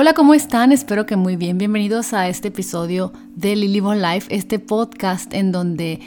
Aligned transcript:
Hola, 0.00 0.14
¿cómo 0.14 0.32
están? 0.32 0.70
Espero 0.70 1.06
que 1.06 1.16
muy 1.16 1.34
bien. 1.34 1.58
Bienvenidos 1.58 2.12
a 2.12 2.28
este 2.28 2.46
episodio 2.48 3.12
de 3.34 3.56
Lily 3.56 3.80
Bon 3.80 4.00
Life, 4.00 4.32
este 4.32 4.60
podcast 4.60 5.34
en 5.34 5.50
donde 5.50 5.98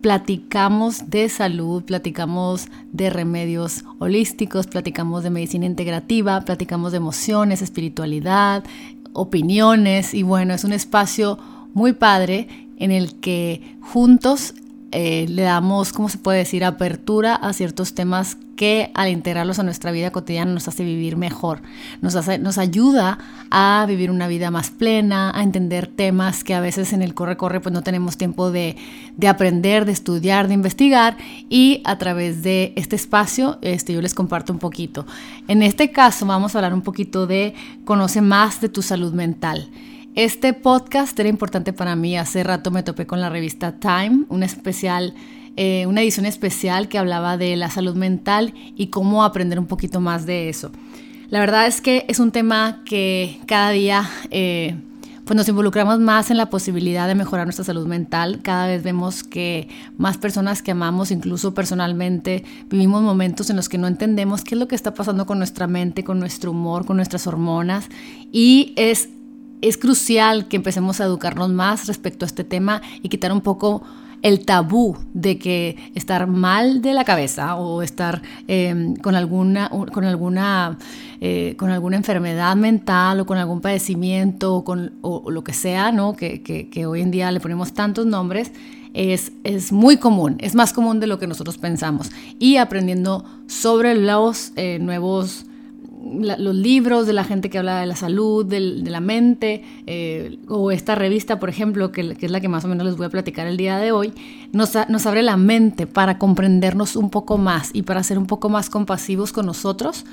platicamos 0.00 1.10
de 1.10 1.28
salud, 1.28 1.84
platicamos 1.84 2.66
de 2.90 3.10
remedios 3.10 3.84
holísticos, 4.00 4.66
platicamos 4.66 5.22
de 5.22 5.30
medicina 5.30 5.64
integrativa, 5.64 6.40
platicamos 6.40 6.90
de 6.90 6.96
emociones, 6.96 7.62
espiritualidad, 7.62 8.64
opiniones 9.12 10.12
y 10.12 10.24
bueno, 10.24 10.52
es 10.52 10.64
un 10.64 10.72
espacio 10.72 11.38
muy 11.72 11.92
padre 11.92 12.48
en 12.78 12.90
el 12.90 13.20
que 13.20 13.76
juntos 13.80 14.54
eh, 14.94 15.26
le 15.28 15.42
damos, 15.42 15.92
¿cómo 15.92 16.08
se 16.08 16.18
puede 16.18 16.38
decir?, 16.38 16.64
apertura 16.64 17.34
a 17.34 17.52
ciertos 17.52 17.94
temas 17.94 18.36
que 18.54 18.92
al 18.94 19.10
integrarlos 19.10 19.58
a 19.58 19.64
nuestra 19.64 19.90
vida 19.90 20.12
cotidiana 20.12 20.52
nos 20.52 20.68
hace 20.68 20.84
vivir 20.84 21.16
mejor, 21.16 21.60
nos, 22.00 22.14
hace, 22.14 22.38
nos 22.38 22.58
ayuda 22.58 23.18
a 23.50 23.84
vivir 23.88 24.12
una 24.12 24.28
vida 24.28 24.52
más 24.52 24.70
plena, 24.70 25.32
a 25.34 25.42
entender 25.42 25.88
temas 25.88 26.44
que 26.44 26.54
a 26.54 26.60
veces 26.60 26.92
en 26.92 27.02
el 27.02 27.14
corre-corre 27.14 27.60
pues 27.60 27.72
no 27.72 27.82
tenemos 27.82 28.16
tiempo 28.16 28.52
de, 28.52 28.76
de, 29.16 29.28
aprender, 29.28 29.84
de 29.84 29.92
estudiar, 29.92 30.46
de 30.46 30.54
investigar 30.54 31.16
y 31.48 31.82
a 31.84 31.98
través 31.98 32.44
de 32.44 32.72
este 32.76 32.94
espacio 32.94 33.58
este, 33.62 33.92
yo 33.92 34.00
les 34.00 34.14
comparto 34.14 34.52
un 34.52 34.60
poquito. 34.60 35.06
En 35.48 35.62
este 35.62 35.90
caso 35.90 36.24
vamos 36.24 36.54
a 36.54 36.58
hablar 36.58 36.72
un 36.72 36.82
poquito 36.82 37.26
de 37.26 37.54
conoce 37.84 38.20
más 38.20 38.60
de 38.60 38.68
tu 38.68 38.82
salud 38.82 39.12
mental. 39.12 39.68
Este 40.14 40.52
podcast 40.52 41.18
era 41.18 41.28
importante 41.28 41.72
para 41.72 41.96
mí. 41.96 42.16
Hace 42.16 42.44
rato 42.44 42.70
me 42.70 42.84
topé 42.84 43.04
con 43.04 43.20
la 43.20 43.30
revista 43.30 43.80
Time, 43.80 44.26
una 44.28 44.46
especial, 44.46 45.12
eh, 45.56 45.86
una 45.88 46.02
edición 46.02 46.24
especial 46.24 46.88
que 46.88 46.98
hablaba 46.98 47.36
de 47.36 47.56
la 47.56 47.68
salud 47.68 47.96
mental 47.96 48.54
y 48.76 48.88
cómo 48.88 49.24
aprender 49.24 49.58
un 49.58 49.66
poquito 49.66 50.00
más 50.00 50.24
de 50.24 50.48
eso. 50.48 50.70
La 51.30 51.40
verdad 51.40 51.66
es 51.66 51.80
que 51.80 52.04
es 52.08 52.20
un 52.20 52.30
tema 52.30 52.84
que 52.84 53.40
cada 53.46 53.70
día 53.70 54.08
eh, 54.30 54.76
pues 55.24 55.36
nos 55.36 55.48
involucramos 55.48 55.98
más 55.98 56.30
en 56.30 56.36
la 56.36 56.48
posibilidad 56.48 57.08
de 57.08 57.16
mejorar 57.16 57.46
nuestra 57.46 57.64
salud 57.64 57.88
mental. 57.88 58.38
Cada 58.40 58.68
vez 58.68 58.84
vemos 58.84 59.24
que 59.24 59.66
más 59.98 60.16
personas 60.16 60.62
que 60.62 60.70
amamos, 60.70 61.10
incluso 61.10 61.54
personalmente, 61.54 62.44
vivimos 62.70 63.02
momentos 63.02 63.50
en 63.50 63.56
los 63.56 63.68
que 63.68 63.78
no 63.78 63.88
entendemos 63.88 64.44
qué 64.44 64.54
es 64.54 64.60
lo 64.60 64.68
que 64.68 64.76
está 64.76 64.94
pasando 64.94 65.26
con 65.26 65.38
nuestra 65.38 65.66
mente, 65.66 66.04
con 66.04 66.20
nuestro 66.20 66.52
humor, 66.52 66.86
con 66.86 66.98
nuestras 66.98 67.26
hormonas. 67.26 67.88
Y 68.30 68.74
es 68.76 69.08
es 69.68 69.78
crucial 69.78 70.46
que 70.46 70.56
empecemos 70.56 71.00
a 71.00 71.04
educarnos 71.04 71.50
más 71.50 71.86
respecto 71.86 72.24
a 72.24 72.28
este 72.28 72.44
tema 72.44 72.82
y 73.02 73.08
quitar 73.08 73.32
un 73.32 73.40
poco 73.40 73.82
el 74.20 74.44
tabú 74.44 74.96
de 75.12 75.38
que 75.38 75.90
estar 75.94 76.26
mal 76.26 76.80
de 76.80 76.94
la 76.94 77.04
cabeza 77.04 77.56
o 77.56 77.82
estar 77.82 78.22
em, 78.48 78.96
con 78.96 79.14
alguna, 79.14 79.68
con, 79.68 80.04
alguna, 80.04 80.78
eh, 81.20 81.54
con 81.58 81.70
alguna 81.70 81.96
enfermedad 81.96 82.56
mental 82.56 83.20
o 83.20 83.26
con 83.26 83.36
algún 83.36 83.60
padecimiento 83.60 84.54
o, 84.54 84.64
con, 84.64 84.94
lo 85.02 85.44
que 85.44 85.52
sea, 85.52 85.92
¿no? 85.92 86.14
Que, 86.14 86.42
que, 86.42 86.86
hoy 86.86 87.02
en 87.02 87.10
día 87.10 87.30
le 87.32 87.40
ponemos 87.40 87.74
tantos 87.74 88.06
nombres, 88.06 88.52
es, 88.94 89.32
es, 89.44 89.72
muy 89.72 89.98
común, 89.98 90.36
es 90.40 90.54
más 90.54 90.72
común 90.72 91.00
de 91.00 91.06
lo 91.06 91.18
que 91.18 91.26
nosotros 91.26 91.58
pensamos. 91.58 92.10
Y 92.38 92.56
aprendiendo 92.56 93.24
sobre 93.46 93.94
los 93.94 94.52
eh, 94.56 94.78
nuevos 94.80 95.44
los 96.04 96.54
libros 96.54 97.06
de 97.06 97.12
la 97.12 97.24
gente 97.24 97.50
que 97.50 97.58
habla 97.58 97.80
de 97.80 97.86
la 97.86 97.96
salud, 97.96 98.44
de 98.44 98.60
la 98.60 99.00
mente, 99.00 99.62
eh, 99.86 100.38
o 100.48 100.70
esta 100.70 100.94
revista, 100.94 101.38
por 101.38 101.48
ejemplo, 101.48 101.92
que, 101.92 102.16
es 102.20 102.30
la 102.30 102.40
que 102.40 102.48
más 102.48 102.64
o 102.64 102.68
menos 102.68 102.86
les 102.86 102.96
voy 102.96 103.06
a 103.06 103.10
platicar 103.10 103.46
el 103.46 103.56
día 103.56 103.78
de 103.78 103.92
hoy, 103.92 104.12
nos, 104.52 104.76
abre 104.76 105.22
la 105.22 105.36
mente 105.36 105.86
para 105.86 106.18
comprendernos 106.18 106.96
un 106.96 107.10
poco 107.10 107.38
más 107.38 107.70
y 107.72 107.82
para 107.82 108.02
ser 108.02 108.18
un 108.18 108.26
poco 108.26 108.48
más 108.48 108.70
compasivos 108.70 109.32
con 109.32 109.46
nosotros 109.46 110.04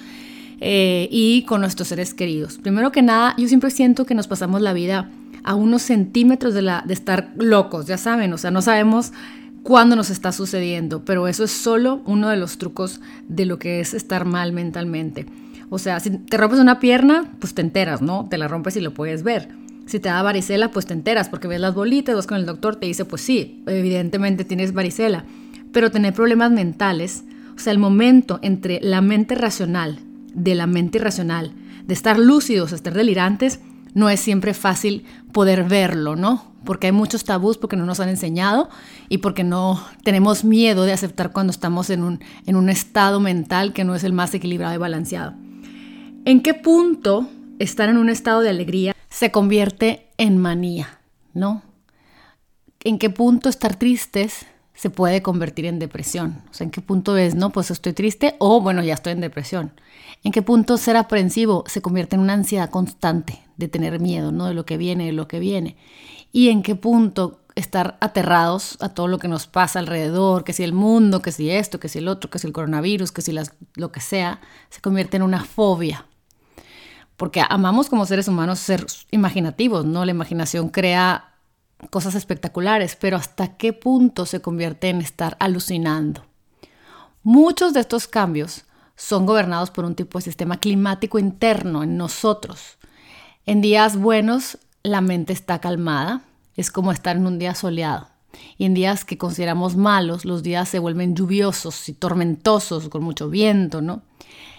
eh, 0.60 1.08
y 1.12 1.44
con 1.44 1.62
nuestros 1.62 1.90
seres 1.90 2.14
queridos. 2.14 2.58
Primero 2.58 2.92
que 2.92 3.02
nada, 3.02 3.36
yo 3.38 3.48
siempre 3.48 3.72
siento 3.72 4.06
que 4.06 4.16
nos 4.16 4.28
pasamos 4.28 4.62
la 4.62 4.74
vida 4.74 5.10
a 5.44 5.56
unos 5.56 5.82
centímetros 5.82 6.54
de, 6.54 6.62
de 6.62 6.94
estar 6.94 7.32
locos, 7.36 7.88
ya 7.88 7.98
saben, 7.98 8.32
o 8.34 8.38
sea, 8.38 8.52
no 8.52 8.62
sabemos 8.62 9.12
cuándo 9.64 9.96
nos 9.96 10.10
está 10.10 10.32
sucediendo, 10.32 11.04
pero 11.06 11.28
eso 11.28 11.44
es 11.44 11.52
solo 11.52 12.02
uno 12.06 12.30
de 12.30 12.38
los 12.38 12.58
trucos 12.58 13.02
de 13.28 13.46
lo 13.46 13.60
que 13.60 13.80
es 13.80 13.94
estar 13.94 14.26
mal 14.26 14.54
mentalmente. 14.54 15.26
O 15.74 15.80
sea, 15.80 16.02
si 16.02 16.10
te 16.10 16.36
rompes 16.36 16.60
una 16.60 16.82
pierna, 16.82 17.32
pues 17.40 17.54
te 17.54 17.62
enteras, 17.62 18.02
¿no? 18.02 18.28
Te 18.30 18.38
la 18.38 18.50
rompes 18.50 18.76
y 18.76 18.82
lo 18.82 18.94
puedes 18.94 19.24
ver. 19.24 19.48
Si 19.86 20.02
te 20.02 20.10
da 20.10 20.22
varicela, 20.22 20.70
pues 20.70 20.86
te 20.86 20.94
enteras 20.94 21.30
porque 21.30 21.48
ves 21.48 21.62
las 21.62 21.74
bolitas, 21.74 22.14
vas 22.14 22.28
con 22.28 22.38
el 22.38 22.46
doctor, 22.46 22.76
te 22.76 22.88
dice, 22.88 23.06
pues 23.06 23.22
sí, 23.22 23.64
evidentemente 23.66 24.44
tienes 24.44 24.74
varicela. 24.74 25.24
Pero 25.72 25.90
tener 25.90 26.14
problemas 26.14 26.52
mentales, 26.52 27.24
o 27.56 27.60
sea, 27.60 27.72
el 27.72 27.80
momento 27.80 28.40
entre 28.42 28.82
la 28.82 29.00
mente 29.00 29.34
racional, 29.34 30.00
de 30.34 30.56
la 30.56 30.68
mente 30.68 30.98
irracional, 30.98 31.54
de 31.88 31.94
estar 31.94 32.20
lúcidos, 32.20 32.74
estar 32.74 32.94
delirantes, 32.94 33.62
no 33.94 34.10
es 34.10 34.20
siempre 34.20 34.54
fácil 34.54 35.06
poder 35.32 35.64
verlo, 35.64 36.18
¿no? 36.18 36.52
Porque 36.66 36.88
hay 36.88 36.94
muchos 36.94 37.24
tabús 37.24 37.58
porque 37.58 37.78
no 37.78 37.86
nos 37.86 38.02
han 38.02 38.10
enseñado 38.10 38.70
y 39.08 39.20
porque 39.20 39.46
no 39.46 39.82
tenemos 40.04 40.44
miedo 40.44 40.84
de 40.84 40.92
aceptar 40.92 41.32
cuando 41.32 41.52
estamos 41.52 41.90
en 41.90 42.04
un, 42.04 42.20
en 42.46 42.58
un 42.58 42.68
estado 42.68 43.22
mental 43.22 43.72
que 43.72 43.86
no 43.86 43.96
es 43.96 44.04
el 44.04 44.12
más 44.12 44.34
equilibrado 44.34 44.76
y 44.76 44.78
balanceado. 44.78 45.34
¿En 46.24 46.44
qué 46.44 46.54
punto 46.54 47.28
estar 47.58 47.90
en 47.90 47.98
un 47.98 48.08
estado 48.08 48.42
de 48.42 48.50
alegría 48.50 48.96
se 49.10 49.32
convierte 49.32 50.08
en 50.18 50.38
manía? 50.38 51.00
¿No? 51.34 51.64
¿En 52.84 53.00
qué 53.00 53.10
punto 53.10 53.50
estar 53.50 53.76
tristes 53.76 54.46
se 54.76 54.92
puede 54.92 55.24
convertir 55.24 55.66
en 55.66 55.80
depresión? 55.80 56.44
O 56.52 56.54
sea, 56.54 56.66
¿en 56.66 56.72
qué 56.72 56.80
punto 56.80 57.18
es, 57.18 57.34
no? 57.34 57.50
Pues 57.50 57.72
estoy 57.72 57.94
triste 57.94 58.36
o, 58.38 58.62
bueno, 58.62 58.84
ya 58.84 58.94
estoy 58.94 59.14
en 59.14 59.22
depresión. 59.22 59.72
¿En 60.24 60.32
qué 60.32 60.44
punto 60.44 60.78
ser 60.78 60.96
aprensivo 60.96 61.64
se 61.66 61.82
convierte 61.82 62.18
en 62.18 62.22
una 62.22 62.34
ansiedad 62.34 62.70
constante 62.70 63.42
de 63.58 63.68
tener 63.68 64.00
miedo, 64.00 64.32
¿no? 64.32 64.46
De 64.46 64.54
lo 64.54 64.64
que 64.64 64.78
viene, 64.78 65.08
de 65.08 65.14
lo 65.14 65.28
que 65.28 65.40
viene. 65.40 65.76
¿Y 66.32 66.50
en 66.50 66.62
qué 66.62 66.76
punto 66.76 67.40
estar 67.56 67.98
aterrados 68.00 68.78
a 68.80 68.90
todo 68.90 69.08
lo 69.08 69.18
que 69.18 69.28
nos 69.28 69.48
pasa 69.48 69.80
alrededor, 69.80 70.44
que 70.44 70.54
si 70.54 70.64
el 70.64 70.74
mundo, 70.74 71.24
que 71.24 71.32
si 71.32 71.50
esto, 71.50 71.80
que 71.80 71.90
si 71.90 71.98
el 71.98 72.08
otro, 72.08 72.30
que 72.30 72.38
si 72.38 72.46
el 72.46 72.54
coronavirus, 72.54 73.12
que 73.12 73.24
si 73.24 73.36
lo 73.76 73.92
que 73.92 74.00
sea, 74.00 74.40
se 74.70 74.82
convierte 74.82 75.18
en 75.18 75.24
una 75.24 75.44
fobia 75.44 76.06
porque 77.18 77.44
amamos 77.48 77.90
como 77.90 78.06
seres 78.06 78.28
humanos 78.28 78.60
ser 78.60 78.86
imaginativos, 79.12 79.86
¿no? 79.86 80.06
La 80.06 80.12
imaginación 80.12 80.70
crea 80.70 81.36
cosas 81.90 82.16
espectaculares, 82.16 82.96
pero 83.00 83.18
¿hasta 83.18 83.58
qué 83.58 83.74
punto 83.74 84.26
se 84.26 84.42
convierte 84.42 84.90
en 84.90 85.02
estar 85.02 85.38
alucinando? 85.40 86.26
Muchos 87.24 87.74
de 87.74 87.82
estos 87.82 88.08
cambios 88.08 88.66
son 88.96 89.26
gobernados 89.26 89.72
por 89.72 89.86
un 89.86 89.96
tipo 89.96 90.18
de 90.18 90.24
sistema 90.24 90.60
climático 90.60 91.20
interno 91.20 91.84
en 91.84 91.98
nosotros. 91.98 92.78
En 93.46 93.62
días 93.62 93.98
buenos 93.98 94.58
la 94.84 95.02
mente 95.02 95.34
está 95.34 95.60
calmada, 95.60 96.22
es 96.56 96.72
como 96.72 96.92
estar 96.92 97.16
en 97.16 97.26
un 97.26 97.40
día 97.40 97.56
soleado. 97.56 98.08
Y 98.58 98.66
en 98.66 98.74
días 98.74 99.06
que 99.06 99.18
consideramos 99.18 99.76
malos, 99.76 100.26
los 100.26 100.42
días 100.44 100.70
se 100.70 100.80
vuelven 100.80 101.16
lluviosos 101.16 101.90
y 101.90 101.94
tormentosos, 101.94 102.90
con 102.90 103.04
mucho 103.04 103.30
viento, 103.30 103.82
¿no? 103.82 104.04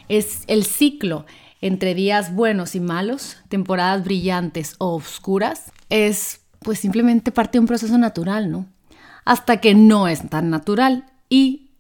Es 0.09 0.45
el 0.47 0.65
ciclo 0.65 1.25
entre 1.63 1.95
días 1.95 2.35
buenos 2.35 2.75
y 2.75 2.81
malos, 2.81 3.39
temporadas 3.49 4.05
brillantes 4.05 4.75
o 4.79 4.95
oscuras, 4.95 5.73
es 5.89 6.41
pues 6.59 6.81
simplemente 6.81 7.33
parte 7.33 7.53
de 7.53 7.61
un 7.61 7.67
proceso 7.67 7.97
natural, 7.97 8.51
¿no? 8.51 8.67
Hasta 9.25 9.59
que 9.59 9.75
no 9.75 10.09
es 10.09 10.29
tan 10.29 10.51
natural 10.51 11.07
y 11.29 11.71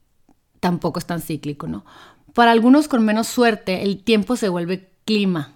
tampoco 0.60 1.00
es 1.00 1.06
tan 1.06 1.20
cíclico, 1.20 1.66
¿no? 1.66 1.84
Para 2.32 2.53
algunos 2.53 2.88
con 2.88 3.04
menos 3.04 3.26
suerte, 3.26 3.82
el 3.82 4.03
tiempo 4.03 4.37
se 4.37 4.48
vuelve 4.48 4.88
clima, 5.04 5.53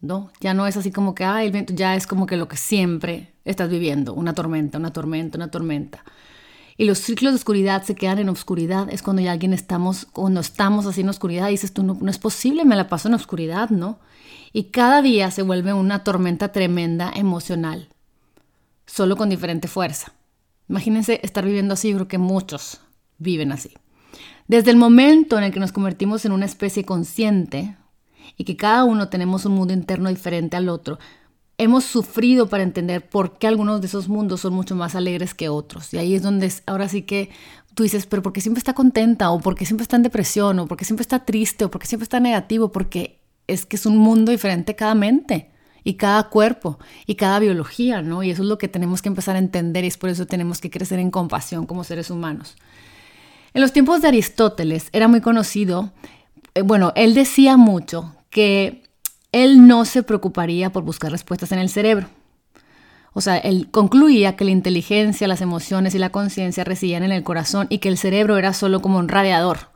¿no? 0.00 0.30
Ya 0.40 0.54
no 0.54 0.66
es 0.66 0.76
así 0.76 0.92
como 0.92 1.14
que, 1.14 1.24
ah, 1.24 1.42
el 1.42 1.50
viento, 1.50 1.74
ya 1.74 1.96
es 1.96 2.06
como 2.06 2.26
que 2.26 2.36
lo 2.36 2.48
que 2.48 2.56
siempre 2.56 3.32
estás 3.44 3.68
viviendo, 3.68 4.14
una 4.14 4.32
tormenta, 4.32 4.78
una 4.78 4.92
tormenta, 4.92 5.38
una 5.38 5.50
tormenta 5.50 6.04
y 6.78 6.84
los 6.84 6.98
ciclos 6.98 7.32
de 7.32 7.36
oscuridad 7.36 7.82
se 7.84 7.94
quedan 7.94 8.18
en 8.18 8.28
oscuridad, 8.28 8.88
es 8.90 9.02
cuando 9.02 9.22
ya 9.22 9.32
alguien 9.32 9.52
estamos, 9.52 10.06
cuando 10.12 10.40
estamos 10.40 10.86
así 10.86 11.00
en 11.00 11.08
oscuridad, 11.08 11.48
dices 11.48 11.72
tú, 11.72 11.82
no, 11.82 11.96
no 12.00 12.10
es 12.10 12.18
posible, 12.18 12.64
me 12.64 12.76
la 12.76 12.88
paso 12.88 13.08
en 13.08 13.14
oscuridad, 13.14 13.70
¿no? 13.70 13.98
Y 14.52 14.64
cada 14.64 15.02
día 15.02 15.30
se 15.30 15.42
vuelve 15.42 15.72
una 15.72 16.04
tormenta 16.04 16.52
tremenda 16.52 17.12
emocional, 17.14 17.88
solo 18.86 19.16
con 19.16 19.30
diferente 19.30 19.68
fuerza. 19.68 20.12
Imagínense 20.68 21.20
estar 21.22 21.44
viviendo 21.44 21.74
así, 21.74 21.90
yo 21.90 21.96
creo 21.96 22.08
que 22.08 22.18
muchos 22.18 22.80
viven 23.18 23.52
así. 23.52 23.72
Desde 24.48 24.70
el 24.70 24.76
momento 24.76 25.38
en 25.38 25.44
el 25.44 25.52
que 25.52 25.60
nos 25.60 25.72
convertimos 25.72 26.24
en 26.24 26.32
una 26.32 26.46
especie 26.46 26.84
consciente 26.84 27.76
y 28.36 28.44
que 28.44 28.56
cada 28.56 28.84
uno 28.84 29.08
tenemos 29.08 29.44
un 29.44 29.52
mundo 29.52 29.72
interno 29.72 30.08
diferente 30.08 30.56
al 30.56 30.68
otro, 30.68 30.98
hemos 31.58 31.84
sufrido 31.84 32.48
para 32.48 32.62
entender 32.62 33.08
por 33.08 33.38
qué 33.38 33.46
algunos 33.46 33.80
de 33.80 33.86
esos 33.86 34.08
mundos 34.08 34.40
son 34.42 34.54
mucho 34.54 34.76
más 34.76 34.94
alegres 34.94 35.34
que 35.34 35.48
otros. 35.48 35.92
Y 35.94 35.98
ahí 35.98 36.14
es 36.14 36.22
donde 36.22 36.52
ahora 36.66 36.88
sí 36.88 37.02
que 37.02 37.30
tú 37.74 37.82
dices, 37.82 38.06
pero 38.06 38.22
¿por 38.22 38.32
qué 38.32 38.40
siempre 38.40 38.58
está 38.58 38.74
contenta? 38.74 39.30
¿O 39.30 39.40
por 39.40 39.54
qué 39.54 39.66
siempre 39.66 39.82
está 39.82 39.96
en 39.96 40.02
depresión? 40.02 40.58
¿O 40.58 40.66
por 40.66 40.76
qué 40.76 40.84
siempre 40.84 41.02
está 41.02 41.24
triste? 41.24 41.64
¿O 41.64 41.70
por 41.70 41.80
qué 41.80 41.86
siempre 41.86 42.04
está 42.04 42.20
negativo? 42.20 42.72
Porque 42.72 43.20
es 43.46 43.66
que 43.66 43.76
es 43.76 43.86
un 43.86 43.96
mundo 43.96 44.32
diferente 44.32 44.74
cada 44.74 44.94
mente 44.94 45.50
y 45.84 45.94
cada 45.94 46.24
cuerpo 46.24 46.78
y 47.06 47.14
cada 47.14 47.38
biología, 47.38 48.02
¿no? 48.02 48.22
Y 48.22 48.30
eso 48.30 48.42
es 48.42 48.48
lo 48.48 48.58
que 48.58 48.68
tenemos 48.68 49.02
que 49.02 49.08
empezar 49.08 49.36
a 49.36 49.38
entender 49.38 49.84
y 49.84 49.88
es 49.88 49.96
por 49.96 50.10
eso 50.10 50.26
tenemos 50.26 50.60
que 50.60 50.70
crecer 50.70 50.98
en 50.98 51.10
compasión 51.10 51.64
como 51.64 51.84
seres 51.84 52.10
humanos. 52.10 52.56
En 53.54 53.62
los 53.62 53.72
tiempos 53.72 54.02
de 54.02 54.08
Aristóteles 54.08 54.88
era 54.92 55.06
muy 55.06 55.20
conocido, 55.20 55.92
eh, 56.54 56.62
bueno, 56.62 56.92
él 56.96 57.14
decía 57.14 57.56
mucho 57.56 58.14
que 58.30 58.82
él 59.36 59.66
no 59.66 59.84
se 59.84 60.02
preocuparía 60.02 60.70
por 60.70 60.82
buscar 60.82 61.12
respuestas 61.12 61.52
en 61.52 61.58
el 61.58 61.68
cerebro. 61.68 62.08
O 63.12 63.20
sea, 63.20 63.36
él 63.36 63.68
concluía 63.70 64.36
que 64.36 64.44
la 64.44 64.50
inteligencia, 64.50 65.28
las 65.28 65.40
emociones 65.40 65.94
y 65.94 65.98
la 65.98 66.10
conciencia 66.10 66.64
residían 66.64 67.02
en 67.02 67.12
el 67.12 67.22
corazón 67.22 67.66
y 67.70 67.78
que 67.78 67.88
el 67.88 67.98
cerebro 67.98 68.38
era 68.38 68.52
solo 68.52 68.80
como 68.80 68.98
un 68.98 69.08
radiador 69.08 69.70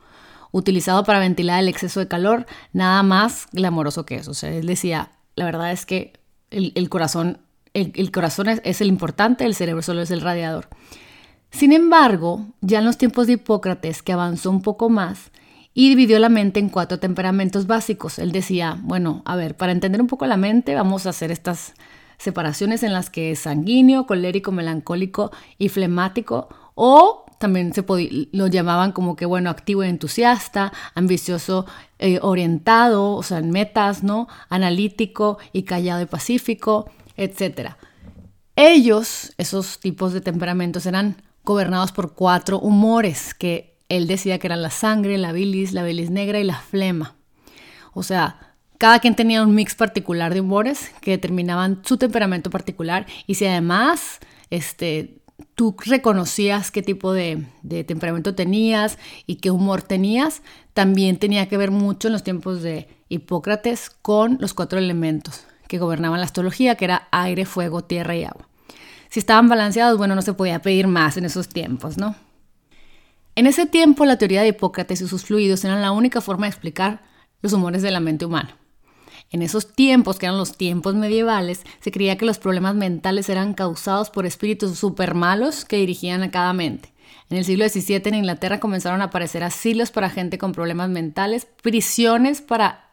utilizado 0.51 1.03
para 1.03 1.19
ventilar 1.19 1.59
el 1.59 1.67
exceso 1.67 1.99
de 1.99 2.07
calor, 2.07 2.45
nada 2.73 3.03
más 3.03 3.47
glamoroso 3.51 4.05
que 4.05 4.15
eso. 4.15 4.31
O 4.31 4.33
sea, 4.33 4.51
él 4.51 4.65
decía, 4.65 5.11
la 5.35 5.45
verdad 5.45 5.71
es 5.71 5.85
que 5.85 6.13
el, 6.49 6.89
corazón, 6.89 7.39
el, 7.73 8.11
corazón 8.11 8.47
es, 8.49 8.81
el 8.81 8.87
importante, 8.87 9.45
el 9.45 9.55
cerebro 9.55 9.81
solo 9.81 10.01
es 10.01 10.11
el 10.11 10.21
radiador. 10.21 10.67
Sin 11.51 11.71
embargo, 11.71 12.47
ya 12.61 12.79
en 12.79 12.85
los 12.85 12.97
tiempos 12.97 13.27
de 13.27 13.33
Hipócrates, 13.33 14.01
que 14.01 14.13
avanzó 14.13 14.49
un 14.49 14.61
poco 14.61 14.89
más, 14.89 15.31
y 15.73 15.89
dividió 15.89 16.19
la 16.19 16.29
mente 16.29 16.59
en 16.59 16.69
cuatro 16.69 16.99
temperamentos 16.99 17.67
básicos. 17.67 18.19
Él 18.19 18.31
decía, 18.31 18.77
bueno, 18.81 19.21
a 19.25 19.35
ver, 19.35 19.55
para 19.55 19.71
entender 19.71 20.01
un 20.01 20.07
poco 20.07 20.25
la 20.25 20.37
mente, 20.37 20.75
vamos 20.75 21.05
a 21.05 21.09
hacer 21.11 21.31
estas 21.31 21.73
separaciones 22.17 22.83
en 22.83 22.93
las 22.93 23.09
que 23.09 23.31
es 23.31 23.39
sanguíneo, 23.39 24.05
colérico, 24.05 24.51
melancólico 24.51 25.31
y 25.57 25.69
flemático, 25.69 26.49
o 26.75 27.25
también 27.39 27.73
se 27.73 27.83
lo 28.31 28.47
llamaban 28.47 28.91
como 28.91 29.15
que, 29.15 29.25
bueno, 29.25 29.49
activo 29.49 29.83
y 29.83 29.87
entusiasta, 29.87 30.71
ambicioso, 30.93 31.65
eh, 31.97 32.19
orientado, 32.21 33.13
o 33.13 33.23
sea, 33.23 33.39
en 33.39 33.49
metas, 33.49 34.03
¿no? 34.03 34.27
Analítico 34.49 35.39
y 35.51 35.63
callado 35.63 36.01
y 36.01 36.05
pacífico, 36.05 36.89
etc. 37.17 37.71
Ellos, 38.55 39.33
esos 39.37 39.79
tipos 39.79 40.13
de 40.13 40.21
temperamentos, 40.21 40.85
eran 40.85 41.23
gobernados 41.43 41.91
por 41.91 42.13
cuatro 42.13 42.59
humores 42.59 43.33
que 43.33 43.70
él 43.91 44.07
decía 44.07 44.39
que 44.39 44.47
eran 44.47 44.61
la 44.61 44.69
sangre, 44.69 45.17
la 45.17 45.33
bilis, 45.33 45.73
la 45.73 45.83
bilis 45.83 46.09
negra 46.09 46.39
y 46.39 46.43
la 46.43 46.59
flema. 46.59 47.15
O 47.93 48.03
sea, 48.03 48.55
cada 48.77 48.99
quien 48.99 49.15
tenía 49.15 49.43
un 49.43 49.53
mix 49.53 49.75
particular 49.75 50.33
de 50.33 50.41
humores 50.41 50.91
que 51.01 51.11
determinaban 51.11 51.81
su 51.83 51.97
temperamento 51.97 52.49
particular 52.49 53.05
y 53.27 53.35
si 53.35 53.45
además 53.45 54.19
este, 54.49 55.21
tú 55.55 55.75
reconocías 55.85 56.71
qué 56.71 56.81
tipo 56.81 57.11
de, 57.13 57.45
temperamento 57.85 58.33
tenías 58.33 58.97
y 59.27 59.35
qué 59.35 59.51
humor 59.51 59.81
tenías, 59.81 60.41
también 60.73 61.17
tenía 61.17 61.49
que 61.49 61.57
ver 61.57 61.71
mucho 61.71 62.07
en 62.07 62.13
los 62.13 62.23
tiempos 62.23 62.61
de 62.61 62.87
Hipócrates 63.09 63.89
con 63.89 64.37
los 64.39 64.53
cuatro 64.53 64.79
elementos 64.79 65.45
que 65.67 65.79
gobernaban 65.79 66.19
la 66.19 66.25
astrología, 66.25 66.75
que 66.75 66.85
era 66.85 67.07
aire, 67.11 67.45
fuego, 67.45 67.83
tierra 67.83 68.15
y 68.15 68.23
agua. 68.23 68.47
Si 69.09 69.19
estaban 69.19 69.49
balanceados, 69.49 69.97
bueno, 69.97 70.15
no 70.15 70.21
se 70.21 70.33
podía 70.33 70.61
pedir 70.61 70.87
más 70.87 71.17
en 71.17 71.25
esos 71.25 71.49
tiempos, 71.49 71.97
¿no? 71.97 72.15
En 73.35 73.47
ese 73.47 73.65
tiempo, 73.65 74.05
la 74.05 74.17
teoría 74.17 74.41
de 74.41 74.49
Hipócrates 74.49 75.01
y 75.01 75.07
sus 75.07 75.23
fluidos 75.23 75.63
eran 75.63 75.81
la 75.81 75.91
única 75.91 76.19
forma 76.19 76.45
de 76.45 76.49
explicar 76.49 77.01
los 77.41 77.53
humores 77.53 77.81
de 77.81 77.91
la 77.91 78.01
mente 78.01 78.25
humana. 78.25 78.57
En 79.29 79.41
esos 79.41 79.71
tiempos, 79.73 80.19
que 80.19 80.25
eran 80.25 80.37
los 80.37 80.57
tiempos 80.57 80.95
medievales, 80.95 81.63
se 81.79 81.91
creía 81.91 82.17
que 82.17 82.25
los 82.25 82.39
problemas 82.39 82.75
mentales 82.75 83.29
eran 83.29 83.53
causados 83.53 84.09
por 84.09 84.25
espíritus 84.25 84.77
súper 84.77 85.15
malos 85.15 85.63
que 85.63 85.77
dirigían 85.77 86.23
a 86.23 86.31
cada 86.31 86.51
mente. 86.51 86.93
En 87.29 87.37
el 87.37 87.45
siglo 87.45 87.67
XVII 87.67 88.01
en 88.05 88.15
Inglaterra 88.15 88.59
comenzaron 88.59 89.01
a 89.01 89.05
aparecer 89.05 89.43
asilos 89.43 89.91
para 89.91 90.09
gente 90.09 90.37
con 90.37 90.51
problemas 90.51 90.89
mentales, 90.89 91.47
prisiones 91.61 92.41
para 92.41 92.90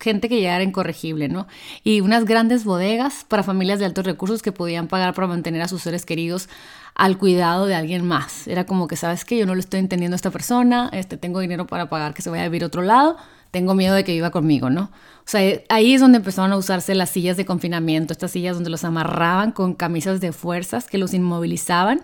gente 0.00 0.28
que 0.28 0.40
ya 0.40 0.54
era 0.54 0.64
incorregible, 0.64 1.28
¿no? 1.28 1.46
Y 1.82 2.00
unas 2.00 2.24
grandes 2.24 2.64
bodegas 2.64 3.24
para 3.26 3.42
familias 3.42 3.78
de 3.78 3.84
altos 3.84 4.04
recursos 4.04 4.42
que 4.42 4.52
podían 4.52 4.86
pagar 4.86 5.14
para 5.14 5.26
mantener 5.26 5.62
a 5.62 5.68
sus 5.68 5.82
seres 5.82 6.06
queridos 6.06 6.48
al 6.94 7.18
cuidado 7.18 7.66
de 7.66 7.74
alguien 7.74 8.06
más. 8.06 8.46
Era 8.46 8.64
como 8.64 8.86
que, 8.86 8.96
¿sabes 8.96 9.24
qué? 9.24 9.38
Yo 9.38 9.46
no 9.46 9.54
lo 9.54 9.60
estoy 9.60 9.80
entendiendo 9.80 10.14
a 10.14 10.16
esta 10.16 10.30
persona, 10.30 10.90
este, 10.92 11.16
tengo 11.16 11.40
dinero 11.40 11.66
para 11.66 11.88
pagar 11.88 12.14
que 12.14 12.22
se 12.22 12.30
vaya 12.30 12.44
a 12.44 12.48
vivir 12.48 12.62
a 12.62 12.66
otro 12.66 12.82
lado, 12.82 13.16
tengo 13.50 13.74
miedo 13.74 13.94
de 13.94 14.04
que 14.04 14.12
viva 14.12 14.30
conmigo, 14.30 14.70
¿no? 14.70 14.82
O 14.82 15.30
sea, 15.30 15.40
ahí 15.68 15.94
es 15.94 16.00
donde 16.00 16.18
empezaron 16.18 16.52
a 16.52 16.56
usarse 16.56 16.94
las 16.94 17.10
sillas 17.10 17.36
de 17.36 17.44
confinamiento, 17.44 18.12
estas 18.12 18.30
sillas 18.30 18.54
donde 18.54 18.70
los 18.70 18.84
amarraban 18.84 19.52
con 19.52 19.74
camisas 19.74 20.20
de 20.20 20.32
fuerzas 20.32 20.86
que 20.86 20.98
los 20.98 21.14
inmovilizaban 21.14 22.02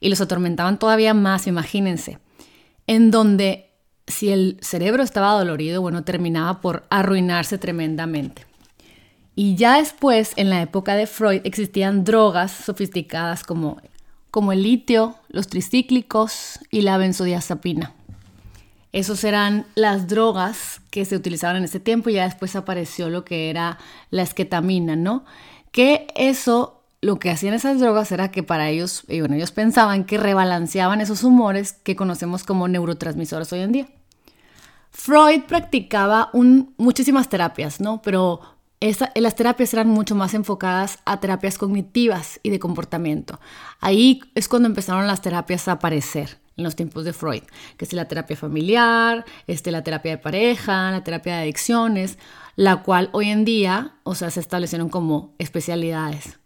y 0.00 0.08
los 0.08 0.20
atormentaban 0.20 0.78
todavía 0.78 1.14
más, 1.14 1.46
imagínense. 1.46 2.18
En 2.86 3.10
donde 3.10 3.67
si 4.08 4.30
el 4.30 4.58
cerebro 4.60 5.02
estaba 5.02 5.32
dolorido, 5.32 5.80
bueno, 5.80 6.02
terminaba 6.02 6.60
por 6.60 6.84
arruinarse 6.90 7.58
tremendamente. 7.58 8.46
Y 9.36 9.54
ya 9.54 9.76
después, 9.76 10.32
en 10.34 10.50
la 10.50 10.62
época 10.62 10.96
de 10.96 11.06
Freud, 11.06 11.42
existían 11.44 12.02
drogas 12.02 12.50
sofisticadas 12.50 13.44
como, 13.44 13.80
como 14.32 14.50
el 14.50 14.64
litio, 14.64 15.14
los 15.28 15.46
tricíclicos 15.46 16.58
y 16.72 16.80
la 16.80 16.98
benzodiazepina. 16.98 17.94
Esos 18.90 19.22
eran 19.22 19.66
las 19.76 20.08
drogas 20.08 20.80
que 20.90 21.04
se 21.04 21.14
utilizaban 21.14 21.56
en 21.56 21.64
ese 21.64 21.78
tiempo 21.78 22.10
y 22.10 22.14
ya 22.14 22.24
después 22.24 22.56
apareció 22.56 23.10
lo 23.10 23.24
que 23.24 23.50
era 23.50 23.78
la 24.10 24.22
esquetamina, 24.22 24.96
¿no? 24.96 25.24
Que 25.70 26.08
eso, 26.16 26.82
lo 27.00 27.18
que 27.18 27.30
hacían 27.30 27.54
esas 27.54 27.78
drogas 27.78 28.10
era 28.10 28.32
que 28.32 28.42
para 28.42 28.70
ellos, 28.70 29.04
y 29.06 29.20
bueno, 29.20 29.36
ellos 29.36 29.52
pensaban 29.52 30.04
que 30.04 30.18
rebalanceaban 30.18 31.00
esos 31.00 31.22
humores 31.22 31.74
que 31.74 31.94
conocemos 31.94 32.42
como 32.42 32.66
neurotransmisores 32.66 33.52
hoy 33.52 33.60
en 33.60 33.72
día. 33.72 33.88
Freud 34.98 35.42
practicaba 35.44 36.30
muchísimas 36.76 37.28
terapias, 37.28 37.80
¿no? 37.80 38.02
Pero 38.02 38.40
las 39.14 39.36
terapias 39.36 39.72
eran 39.72 39.88
mucho 39.88 40.16
más 40.16 40.34
enfocadas 40.34 40.98
a 41.04 41.20
terapias 41.20 41.56
cognitivas 41.56 42.40
y 42.42 42.50
de 42.50 42.58
comportamiento. 42.58 43.38
Ahí 43.80 44.20
es 44.34 44.48
cuando 44.48 44.66
empezaron 44.66 45.06
las 45.06 45.22
terapias 45.22 45.68
a 45.68 45.72
aparecer 45.72 46.38
en 46.56 46.64
los 46.64 46.74
tiempos 46.74 47.04
de 47.04 47.12
Freud, 47.12 47.44
que 47.76 47.84
es 47.84 47.92
la 47.92 48.08
terapia 48.08 48.36
familiar, 48.36 49.24
este, 49.46 49.70
la 49.70 49.84
terapia 49.84 50.10
de 50.10 50.18
pareja, 50.18 50.90
la 50.90 51.04
terapia 51.04 51.36
de 51.36 51.42
adicciones, 51.42 52.18
la 52.56 52.82
cual 52.82 53.08
hoy 53.12 53.30
en 53.30 53.44
día, 53.44 53.92
o 54.02 54.16
sea, 54.16 54.32
se 54.32 54.40
establecieron 54.40 54.88
como 54.88 55.32
especialidades. 55.38 56.40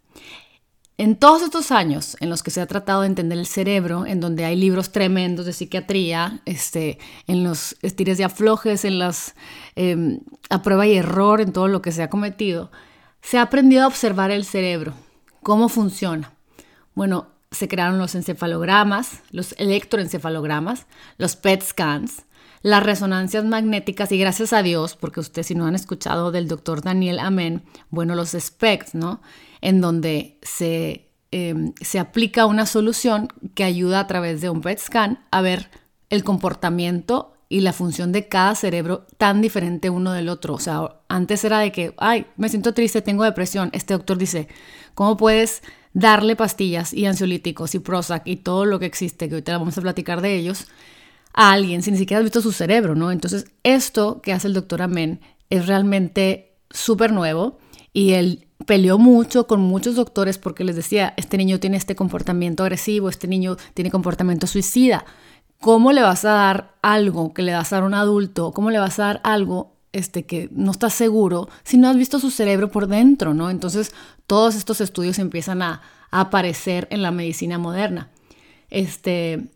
En 1.03 1.17
todos 1.17 1.43
estos 1.43 1.73
años 1.73 2.17
en 2.21 2.31
los 2.31 2.45
que 2.45 2.53
se 2.53 2.61
ha 2.61 2.67
tratado 2.69 3.01
de 3.01 3.09
entender 3.09 3.37
el 3.37 3.47
cerebro, 3.47 4.07
en 4.07 4.21
donde 4.21 4.45
hay 4.45 4.55
libros 4.55 4.93
tremendos 4.93 5.45
de 5.47 5.53
psiquiatría, 5.53 6.41
este, 6.45 7.01
en 7.27 7.43
los 7.43 7.77
estires 7.83 8.21
y 8.21 8.23
aflojes, 8.23 8.85
en 8.85 9.01
las 9.01 9.35
em, 9.75 10.21
a 10.49 10.63
prueba 10.63 10.87
y 10.87 10.95
error, 10.95 11.41
en 11.41 11.53
todo 11.53 11.67
lo 11.67 11.83
que 11.83 11.91
se 11.91 12.05
ha 12.05 12.09
cometido, 12.09 12.71
se 13.21 13.39
ha 13.39 13.43
aprendido 13.43 13.83
a 13.83 13.89
observar 13.89 14.31
el 14.31 14.45
cerebro, 14.45 14.95
cómo 15.43 15.69
funciona. 15.69 16.35
Bueno, 16.95 17.27
se 17.51 17.67
crearon 17.67 17.99
los 17.99 18.15
encefalogramas, 18.15 19.23
los 19.33 19.57
electroencefalogramas, 19.59 20.87
los 21.19 21.35
PET 21.35 21.65
scans, 21.65 22.23
las 22.63 22.85
resonancias 22.85 23.45
magnéticas 23.45 24.13
y 24.13 24.19
gracias 24.19 24.53
a 24.53 24.63
Dios, 24.63 24.95
porque 24.95 25.19
ustedes 25.19 25.49
si 25.49 25.57
no 25.57 25.67
han 25.67 25.75
escuchado 25.75 26.31
del 26.31 26.47
doctor 26.47 26.81
Daniel 26.81 27.19
Amén, 27.19 27.65
bueno, 27.91 28.15
los 28.15 28.37
SPECT, 28.39 28.95
¿no? 28.95 29.21
En 29.63 29.81
donde 29.81 30.39
se, 30.43 31.09
em, 31.31 31.73
se 31.81 31.99
aplica 31.99 32.45
una 32.45 32.67
solución 32.67 33.29
que 33.55 33.65
ayuda 33.65 34.01
a 34.01 34.07
través 34.07 34.43
de 34.43 34.51
un 34.51 34.61
PET 34.61 34.79
scan 34.79 35.25
a 35.31 35.41
ver 35.41 35.71
el 36.11 36.25
comportamiento 36.25 37.33
y 37.49 37.61
la 37.61 37.73
función 37.73 38.13
de 38.13 38.29
cada 38.29 38.55
cerebro 38.55 39.07
tan 39.19 39.41
diferente 39.41 39.91
uno 39.91 40.13
del 40.13 40.29
otro. 40.29 40.55
O 40.55 40.59
sea, 40.59 40.97
antes 41.09 41.45
era 41.45 41.59
de 41.59 41.73
que, 41.73 41.95
ay, 41.99 42.27
me 42.37 42.49
siento 42.49 42.75
triste, 42.75 43.03
tengo 43.03 43.25
depresión. 43.25 43.71
Este 43.73 43.95
doctor 43.95 44.19
dice, 44.19 44.49
¿cómo 44.95 45.17
puedes 45.17 45.63
darle 45.93 46.37
pastillas 46.37 46.95
y 46.95 47.07
ansiolíticos 47.07 47.75
y 47.75 47.79
Prozac 47.79 48.27
y 48.27 48.37
todo 48.37 48.65
lo 48.65 48.79
que 48.79 48.87
existe, 48.87 49.29
que 49.29 49.35
ahorita 49.35 49.59
vamos 49.59 49.77
a 49.77 49.83
platicar 49.83 50.23
de 50.23 50.35
ellos, 50.37 50.67
a 51.35 51.53
alguien 51.53 51.83
sin 51.83 51.95
ni 51.95 51.99
siquiera 51.99 52.19
has 52.19 52.25
visto 52.25 52.41
su 52.41 52.53
cerebro, 52.53 52.95
¿no? 52.95 53.11
Entonces, 53.11 53.47
esto 53.63 54.23
que 54.23 54.33
hace 54.33 54.49
el 54.49 54.55
doctor 54.55 54.83
Amén 54.83 55.21
es 55.51 55.67
realmente 55.67 56.57
súper 56.71 57.13
nuevo 57.13 57.59
y 57.93 58.13
él 58.13 58.49
peleó 58.67 58.99
mucho 58.99 59.47
con 59.47 59.61
muchos 59.61 59.97
doctores 59.97 60.39
porque 60.39 60.65
les 60.65 60.77
decía, 60.77 61.15
este 61.17 61.37
niño 61.37 61.61
tiene 61.61 61.77
este 61.77 61.95
comportamiento 61.95 62.63
agresivo, 62.63 63.09
este 63.09 63.29
niño 63.29 63.57
tiene 63.75 63.91
comportamiento 63.91 64.47
suicida. 64.47 65.05
¿Cómo 65.61 65.93
le 65.93 66.03
vas 66.03 66.25
a 66.25 66.33
dar 66.33 66.75
algo 66.83 67.33
que 67.33 67.43
le 67.43 67.53
vas 67.53 67.73
a 67.73 67.77
dar 67.77 67.83
a 67.85 67.87
un 67.87 67.95
adulto? 67.95 68.53
¿Cómo 68.53 68.71
le 68.71 68.79
vas 68.79 68.99
a 68.99 69.05
dar 69.05 69.21
algo 69.25 69.73
este, 69.93 70.25
que 70.25 70.49
no 70.53 70.73
estás 70.73 70.95
seguro 70.95 71.49
si 71.65 71.77
no 71.77 71.89
has 71.89 71.97
visto 71.97 72.19
su 72.19 72.31
cerebro 72.31 72.71
por 72.71 72.89
dentro, 72.89 73.35
¿no? 73.35 73.51
Entonces, 73.51 73.93
todos 74.27 74.55
estos 74.55 74.81
estudios 74.81 75.19
empiezan 75.19 75.63
a, 75.63 75.83
aparecer 76.15 76.89
en 76.91 77.01
la 77.01 77.11
medicina 77.11 77.57
moderna. 77.57 78.11
Este, 78.69 79.47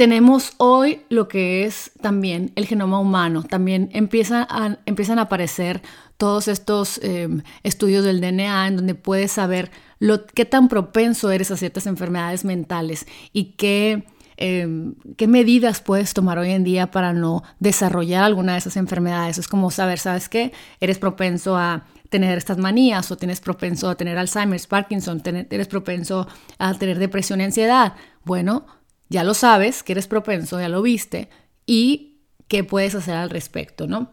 tenemos 0.00 0.54
hoy 0.56 1.02
lo 1.10 1.28
que 1.28 1.66
es 1.66 1.92
también 2.00 2.52
el 2.54 2.64
genoma 2.64 2.98
humano. 2.98 3.42
También 3.42 3.90
empieza 3.92 4.48
empiezan 4.86 5.18
a 5.18 5.22
aparecer 5.28 5.82
todos 6.16 6.48
estos 6.48 6.98
em, 7.02 7.42
estudios 7.64 8.02
del 8.02 8.22
DNA 8.22 8.68
en 8.68 8.76
donde 8.76 8.94
puedes 8.94 9.32
saber 9.32 9.70
lo, 9.98 10.24
qué 10.24 10.46
tan 10.46 10.68
propenso 10.68 11.30
eres 11.30 11.50
a 11.50 11.58
ciertas 11.58 11.86
enfermedades 11.86 12.46
mentales 12.46 13.06
y 13.34 13.56
qué 13.58 14.06
Em, 14.42 14.94
qué 15.18 15.26
medidas 15.26 15.82
puedes 15.82 16.14
tomar 16.14 16.38
hoy 16.38 16.52
en 16.52 16.64
día 16.64 16.90
para 16.90 17.12
no 17.12 17.42
desarrollar 17.58 18.24
alguna 18.24 18.52
de 18.52 18.60
esas 18.60 18.78
enfermedades. 18.78 19.36
Es 19.36 19.48
como 19.48 19.70
saber, 19.70 19.98
¿sabes 19.98 20.30
qué? 20.30 20.54
Eres 20.80 20.98
propenso 20.98 21.58
a 21.58 21.84
tener 22.08 22.38
estas 22.38 22.56
manías 22.56 23.10
o 23.10 23.18
tienes 23.18 23.38
propenso 23.38 23.90
a 23.90 23.96
tener 23.96 24.16
Alzheimer, 24.16 24.58
Parkinson, 24.66 25.20
eres 25.50 25.68
propenso 25.68 26.26
a 26.58 26.72
tener 26.72 26.98
depresión 26.98 27.42
y 27.42 27.44
ansiedad. 27.44 27.92
Bueno, 28.24 28.64
ya 29.10 29.24
lo 29.24 29.34
sabes, 29.34 29.82
que 29.82 29.92
eres 29.92 30.06
propenso, 30.06 30.58
ya 30.58 30.70
lo 30.70 30.80
viste 30.80 31.28
y 31.66 32.22
qué 32.48 32.64
puedes 32.64 32.94
hacer 32.94 33.16
al 33.16 33.28
respecto, 33.28 33.86
¿no? 33.86 34.12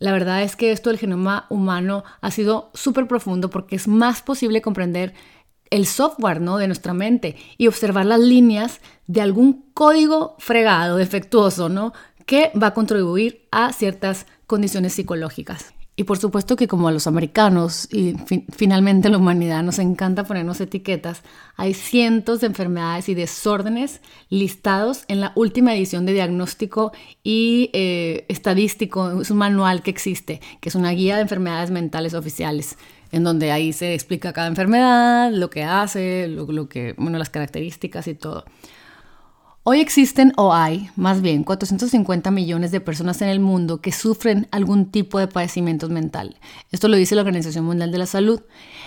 La 0.00 0.12
verdad 0.12 0.42
es 0.42 0.56
que 0.56 0.72
esto 0.72 0.90
del 0.90 0.98
genoma 0.98 1.46
humano 1.50 2.04
ha 2.20 2.30
sido 2.30 2.70
súper 2.74 3.06
profundo 3.06 3.50
porque 3.50 3.76
es 3.76 3.88
más 3.88 4.22
posible 4.22 4.62
comprender 4.62 5.12
el 5.70 5.86
software 5.86 6.40
¿no? 6.40 6.56
de 6.56 6.66
nuestra 6.66 6.94
mente 6.94 7.36
y 7.58 7.66
observar 7.66 8.06
las 8.06 8.20
líneas 8.20 8.80
de 9.06 9.20
algún 9.20 9.70
código 9.74 10.36
fregado, 10.38 10.96
defectuoso, 10.96 11.68
¿no? 11.68 11.92
que 12.26 12.52
va 12.60 12.68
a 12.68 12.74
contribuir 12.74 13.48
a 13.50 13.72
ciertas 13.72 14.26
condiciones 14.46 14.92
psicológicas. 14.92 15.74
Y 15.98 16.04
por 16.04 16.16
supuesto 16.16 16.54
que 16.54 16.68
como 16.68 16.86
a 16.86 16.92
los 16.92 17.08
americanos 17.08 17.88
y 17.92 18.14
finalmente 18.56 19.08
a 19.08 19.10
la 19.10 19.18
humanidad 19.18 19.64
nos 19.64 19.80
encanta 19.80 20.22
ponernos 20.22 20.60
etiquetas, 20.60 21.24
hay 21.56 21.74
cientos 21.74 22.40
de 22.40 22.46
enfermedades 22.46 23.08
y 23.08 23.14
desórdenes 23.14 24.00
listados 24.30 25.02
en 25.08 25.20
la 25.20 25.32
última 25.34 25.74
edición 25.74 26.06
de 26.06 26.12
diagnóstico 26.12 26.92
y 27.24 27.70
eh, 27.72 28.26
estadístico, 28.28 29.22
es 29.22 29.32
un 29.32 29.38
manual 29.38 29.82
que 29.82 29.90
existe, 29.90 30.40
que 30.60 30.68
es 30.68 30.76
una 30.76 30.92
guía 30.92 31.16
de 31.16 31.22
enfermedades 31.22 31.72
mentales 31.72 32.14
oficiales, 32.14 32.78
en 33.10 33.24
donde 33.24 33.50
ahí 33.50 33.72
se 33.72 33.92
explica 33.92 34.32
cada 34.32 34.46
enfermedad, 34.46 35.32
lo 35.32 35.50
que 35.50 35.64
hace, 35.64 36.28
lo 36.28 36.68
que, 36.68 36.94
bueno, 36.96 37.18
las 37.18 37.30
características 37.30 38.06
y 38.06 38.14
todo. 38.14 38.44
Hoy 39.70 39.80
existen 39.80 40.32
o 40.38 40.54
hay 40.54 40.88
más 40.96 41.20
bien 41.20 41.44
450 41.44 42.30
millones 42.30 42.70
de 42.70 42.80
personas 42.80 43.20
en 43.20 43.28
el 43.28 43.38
mundo 43.38 43.82
que 43.82 43.92
sufren 43.92 44.48
algún 44.50 44.90
tipo 44.90 45.18
de 45.18 45.28
padecimientos 45.28 45.90
mental. 45.90 46.38
Esto 46.70 46.88
lo 46.88 46.96
dice 46.96 47.14
la 47.14 47.20
Organización 47.20 47.66
Mundial 47.66 47.92
de 47.92 47.98
la 47.98 48.06
Salud. 48.06 48.40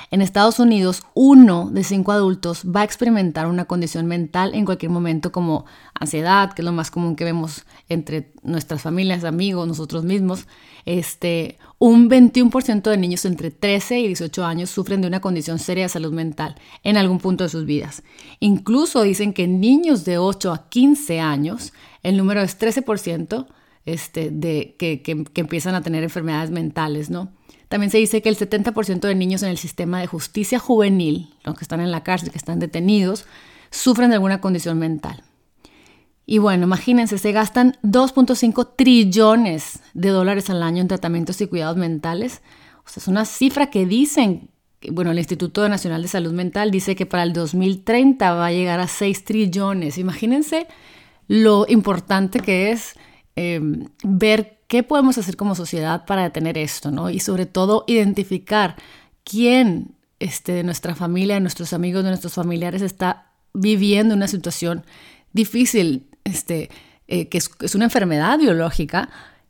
En 0.09 0.23
Estados 0.23 0.57
Unidos, 0.57 1.03
uno 1.13 1.69
de 1.69 1.83
cinco 1.83 2.13
adultos 2.13 2.63
va 2.65 2.81
a 2.81 2.83
experimentar 2.83 3.45
una 3.45 3.65
condición 3.65 4.07
mental 4.07 4.55
en 4.55 4.65
cualquier 4.65 4.89
momento 4.89 5.31
como 5.31 5.65
ansiedad, 5.93 6.51
que 6.53 6.63
es 6.63 6.65
lo 6.65 6.71
más 6.71 6.89
común 6.89 7.15
que 7.15 7.25
vemos 7.25 7.63
entre 7.87 8.33
nuestras 8.41 8.81
familias, 8.81 9.23
amigos, 9.23 9.67
nosotros 9.67 10.03
mismos. 10.03 10.47
Este, 10.85 11.57
un 11.79 12.09
21% 12.09 12.89
de 12.89 12.97
niños 12.97 13.25
entre 13.25 13.51
13 13.51 13.99
y 13.99 14.07
18 14.07 14.45
años 14.45 14.69
sufren 14.69 15.01
de 15.01 15.07
una 15.07 15.21
condición 15.21 15.59
seria 15.59 15.85
de 15.85 15.89
salud 15.89 16.13
mental 16.13 16.55
en 16.83 16.97
algún 16.97 17.19
punto 17.19 17.43
de 17.43 17.49
sus 17.49 17.65
vidas. 17.65 18.03
Incluso 18.39 19.03
dicen 19.03 19.33
que 19.33 19.47
niños 19.47 20.05
de 20.05 20.17
8 20.17 20.51
a 20.51 20.69
15 20.69 21.19
años 21.19 21.73
el 22.03 22.17
número 22.17 22.41
es 22.41 22.59
13% 22.59 23.47
este, 23.85 24.29
de, 24.31 24.75
que, 24.77 25.01
que, 25.01 25.23
que 25.23 25.41
empiezan 25.41 25.75
a 25.75 25.81
tener 25.81 26.03
enfermedades 26.03 26.51
mentales, 26.51 27.09
¿no? 27.09 27.31
También 27.67 27.89
se 27.89 27.99
dice 27.99 28.21
que 28.21 28.27
el 28.27 28.37
70% 28.37 28.99
de 28.99 29.15
niños 29.15 29.43
en 29.43 29.49
el 29.49 29.57
sistema 29.57 30.01
de 30.01 30.07
justicia 30.07 30.59
juvenil, 30.59 31.33
los 31.45 31.55
que 31.55 31.63
están 31.63 31.79
en 31.79 31.89
la 31.89 32.03
cárcel, 32.03 32.29
que 32.29 32.37
están 32.37 32.59
detenidos, 32.59 33.25
sufren 33.69 34.09
de 34.09 34.15
alguna 34.15 34.41
condición 34.41 34.77
mental. 34.77 35.23
Y 36.25 36.37
bueno, 36.37 36.65
imagínense, 36.65 37.17
se 37.17 37.31
gastan 37.31 37.77
2.5 37.83 38.75
trillones 38.75 39.79
de 39.93 40.09
dólares 40.09 40.49
al 40.49 40.63
año 40.63 40.81
en 40.81 40.87
tratamientos 40.87 41.41
y 41.41 41.47
cuidados 41.47 41.77
mentales. 41.77 42.41
O 42.85 42.89
sea, 42.89 43.01
es 43.01 43.07
una 43.07 43.25
cifra 43.25 43.69
que 43.69 43.85
dicen, 43.85 44.49
bueno, 44.91 45.11
el 45.11 45.17
Instituto 45.17 45.67
Nacional 45.67 46.01
de 46.01 46.07
Salud 46.07 46.31
Mental 46.31 46.71
dice 46.71 46.95
que 46.95 47.05
para 47.05 47.23
el 47.23 47.33
2030 47.33 48.33
va 48.33 48.47
a 48.47 48.51
llegar 48.51 48.79
a 48.79 48.87
6 48.87 49.25
trillones. 49.25 49.97
Imagínense 49.97 50.67
lo 51.27 51.65
importante 51.67 52.39
que 52.39 52.71
es 52.71 52.95
eh, 53.35 53.59
ver 54.03 54.61
¿Qué 54.71 54.83
podemos 54.83 55.17
hacer 55.17 55.35
como 55.35 55.53
sociedad 55.53 56.05
para 56.05 56.23
detener 56.23 56.57
esto? 56.57 56.91
¿no? 56.91 57.09
Y 57.09 57.19
sobre 57.19 57.45
todo 57.45 57.83
identificar 57.87 58.77
quién 59.25 59.95
este, 60.19 60.53
de 60.53 60.63
nuestra 60.63 60.95
familia, 60.95 61.35
de 61.35 61.41
nuestros 61.41 61.73
amigos, 61.73 62.05
de 62.05 62.09
nuestros 62.11 62.35
familiares 62.35 62.81
está 62.81 63.33
viviendo 63.53 64.15
una 64.15 64.29
situación 64.29 64.85
difícil, 65.33 66.07
este, 66.23 66.69
eh, 67.07 67.27
que 67.27 67.37
es, 67.37 67.75
una 67.75 67.85
enfermedad 67.85 68.39
biológica, 68.39 69.09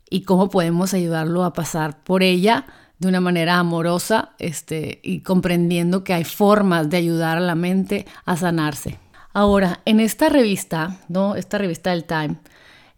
y 0.10 0.24
cómo 0.24 0.50
podemos 0.50 0.94
ayudarlo 0.94 1.46
a 1.46 1.54
pasar 1.54 2.04
por 2.04 2.22
ella 2.22 2.66
de 3.00 3.08
una 3.08 3.22
manera 3.22 3.58
amorosa 3.58 4.32
este, 4.40 5.00
y 5.04 5.22
comprendiendo 5.22 6.04
que 6.04 6.13
hay 6.13 6.25
formas 6.25 6.90
de 6.90 6.98
ayudar 6.98 7.38
a 7.38 7.42
la 7.42 7.56
mente 7.56 8.06
a 8.25 8.36
sanarse. 8.36 9.00
Ahora, 9.34 9.80
en 9.86 10.01
esta 10.01 10.28
revista, 10.28 10.98
¿no? 11.08 11.36
esta 11.36 11.58
revista 11.58 11.92
del 11.92 12.04
Time, 12.04 12.36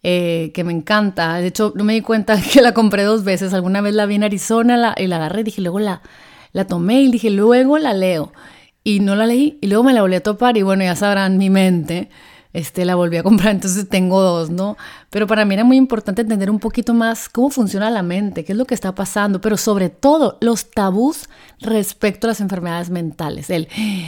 eh, 0.06 0.51
que 0.53 0.65
me 0.65 0.74
encanta. 0.74 1.36
De 1.36 1.48
hecho, 1.48 1.72
no 1.75 1.86
me 1.86 1.94
di 1.94 2.01
cuenta 2.01 2.38
que 2.53 2.62
la 2.62 2.74
compré 2.74 3.03
dos 3.03 3.24
veces. 3.24 3.53
Alguna 3.53 3.80
vez 3.80 3.94
la 3.94 4.06
vi 4.06 4.15
en 4.15 4.24
Arizona 4.24 4.94
y 4.98 5.08
la 5.08 5.15
agarré 5.15 5.42
y 5.42 5.44
dije, 5.44 5.62
luego 5.62 5.80
la, 5.80 6.01
la 6.51 6.68
tomé 6.68 7.01
y 7.03 7.12
dije, 7.12 7.30
luego 7.30 7.77
la 7.77 7.94
leo. 7.94 8.34
Y 8.84 9.00
no 9.00 9.15
la 9.15 9.25
leí 9.25 9.60
y 9.62 9.68
luego 9.68 9.84
me 9.84 9.94
la 9.94 10.01
volví 10.01 10.15
a 10.15 10.24
topar 10.24 10.58
y 10.58 10.62
bueno, 10.62 10.84
ya 10.84 10.96
sabrán 10.96 11.38
mi 11.38 11.50
mente 11.50 12.10
este, 12.53 12.86
la 12.86 12.95
volví 12.95 13.17
a 13.17 13.24
comprar, 13.24 13.51
entonces 13.53 13.89
tengo 13.89 14.22
dos, 14.22 14.50
¿no? 14.50 14.77
Pero 15.10 15.27
para 15.27 15.43
mí 15.43 15.55
era 15.55 15.63
muy 15.63 15.77
importante 15.77 16.22
entender 16.22 16.50
un 16.50 16.60
poquito 16.60 16.93
más 16.93 17.27
cómo 17.27 17.50
funciona 17.50 17.89
la 17.89 18.03
mente, 18.03 18.45
qué 18.45 18.51
es 18.53 18.57
lo 18.57 18.65
que 18.65 18.75
está 18.75 18.95
pasando, 18.95 19.41
pero 19.41 19.57
sobre 19.57 19.89
todo 19.89 20.38
los 20.39 20.69
tabús 20.72 21.29
respecto 21.60 22.27
a 22.27 22.29
las 22.29 22.41
enfermedades 22.41 22.89
mentales. 22.89 23.50
El, 23.50 23.67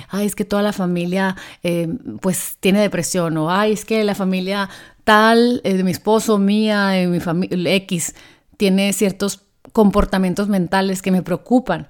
ay, 0.10 0.26
es 0.26 0.36
que 0.36 0.46
toda 0.46 0.62
la 0.62 0.74
familia 0.74 1.36
eh, 1.64 1.88
pues 2.22 2.58
tiene 2.60 2.80
depresión, 2.80 3.36
o 3.38 3.50
ay, 3.52 3.74
es 3.74 3.84
que 3.84 4.04
la 4.04 4.16
familia 4.16 4.70
tal, 5.04 5.62
eh, 5.64 5.74
de 5.74 5.84
mi 5.84 5.92
esposo, 5.92 6.38
mía, 6.38 6.88
de 6.88 7.08
mi 7.08 7.20
familia 7.20 7.74
X, 7.76 8.16
tiene 8.58 8.94
ciertos 8.94 9.42
comportamientos 9.72 10.48
mentales 10.50 11.02
que 11.02 11.12
me 11.12 11.22
preocupan. 11.22 11.88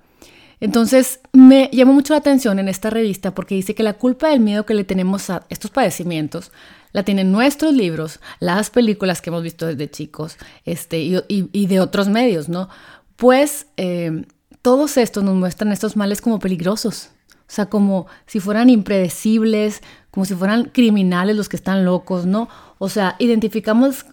Entonces, 0.60 1.20
me 1.34 1.70
llamó 1.74 1.94
mucho 1.94 2.14
la 2.14 2.20
atención 2.20 2.60
en 2.60 2.68
esta 2.68 2.90
revista 2.90 3.36
porque 3.36 3.56
dice 3.56 3.76
que 3.76 3.84
la 3.84 3.94
culpa 3.94 4.30
del 4.30 4.40
miedo 4.40 4.66
que 4.66 4.74
le 4.74 4.84
tenemos 4.84 5.30
a 5.30 5.46
estos 5.50 5.72
padecimientos 5.72 6.52
la 6.94 7.04
tienen 7.04 7.32
nuestros 7.32 7.74
libros, 7.74 8.22
las 8.40 8.70
películas 8.70 9.22
que 9.22 9.30
hemos 9.30 9.44
visto 9.44 9.66
desde 9.66 9.92
chicos 9.92 10.38
este, 10.64 11.00
y, 11.00 11.66
de 11.68 11.80
otros 11.82 12.08
medios, 12.08 12.48
¿no? 12.48 12.70
Pues 13.18 13.68
eh, 13.76 14.26
todos 14.62 14.96
estos 14.96 15.22
nos 15.24 15.36
muestran 15.36 15.74
estos 15.74 15.98
males 15.98 16.22
como 16.22 16.40
peligrosos, 16.40 17.10
o 17.28 17.52
sea, 17.52 17.66
como 17.66 18.08
si 18.26 18.40
fueran 18.40 18.70
impredecibles, 18.70 19.82
como 20.10 20.26
si 20.26 20.36
fueran 20.36 20.72
criminales 20.74 21.36
los 21.36 21.50
que 21.50 21.58
están 21.58 21.84
locos, 21.84 22.26
¿no? 22.26 22.48
O 22.78 22.88
sea, 22.88 23.18
identificamos 23.20 24.06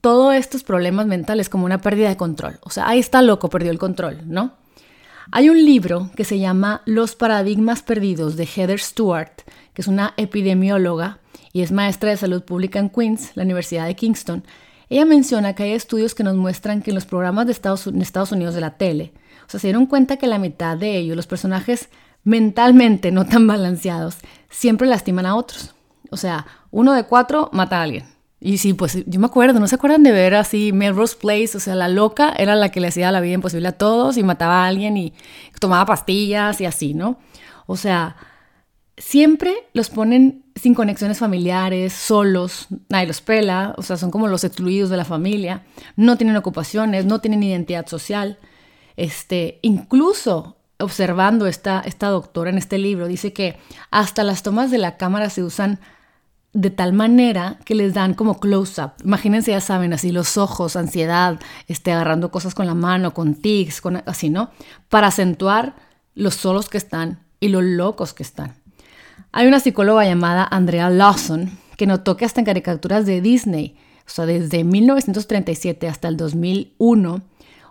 todos 0.00 0.34
estos 0.34 0.64
problemas 0.64 1.06
mentales 1.06 1.48
como 1.48 1.64
una 1.64 1.80
pérdida 1.80 2.08
de 2.08 2.16
control. 2.16 2.58
O 2.62 2.70
sea, 2.70 2.88
ahí 2.88 2.98
está 2.98 3.22
loco, 3.22 3.48
perdió 3.48 3.70
el 3.70 3.78
control, 3.78 4.22
¿no? 4.26 4.52
Hay 5.30 5.48
un 5.48 5.64
libro 5.64 6.10
que 6.16 6.24
se 6.24 6.38
llama 6.38 6.82
Los 6.84 7.14
paradigmas 7.16 7.82
perdidos 7.82 8.36
de 8.36 8.46
Heather 8.46 8.78
Stewart, 8.78 9.42
que 9.72 9.82
es 9.82 9.88
una 9.88 10.14
epidemióloga 10.16 11.18
y 11.52 11.62
es 11.62 11.72
maestra 11.72 12.10
de 12.10 12.16
salud 12.16 12.42
pública 12.42 12.78
en 12.78 12.90
Queens, 12.90 13.32
la 13.34 13.44
Universidad 13.44 13.86
de 13.86 13.96
Kingston. 13.96 14.44
Ella 14.90 15.06
menciona 15.06 15.54
que 15.54 15.62
hay 15.62 15.72
estudios 15.72 16.14
que 16.14 16.24
nos 16.24 16.36
muestran 16.36 16.82
que 16.82 16.90
en 16.90 16.94
los 16.94 17.06
programas 17.06 17.46
de 17.46 17.52
Estados, 17.52 17.86
Estados 17.86 18.32
Unidos 18.32 18.54
de 18.54 18.60
la 18.60 18.76
tele, 18.76 19.12
o 19.46 19.50
sea, 19.50 19.60
se 19.60 19.68
dieron 19.68 19.86
cuenta 19.86 20.16
que 20.16 20.26
la 20.26 20.38
mitad 20.38 20.76
de 20.76 20.96
ellos, 20.96 21.16
los 21.16 21.26
personajes 21.26 21.88
mentalmente 22.22 23.10
no 23.10 23.26
tan 23.26 23.46
balanceados, 23.46 24.18
siempre 24.50 24.86
lastiman 24.86 25.26
a 25.26 25.36
otros. 25.36 25.74
O 26.10 26.16
sea, 26.16 26.46
uno 26.70 26.92
de 26.92 27.04
cuatro 27.04 27.50
mata 27.52 27.78
a 27.78 27.82
alguien. 27.82 28.13
Y 28.46 28.58
sí, 28.58 28.74
pues 28.74 29.02
yo 29.06 29.20
me 29.20 29.24
acuerdo, 29.24 29.58
¿no 29.58 29.66
se 29.66 29.76
acuerdan 29.76 30.02
de 30.02 30.12
ver 30.12 30.34
así 30.34 30.70
Melrose 30.70 31.16
Place? 31.18 31.56
O 31.56 31.60
sea, 31.60 31.74
la 31.74 31.88
loca 31.88 32.34
era 32.36 32.54
la 32.54 32.68
que 32.68 32.78
le 32.78 32.88
hacía 32.88 33.10
la 33.10 33.22
vida 33.22 33.32
imposible 33.32 33.68
a 33.68 33.72
todos 33.72 34.18
y 34.18 34.22
mataba 34.22 34.64
a 34.64 34.66
alguien 34.66 34.98
y 34.98 35.14
tomaba 35.58 35.86
pastillas 35.86 36.60
y 36.60 36.66
así, 36.66 36.92
¿no? 36.92 37.18
O 37.64 37.78
sea, 37.78 38.16
siempre 38.98 39.54
los 39.72 39.88
ponen 39.88 40.44
sin 40.56 40.74
conexiones 40.74 41.20
familiares, 41.20 41.94
solos, 41.94 42.66
nadie 42.90 43.06
los 43.06 43.22
pela, 43.22 43.74
o 43.78 43.82
sea, 43.82 43.96
son 43.96 44.10
como 44.10 44.28
los 44.28 44.44
excluidos 44.44 44.90
de 44.90 44.98
la 44.98 45.06
familia, 45.06 45.64
no 45.96 46.18
tienen 46.18 46.36
ocupaciones, 46.36 47.06
no 47.06 47.22
tienen 47.22 47.42
identidad 47.42 47.86
social. 47.86 48.38
Este, 48.98 49.58
incluso 49.62 50.58
observando 50.78 51.46
esta, 51.46 51.80
esta 51.80 52.08
doctora 52.08 52.50
en 52.50 52.58
este 52.58 52.76
libro, 52.76 53.08
dice 53.08 53.32
que 53.32 53.56
hasta 53.90 54.22
las 54.22 54.42
tomas 54.42 54.70
de 54.70 54.76
la 54.76 54.98
cámara 54.98 55.30
se 55.30 55.42
usan 55.42 55.80
de 56.54 56.70
tal 56.70 56.92
manera 56.92 57.58
que 57.64 57.74
les 57.74 57.94
dan 57.94 58.14
como 58.14 58.38
close-up. 58.38 58.92
Imagínense, 59.04 59.50
ya 59.50 59.60
saben, 59.60 59.92
así 59.92 60.12
los 60.12 60.38
ojos, 60.38 60.76
ansiedad, 60.76 61.40
este, 61.66 61.92
agarrando 61.92 62.30
cosas 62.30 62.54
con 62.54 62.66
la 62.66 62.74
mano, 62.74 63.12
con 63.12 63.34
tics, 63.34 63.80
con, 63.80 64.02
así, 64.06 64.30
¿no? 64.30 64.50
Para 64.88 65.08
acentuar 65.08 65.74
los 66.14 66.34
solos 66.36 66.68
que 66.68 66.78
están 66.78 67.18
y 67.40 67.48
los 67.48 67.64
locos 67.64 68.14
que 68.14 68.22
están. 68.22 68.54
Hay 69.32 69.48
una 69.48 69.58
psicóloga 69.58 70.04
llamada 70.04 70.46
Andrea 70.48 70.88
Lawson 70.90 71.58
que 71.76 71.88
notó 71.88 72.16
que 72.16 72.24
hasta 72.24 72.40
en 72.40 72.46
caricaturas 72.46 73.04
de 73.04 73.20
Disney, 73.20 73.76
o 74.06 74.10
sea, 74.10 74.24
desde 74.24 74.62
1937 74.62 75.88
hasta 75.88 76.06
el 76.06 76.16
2001, 76.16 77.22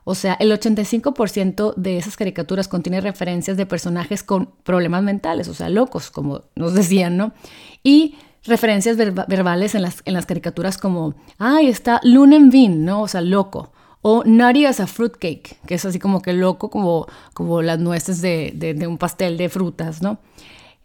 o 0.03 0.15
sea, 0.15 0.33
el 0.33 0.51
85% 0.51 1.73
de 1.75 1.97
esas 1.97 2.17
caricaturas 2.17 2.67
contiene 2.67 2.99
referencias 2.99 3.55
de 3.55 3.65
personajes 3.65 4.23
con 4.23 4.49
problemas 4.63 5.03
mentales, 5.03 5.47
o 5.47 5.53
sea, 5.53 5.69
locos, 5.69 6.11
como 6.11 6.41
nos 6.55 6.73
decían, 6.73 7.15
¿no? 7.15 7.31
Y 7.81 8.15
referencias 8.45 8.97
verbales 8.97 9.75
en 9.75 9.81
las, 9.81 10.01
en 10.05 10.13
las 10.13 10.25
caricaturas 10.25 10.77
como, 10.77 11.15
ay, 11.37 11.67
está 11.67 11.99
Lunenvin, 12.03 12.85
¿no? 12.85 13.01
O 13.01 13.07
sea, 13.07 13.21
loco. 13.21 13.71
O 14.01 14.23
Nutty 14.25 14.65
as 14.65 14.81
a 14.81 14.87
fruitcake, 14.87 15.57
que 15.65 15.75
es 15.75 15.85
así 15.85 15.97
como 15.97 16.21
que 16.21 16.33
loco, 16.33 16.69
como, 16.69 17.07
como 17.33 17.61
las 17.61 17.79
nueces 17.79 18.21
de, 18.21 18.51
de, 18.53 18.87
un 18.87 18.97
pastel 18.97 19.37
de 19.37 19.47
frutas, 19.47 20.01
¿no? 20.01 20.19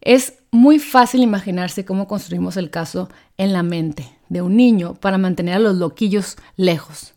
Es 0.00 0.34
muy 0.52 0.78
fácil 0.78 1.22
imaginarse 1.22 1.84
cómo 1.84 2.06
construimos 2.06 2.56
el 2.56 2.70
caso 2.70 3.08
en 3.36 3.52
la 3.52 3.64
mente 3.64 4.08
de 4.28 4.40
un 4.40 4.56
niño 4.56 4.94
para 4.94 5.18
mantener 5.18 5.56
a 5.56 5.58
los 5.58 5.76
loquillos 5.76 6.36
lejos. 6.56 7.14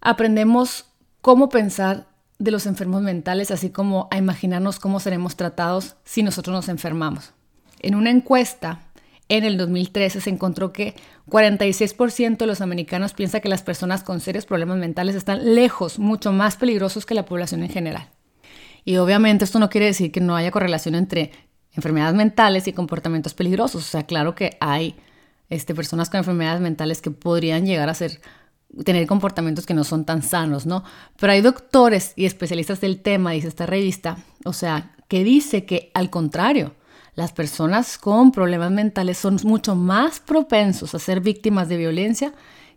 Aprendemos 0.00 0.86
cómo 1.20 1.48
pensar 1.48 2.08
de 2.40 2.50
los 2.50 2.66
enfermos 2.66 3.02
mentales, 3.02 3.52
así 3.52 3.70
como 3.70 4.08
a 4.10 4.18
imaginarnos 4.18 4.80
cómo 4.80 4.98
seremos 4.98 5.36
tratados 5.36 5.94
si 6.04 6.24
nosotros 6.24 6.54
nos 6.54 6.68
enfermamos. 6.68 7.32
En 7.80 7.94
una 7.94 8.10
encuesta 8.10 8.87
en 9.28 9.44
el 9.44 9.56
2013 9.56 10.20
se 10.20 10.30
encontró 10.30 10.72
que 10.72 10.94
46% 11.28 12.38
de 12.38 12.46
los 12.46 12.60
americanos 12.60 13.12
piensa 13.12 13.40
que 13.40 13.48
las 13.48 13.62
personas 13.62 14.02
con 14.02 14.20
serios 14.20 14.46
problemas 14.46 14.78
mentales 14.78 15.14
están 15.14 15.54
lejos, 15.54 15.98
mucho 15.98 16.32
más 16.32 16.56
peligrosos 16.56 17.04
que 17.04 17.14
la 17.14 17.26
población 17.26 17.62
en 17.62 17.68
general. 17.68 18.08
Y 18.84 18.96
obviamente 18.96 19.44
esto 19.44 19.58
no 19.58 19.68
quiere 19.68 19.86
decir 19.86 20.10
que 20.10 20.20
no 20.20 20.34
haya 20.34 20.50
correlación 20.50 20.94
entre 20.94 21.32
enfermedades 21.72 22.14
mentales 22.14 22.66
y 22.68 22.72
comportamientos 22.72 23.34
peligrosos. 23.34 23.84
O 23.84 23.88
sea, 23.88 24.04
claro 24.04 24.34
que 24.34 24.56
hay 24.60 24.96
este, 25.50 25.74
personas 25.74 26.08
con 26.08 26.18
enfermedades 26.18 26.60
mentales 26.60 27.02
que 27.02 27.10
podrían 27.10 27.66
llegar 27.66 27.90
a 27.90 27.94
ser 27.94 28.20
tener 28.84 29.06
comportamientos 29.06 29.66
que 29.66 29.74
no 29.74 29.84
son 29.84 30.04
tan 30.04 30.22
sanos, 30.22 30.66
¿no? 30.66 30.84
Pero 31.18 31.32
hay 31.32 31.40
doctores 31.40 32.12
y 32.16 32.26
especialistas 32.26 32.80
del 32.80 33.00
tema, 33.00 33.32
dice 33.32 33.48
esta 33.48 33.66
revista, 33.66 34.18
o 34.44 34.52
sea, 34.52 34.94
que 35.08 35.24
dice 35.24 35.64
que 35.64 35.90
al 35.94 36.10
contrario, 36.10 36.74
las 37.18 37.32
personas 37.32 37.98
con 37.98 38.30
problemas 38.30 38.70
mentales 38.70 39.18
son 39.18 39.40
mucho 39.42 39.74
más 39.74 40.20
propensos 40.20 40.94
a 40.94 41.00
ser 41.00 41.20
víctimas 41.20 41.68
de 41.68 41.76
violencia 41.76 42.32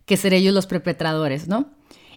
que 0.07 0.17
ser 0.17 0.33
ellos 0.33 0.55
los 0.55 0.65
perpetradores, 0.65 1.47
¿no? 1.47 1.69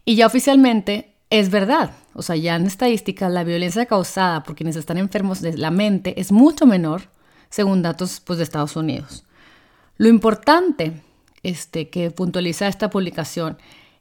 Y 0.07 0.17
ya 0.17 0.27
oficialmente 0.27 1.17
es 1.29 1.51
verdad, 1.51 1.91
o 2.15 2.23
sea, 2.23 2.35
ya 2.37 2.57
en 2.57 2.65
estadísticas 2.65 3.31
la 3.31 3.45
violencia 3.45 3.85
causada 3.85 4.43
por 4.43 4.57
quienes 4.57 4.75
están 4.77 4.97
enfermos 4.97 5.43
de 5.43 5.59
la 5.59 5.71
mente 5.71 6.19
es 6.19 6.33
mucho 6.33 6.65
menor, 6.65 7.11
según 7.51 7.83
datos 7.83 8.23
pues, 8.25 8.39
de 8.39 8.45
Estados 8.45 8.75
Unidos. 8.75 9.25
Lo 9.99 10.09
importante 10.09 11.03
este, 11.43 11.91
que 11.91 12.11
puntualiza 12.11 12.69
esta 12.69 12.89
publicación 12.89 13.59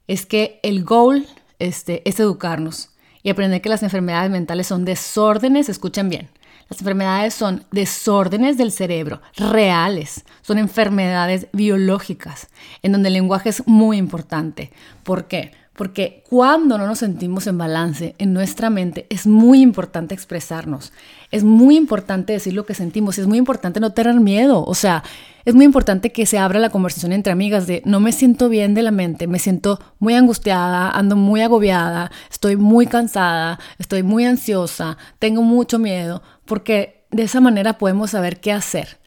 es 0.08 0.26
que 0.26 0.62
el 0.64 0.86
goal 0.86 1.28
este, 1.60 2.08
es 2.08 2.22
educarnos 2.22 2.92
y 3.22 3.32
aprender 3.32 3.62
que 3.62 3.68
las 3.68 3.84
enfermedades 3.84 4.32
mentales 4.32 4.68
son 4.68 4.86
desórdenes, 4.86 5.68
escuchen 5.68 6.08
bien, 6.08 6.30
las 6.70 6.80
enfermedades 6.80 7.34
son 7.34 7.64
desórdenes 7.72 8.58
del 8.58 8.72
cerebro, 8.72 9.22
reales, 9.36 10.26
son 10.42 10.58
enfermedades 10.58 11.48
biológicas, 11.54 12.48
en 12.82 12.94
donde 12.94 13.08
el 13.08 13.14
lenguaje 13.14 13.50
es 13.50 13.68
muy 13.68 13.98
importante. 13.98 14.72
¿Por 15.04 15.26
qué? 15.26 15.52
Porque 15.76 16.24
cuando 16.30 16.78
no 16.78 16.86
nos 16.86 17.00
sentimos 17.00 17.48
en 17.48 17.58
balance 17.58 18.14
en 18.20 18.32
nuestra 18.32 18.70
mente, 18.70 19.08
es 19.10 19.26
muy 19.26 19.62
importante 19.62 20.14
expresarnos, 20.14 20.94
es 21.32 21.44
muy 21.44 21.76
importante 21.78 22.34
decir 22.34 22.54
lo 22.54 22.66
que 22.66 22.76
sentimos, 22.76 23.18
es 23.18 23.26
muy 23.26 23.40
importante 23.40 23.80
no 23.80 23.92
tener 23.92 24.20
miedo, 24.20 24.64
o 24.64 24.76
sea, 24.76 25.04
es 25.46 25.56
muy 25.56 25.66
importante 25.66 26.12
que 26.12 26.26
se 26.28 26.38
abra 26.38 26.60
la 26.60 26.70
conversación 26.70 27.12
entre 27.12 27.34
amigas 27.34 27.66
de 27.66 27.82
no 27.86 28.00
me 28.00 28.12
siento 28.12 28.50
bien 28.50 28.76
de 28.76 28.84
la 28.84 28.92
mente, 28.92 29.28
me 29.28 29.40
siento 29.40 29.80
muy 29.98 30.14
angustiada, 30.14 30.92
ando 30.92 31.16
muy 31.16 31.42
agobiada, 31.42 32.12
estoy 32.32 32.56
muy 32.56 32.86
cansada, 32.86 33.60
estoy 33.80 34.04
muy 34.04 34.26
ansiosa, 34.26 34.98
tengo 35.20 35.42
mucho 35.42 35.80
miedo, 35.80 36.22
porque 36.46 37.06
de 37.12 37.24
esa 37.24 37.42
manera 37.42 37.78
podemos 37.78 38.12
saber 38.12 38.40
qué 38.40 38.52
hacer. 38.52 39.00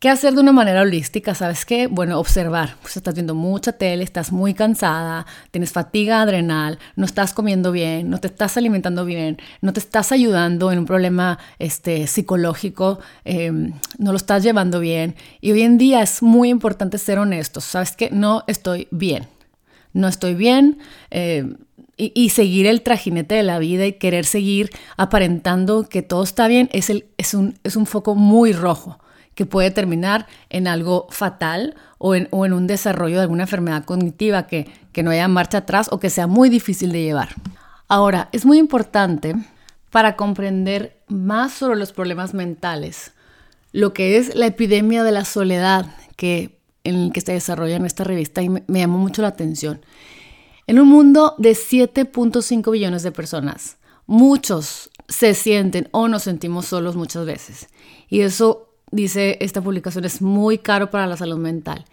¿Qué 0.00 0.08
hacer 0.08 0.32
de 0.32 0.40
una 0.40 0.52
manera 0.52 0.80
holística? 0.80 1.34
¿Sabes 1.34 1.66
qué? 1.66 1.86
Bueno, 1.86 2.18
observar. 2.18 2.76
Pues 2.80 2.96
estás 2.96 3.12
viendo 3.12 3.34
mucha 3.34 3.72
tele, 3.72 4.02
estás 4.02 4.32
muy 4.32 4.54
cansada, 4.54 5.26
tienes 5.50 5.72
fatiga 5.72 6.22
adrenal, 6.22 6.78
no 6.96 7.04
estás 7.04 7.34
comiendo 7.34 7.70
bien, 7.70 8.08
no 8.08 8.16
te 8.16 8.28
estás 8.28 8.56
alimentando 8.56 9.04
bien, 9.04 9.36
no 9.60 9.74
te 9.74 9.80
estás 9.80 10.10
ayudando 10.10 10.72
en 10.72 10.78
un 10.78 10.86
problema 10.86 11.38
este, 11.58 12.06
psicológico, 12.06 12.98
em, 13.26 13.74
no 13.98 14.12
lo 14.12 14.16
estás 14.16 14.42
llevando 14.42 14.80
bien. 14.80 15.16
Y 15.42 15.52
hoy 15.52 15.60
en 15.60 15.76
día 15.76 16.00
es 16.00 16.22
muy 16.22 16.48
importante 16.48 16.96
ser 16.96 17.18
honestos. 17.18 17.64
¿Sabes 17.64 17.92
qué? 17.92 18.08
No 18.10 18.42
estoy 18.46 18.88
bien. 18.90 19.26
No 19.92 20.08
estoy 20.08 20.34
bien. 20.34 20.78
Em, 21.10 21.58
y, 22.14 22.28
seguir 22.30 22.66
el 22.66 22.82
trajinete 22.82 23.34
de 23.34 23.42
la 23.42 23.58
vida 23.58 23.86
y 23.86 23.94
querer 23.94 24.24
seguir 24.24 24.70
aparentando 24.96 25.88
que 25.88 26.02
todo 26.02 26.22
está 26.22 26.48
bien 26.48 26.70
es, 26.72 26.88
el, 26.90 27.06
es, 27.18 27.34
un, 27.34 27.58
es 27.62 27.76
un 27.76 27.86
foco 27.86 28.14
muy 28.14 28.52
rojo 28.52 28.98
que 29.34 29.46
puede 29.46 29.70
terminar 29.70 30.26
en 30.48 30.66
algo 30.66 31.06
fatal 31.10 31.74
o 31.98 32.14
en, 32.14 32.28
un 32.32 32.66
desarrollo 32.66 33.16
de 33.16 33.22
alguna 33.22 33.44
enfermedad 33.44 33.84
cognitiva 33.84 34.46
que, 34.46 34.68
que 34.92 35.02
no 35.02 35.10
haya 35.10 35.28
marcha 35.28 35.58
atrás 35.58 35.88
o 35.90 36.00
que 36.00 36.10
sea 36.10 36.26
muy 36.26 36.48
difícil 36.48 36.92
de 36.92 37.02
llevar. 37.02 37.28
Ahora, 37.88 38.28
es 38.32 38.46
muy 38.46 38.58
importante 38.58 39.34
para 39.90 40.16
comprender 40.16 40.96
más 41.08 41.52
sobre 41.52 41.78
los 41.78 41.92
problemas 41.92 42.34
mentales 42.34 43.12
lo 43.72 43.92
que 43.92 44.16
es 44.16 44.34
la 44.34 44.46
epidemia 44.46 45.04
de 45.04 45.12
la 45.12 45.24
soledad 45.24 45.86
que, 46.16 46.58
en 46.84 46.96
el 46.96 47.12
que 47.12 47.20
se 47.20 47.32
desarrolla 47.32 47.76
en 47.76 47.86
esta 47.86 48.04
revista 48.04 48.42
y 48.42 48.48
me 48.48 48.78
llamó 48.80 48.98
mucho 48.98 49.22
la 49.22 49.28
atención. 49.28 49.80
En 50.70 50.78
un 50.78 50.86
mundo 50.86 51.34
de 51.36 51.50
7.5 51.50 52.70
billones 52.70 53.02
de 53.02 53.10
personas, 53.10 53.78
muchos 54.06 54.88
se 55.08 55.34
sienten 55.34 55.88
o 55.90 56.06
nos 56.06 56.22
sentimos 56.22 56.66
solos 56.66 56.94
muchas 56.94 57.26
veces. 57.26 57.68
Y 58.08 58.20
eso 58.20 58.68
dice 58.92 59.36
esta 59.40 59.60
publicación 59.60 60.04
es 60.04 60.22
muy 60.22 60.58
caro 60.58 60.88
para 60.92 61.08
la 61.08 61.16
salud 61.16 61.38
mental. 61.38 61.86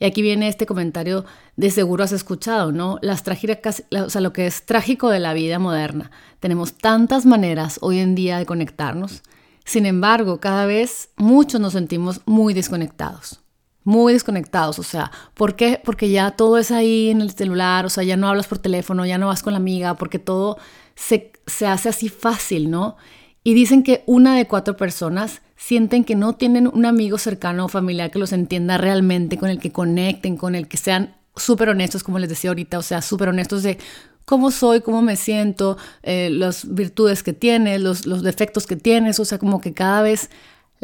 Y 0.00 0.06
aquí 0.06 0.20
viene 0.20 0.48
este 0.48 0.66
comentario, 0.66 1.24
de 1.54 1.70
seguro 1.70 2.02
has 2.02 2.10
escuchado, 2.10 2.72
¿no? 2.72 2.98
Las 3.02 3.22
trágicas, 3.22 3.84
o 3.92 4.10
sea, 4.10 4.20
lo 4.20 4.32
que 4.32 4.48
es 4.48 4.66
trágico 4.66 5.10
de 5.10 5.20
la 5.20 5.32
vida 5.32 5.60
moderna. 5.60 6.10
Tenemos 6.40 6.72
tantas 6.72 7.26
maneras 7.26 7.78
hoy 7.82 8.00
en 8.00 8.16
día 8.16 8.38
de 8.38 8.46
conectarnos. 8.46 9.22
Sin 9.64 9.86
embargo, 9.86 10.40
cada 10.40 10.66
vez 10.66 11.10
muchos 11.16 11.60
nos 11.60 11.74
sentimos 11.74 12.20
muy 12.26 12.52
desconectados. 12.52 13.43
Muy 13.84 14.14
desconectados, 14.14 14.78
o 14.78 14.82
sea, 14.82 15.12
¿por 15.34 15.56
qué? 15.56 15.80
Porque 15.84 16.08
ya 16.08 16.30
todo 16.30 16.56
es 16.56 16.70
ahí 16.70 17.10
en 17.10 17.20
el 17.20 17.30
celular, 17.32 17.84
o 17.84 17.90
sea, 17.90 18.02
ya 18.02 18.16
no 18.16 18.28
hablas 18.28 18.46
por 18.46 18.58
teléfono, 18.58 19.04
ya 19.04 19.18
no 19.18 19.26
vas 19.26 19.42
con 19.42 19.52
la 19.52 19.58
amiga, 19.58 19.94
porque 19.94 20.18
todo 20.18 20.56
se, 20.94 21.32
se 21.46 21.66
hace 21.66 21.90
así 21.90 22.08
fácil, 22.08 22.70
¿no? 22.70 22.96
Y 23.42 23.52
dicen 23.52 23.82
que 23.82 24.02
una 24.06 24.36
de 24.36 24.46
cuatro 24.46 24.76
personas 24.76 25.42
sienten 25.56 26.04
que 26.04 26.14
no 26.14 26.34
tienen 26.34 26.66
un 26.66 26.86
amigo 26.86 27.18
cercano 27.18 27.66
o 27.66 27.68
familiar 27.68 28.10
que 28.10 28.18
los 28.18 28.32
entienda 28.32 28.78
realmente, 28.78 29.36
con 29.36 29.50
el 29.50 29.60
que 29.60 29.70
conecten, 29.70 30.38
con 30.38 30.54
el 30.54 30.66
que 30.66 30.78
sean 30.78 31.14
súper 31.36 31.68
honestos, 31.68 32.02
como 32.02 32.18
les 32.18 32.30
decía 32.30 32.50
ahorita, 32.50 32.78
o 32.78 32.82
sea, 32.82 33.02
súper 33.02 33.28
honestos 33.28 33.62
de 33.62 33.78
cómo 34.24 34.50
soy, 34.50 34.80
cómo 34.80 35.02
me 35.02 35.16
siento, 35.16 35.76
eh, 36.02 36.30
las 36.30 36.74
virtudes 36.74 37.22
que 37.22 37.32
tienes, 37.32 37.80
los, 37.80 38.06
los 38.06 38.22
defectos 38.22 38.66
que 38.66 38.76
tienes, 38.76 39.20
o 39.20 39.24
sea, 39.24 39.38
como 39.38 39.60
que 39.60 39.74
cada 39.74 40.02
vez 40.02 40.30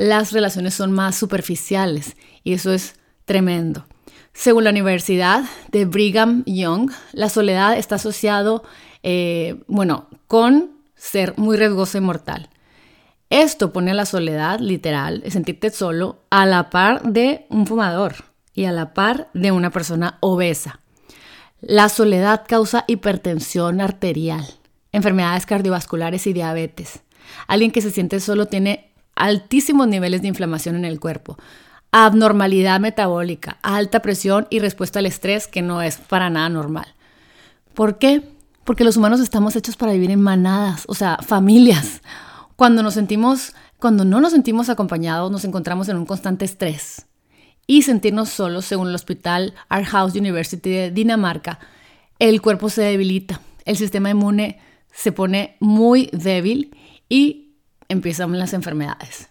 las 0.01 0.33
relaciones 0.33 0.73
son 0.73 0.93
más 0.93 1.15
superficiales 1.15 2.17
y 2.43 2.55
eso 2.55 2.73
es 2.73 2.95
tremendo. 3.27 3.85
Según 4.33 4.65
la 4.65 4.71
Universidad 4.71 5.45
de 5.73 5.85
Brigham 5.85 6.43
Young, 6.47 6.91
la 7.13 7.29
soledad 7.29 7.77
está 7.77 7.97
asociado, 7.97 8.65
eh, 9.03 9.63
bueno, 9.67 10.09
con 10.27 10.71
ser 10.95 11.37
muy 11.37 11.59
riesgoso 11.59 11.99
y 11.99 12.01
mortal. 12.01 12.49
Esto 13.29 13.75
pone 13.75 13.91
a 13.91 13.95
la 13.95 14.07
soledad, 14.07 14.59
literal, 14.61 15.23
sentirte 15.29 15.69
solo, 15.69 16.23
a 16.31 16.47
la 16.47 16.71
par 16.71 17.03
de 17.03 17.45
un 17.51 17.67
fumador 17.67 18.25
y 18.55 18.65
a 18.65 18.73
la 18.73 18.95
par 18.95 19.29
de 19.35 19.53
una 19.53 19.69
persona 19.69 20.17
obesa. 20.21 20.81
La 21.61 21.91
soledad 21.91 22.47
causa 22.49 22.87
hipertensión 22.89 23.83
arterial, 23.83 24.47
enfermedades 24.93 25.45
cardiovasculares 25.45 26.27
y 26.27 26.33
diabetes. 26.33 27.01
Alguien 27.47 27.71
que 27.71 27.83
se 27.83 27.91
siente 27.91 28.19
solo 28.19 28.47
tiene 28.47 28.90
altísimos 29.21 29.87
niveles 29.87 30.23
de 30.23 30.29
inflamación 30.29 30.77
en 30.77 30.87
el 30.87 30.99
cuerpo, 30.99 31.37
abnormalidad 31.93 32.81
metabólica, 32.81 33.59
alta 33.63 34.01
presión 34.01 34.47
y 34.49 34.61
respuesta 34.61 34.99
al 34.99 35.07
estrés 35.07 35.47
que 35.47 35.61
no 35.61 35.83
es 35.83 35.99
para 35.99 36.31
nada 36.31 36.49
normal. 36.49 36.87
¿Por 37.75 37.99
qué? 37.99 38.23
Porque 38.65 38.83
los 38.83 38.97
humanos 38.97 39.21
estamos 39.21 39.55
hechos 39.57 39.77
para 39.77 39.93
vivir 39.93 40.11
en 40.11 40.23
manadas, 40.23 40.85
o 40.89 40.95
sea, 40.95 41.19
familias. 41.19 42.01
Cuando 42.57 42.83
no 42.83 42.85
nos 44.21 44.33
sentimos 44.33 44.69
acompañados, 44.69 45.31
nos 45.31 45.45
encontramos 45.45 45.89
en 45.91 45.99
un 45.99 46.07
constante 46.07 46.47
estrés. 46.47 47.07
Y 47.67 47.83
sentirnos 47.83 48.31
solos, 48.31 48.65
según 48.65 48.89
el 48.89 48.95
hospital 48.95 49.55
House 49.69 50.15
University 50.15 50.71
de 50.71 50.91
Dinamarca, 50.91 51.59
el 52.19 52.41
cuerpo 52.41 52.71
se 52.71 52.83
debilita, 52.83 53.41
el 53.65 53.77
sistema 53.77 54.11
inmune 54.11 54.61
se 54.93 55.13
pone 55.13 55.57
muy 55.61 56.09
débil 56.13 56.75
y 57.09 57.50
empiezan 57.91 58.39
las 58.39 58.55
enfermedades. 58.55 59.29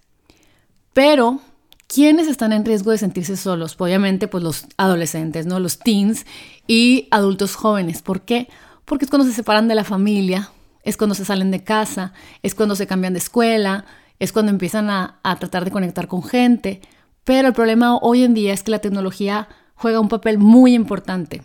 Pero, 0.93 1.39
¿quiénes 1.87 2.27
están 2.27 2.53
en 2.53 2.65
riesgo 2.65 2.91
de 2.91 2.97
sentirse 2.97 3.37
solos? 3.37 3.75
Pues, 3.75 3.89
obviamente, 3.89 4.27
pues 4.27 4.43
los 4.43 4.67
adolescentes, 4.77 5.47
¿no? 5.47 5.59
Los 5.59 5.79
teens 5.79 6.25
y 6.67 7.07
adultos 7.09 7.55
jóvenes. 7.55 8.01
¿Por 8.03 8.21
qué? 8.21 8.47
Porque 8.85 9.05
es 9.05 9.09
cuando 9.09 9.27
se 9.27 9.33
separan 9.33 9.67
de 9.67 9.75
la 9.75 9.83
familia, 9.83 10.51
es 10.83 10.97
cuando 10.97 11.15
se 11.15 11.25
salen 11.25 11.51
de 11.51 11.63
casa, 11.63 12.13
es 12.43 12.55
cuando 12.55 12.75
se 12.75 12.87
cambian 12.87 13.13
de 13.13 13.19
escuela, 13.19 13.85
es 14.19 14.33
cuando 14.33 14.51
empiezan 14.51 14.89
a, 14.89 15.19
tratar 15.39 15.65
de 15.65 15.71
conectar 15.71 16.07
con 16.07 16.23
gente. 16.23 16.81
Pero 17.23 17.47
el 17.47 17.53
problema 17.53 17.97
hoy 17.97 18.23
en 18.23 18.33
día 18.33 18.53
es 18.53 18.63
que 18.63 18.71
la 18.71 18.79
tecnología 18.79 19.47
juega 19.75 19.99
un 19.99 20.09
papel 20.09 20.37
muy 20.37 20.73
importante, 20.73 21.43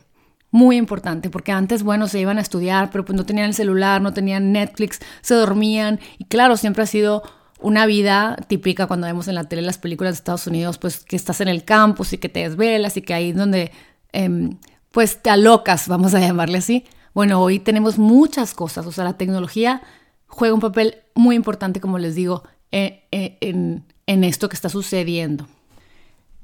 muy 0.54 0.76
importante, 0.76 1.30
porque 1.30 1.50
antes, 1.50 1.82
bueno, 1.82 2.06
se 2.06 2.20
iban 2.20 2.38
a 2.38 2.40
estudiar, 2.40 2.92
pero 2.92 3.04
pues 3.04 3.16
no 3.16 3.26
tenían 3.26 3.46
el 3.46 3.54
celular, 3.54 4.00
no 4.00 4.14
tenían 4.14 4.52
Netflix, 4.52 5.00
se 5.20 5.34
dormían, 5.34 5.98
y 6.16 6.26
claro, 6.26 6.56
siempre 6.56 6.84
ha 6.84 6.86
sido 6.86 7.24
una 7.60 7.86
vida 7.86 8.36
típica 8.46 8.86
cuando 8.86 9.08
vemos 9.08 9.26
en 9.26 9.34
la 9.34 9.48
tele 9.48 9.62
las 9.62 9.78
películas 9.78 10.12
de 10.12 10.18
Estados 10.18 10.46
Unidos, 10.46 10.78
pues 10.78 11.00
que 11.00 11.16
estás 11.16 11.40
en 11.40 11.48
el 11.48 11.64
campus 11.64 12.12
y 12.12 12.18
que 12.18 12.28
te 12.28 12.48
desvelas 12.48 12.96
y 12.96 13.02
que 13.02 13.14
ahí 13.14 13.30
es 13.30 13.36
donde, 13.36 13.72
em, 14.12 14.58
pues 14.92 15.20
te 15.20 15.28
alocas, 15.28 15.88
vamos 15.88 16.14
a 16.14 16.20
llamarle 16.20 16.58
así, 16.58 16.84
Bueno, 17.14 17.40
hoy 17.42 17.58
tenemos 17.58 17.98
muchas 17.98 18.54
cosas, 18.54 18.86
o 18.86 18.92
sea, 18.92 19.02
la 19.02 19.16
tecnología 19.16 19.82
juega 20.28 20.54
un 20.54 20.60
papel 20.60 20.98
muy 21.16 21.34
importante, 21.34 21.80
como 21.80 21.98
les 21.98 22.14
digo, 22.14 22.44
eh, 22.70 23.06
eh, 23.10 23.38
en, 23.40 23.84
en 24.06 24.22
esto 24.22 24.48
que 24.48 24.54
está 24.54 24.68
sucediendo. 24.68 25.48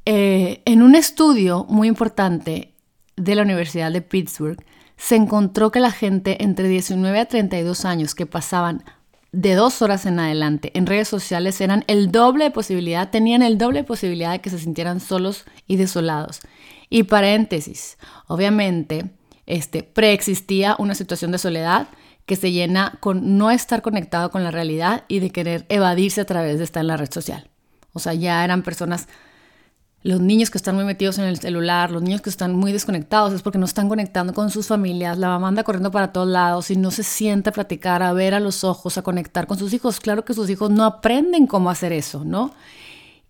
Eh, 0.04 0.62
en 0.64 0.82
un 0.82 0.96
estudio 0.96 1.64
muy 1.68 1.86
importante 1.86 2.74
de 3.24 3.34
la 3.34 3.42
Universidad 3.42 3.92
de 3.92 4.02
Pittsburgh, 4.02 4.62
se 4.96 5.16
encontró 5.16 5.70
que 5.70 5.80
la 5.80 5.92
gente 5.92 6.42
entre 6.42 6.68
19 6.68 7.20
a 7.20 7.26
32 7.26 7.84
años 7.84 8.14
que 8.14 8.26
pasaban 8.26 8.84
de 9.32 9.54
dos 9.54 9.80
horas 9.80 10.06
en 10.06 10.18
adelante 10.18 10.72
en 10.74 10.86
redes 10.86 11.08
sociales 11.08 11.60
eran 11.60 11.84
el 11.86 12.10
doble 12.10 12.44
de 12.44 12.50
posibilidad, 12.50 13.10
tenían 13.10 13.42
el 13.42 13.58
doble 13.58 13.80
de 13.80 13.84
posibilidad 13.84 14.32
de 14.32 14.40
que 14.40 14.50
se 14.50 14.58
sintieran 14.58 15.00
solos 15.00 15.44
y 15.66 15.76
desolados. 15.76 16.40
Y 16.88 17.04
paréntesis, 17.04 17.96
obviamente, 18.26 19.10
este, 19.46 19.82
preexistía 19.82 20.76
una 20.78 20.94
situación 20.94 21.30
de 21.30 21.38
soledad 21.38 21.88
que 22.26 22.36
se 22.36 22.52
llena 22.52 22.98
con 23.00 23.38
no 23.38 23.50
estar 23.50 23.82
conectado 23.82 24.30
con 24.30 24.44
la 24.44 24.50
realidad 24.50 25.04
y 25.08 25.20
de 25.20 25.30
querer 25.30 25.66
evadirse 25.68 26.20
a 26.20 26.24
través 26.24 26.58
de 26.58 26.64
estar 26.64 26.82
en 26.82 26.88
la 26.88 26.96
red 26.96 27.10
social. 27.10 27.48
O 27.92 27.98
sea, 27.98 28.14
ya 28.14 28.44
eran 28.44 28.62
personas, 28.62 29.08
los 30.02 30.20
niños 30.20 30.50
que 30.50 30.56
están 30.56 30.76
muy 30.76 30.84
metidos 30.84 31.18
en 31.18 31.24
el 31.24 31.38
celular, 31.38 31.90
los 31.90 32.02
niños 32.02 32.22
que 32.22 32.30
están 32.30 32.54
muy 32.54 32.72
desconectados, 32.72 33.32
es 33.34 33.42
porque 33.42 33.58
no 33.58 33.66
están 33.66 33.88
conectando 33.88 34.32
con 34.32 34.50
sus 34.50 34.66
familias, 34.66 35.18
la 35.18 35.28
mamá 35.28 35.48
anda 35.48 35.62
corriendo 35.62 35.90
para 35.90 36.12
todos 36.12 36.28
lados 36.28 36.70
y 36.70 36.76
no 36.76 36.90
se 36.90 37.02
siente 37.02 37.50
a 37.50 37.52
platicar, 37.52 38.02
a 38.02 38.12
ver 38.12 38.34
a 38.34 38.40
los 38.40 38.64
ojos, 38.64 38.96
a 38.96 39.02
conectar 39.02 39.46
con 39.46 39.58
sus 39.58 39.72
hijos. 39.74 40.00
Claro 40.00 40.24
que 40.24 40.32
sus 40.32 40.48
hijos 40.48 40.70
no 40.70 40.84
aprenden 40.84 41.46
cómo 41.46 41.68
hacer 41.68 41.92
eso, 41.92 42.24
¿no? 42.24 42.54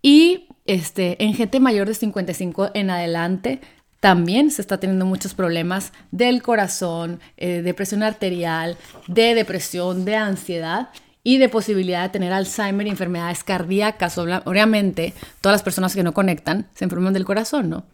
Y 0.00 0.46
este, 0.66 1.22
en 1.24 1.34
gente 1.34 1.58
mayor 1.58 1.88
de 1.88 1.94
55 1.94 2.70
en 2.74 2.90
adelante, 2.90 3.60
también 3.98 4.50
se 4.50 4.62
está 4.62 4.78
teniendo 4.78 5.04
muchos 5.04 5.34
problemas 5.34 5.92
del 6.10 6.42
corazón, 6.42 7.20
eh, 7.36 7.60
de 7.62 7.74
presión 7.74 8.02
arterial, 8.02 8.78
de 9.08 9.34
depresión, 9.34 10.04
de 10.04 10.16
ansiedad 10.16 10.88
y 11.22 11.38
de 11.38 11.48
posibilidad 11.48 12.02
de 12.02 12.08
tener 12.08 12.32
Alzheimer 12.32 12.86
y 12.86 12.90
enfermedades 12.90 13.44
cardíacas. 13.44 14.16
Obviamente, 14.18 15.14
todas 15.40 15.54
las 15.54 15.62
personas 15.62 15.94
que 15.94 16.02
no 16.02 16.12
conectan 16.12 16.68
se 16.74 16.84
enferman 16.84 17.12
del 17.12 17.24
corazón, 17.24 17.70
¿no? 17.70 17.84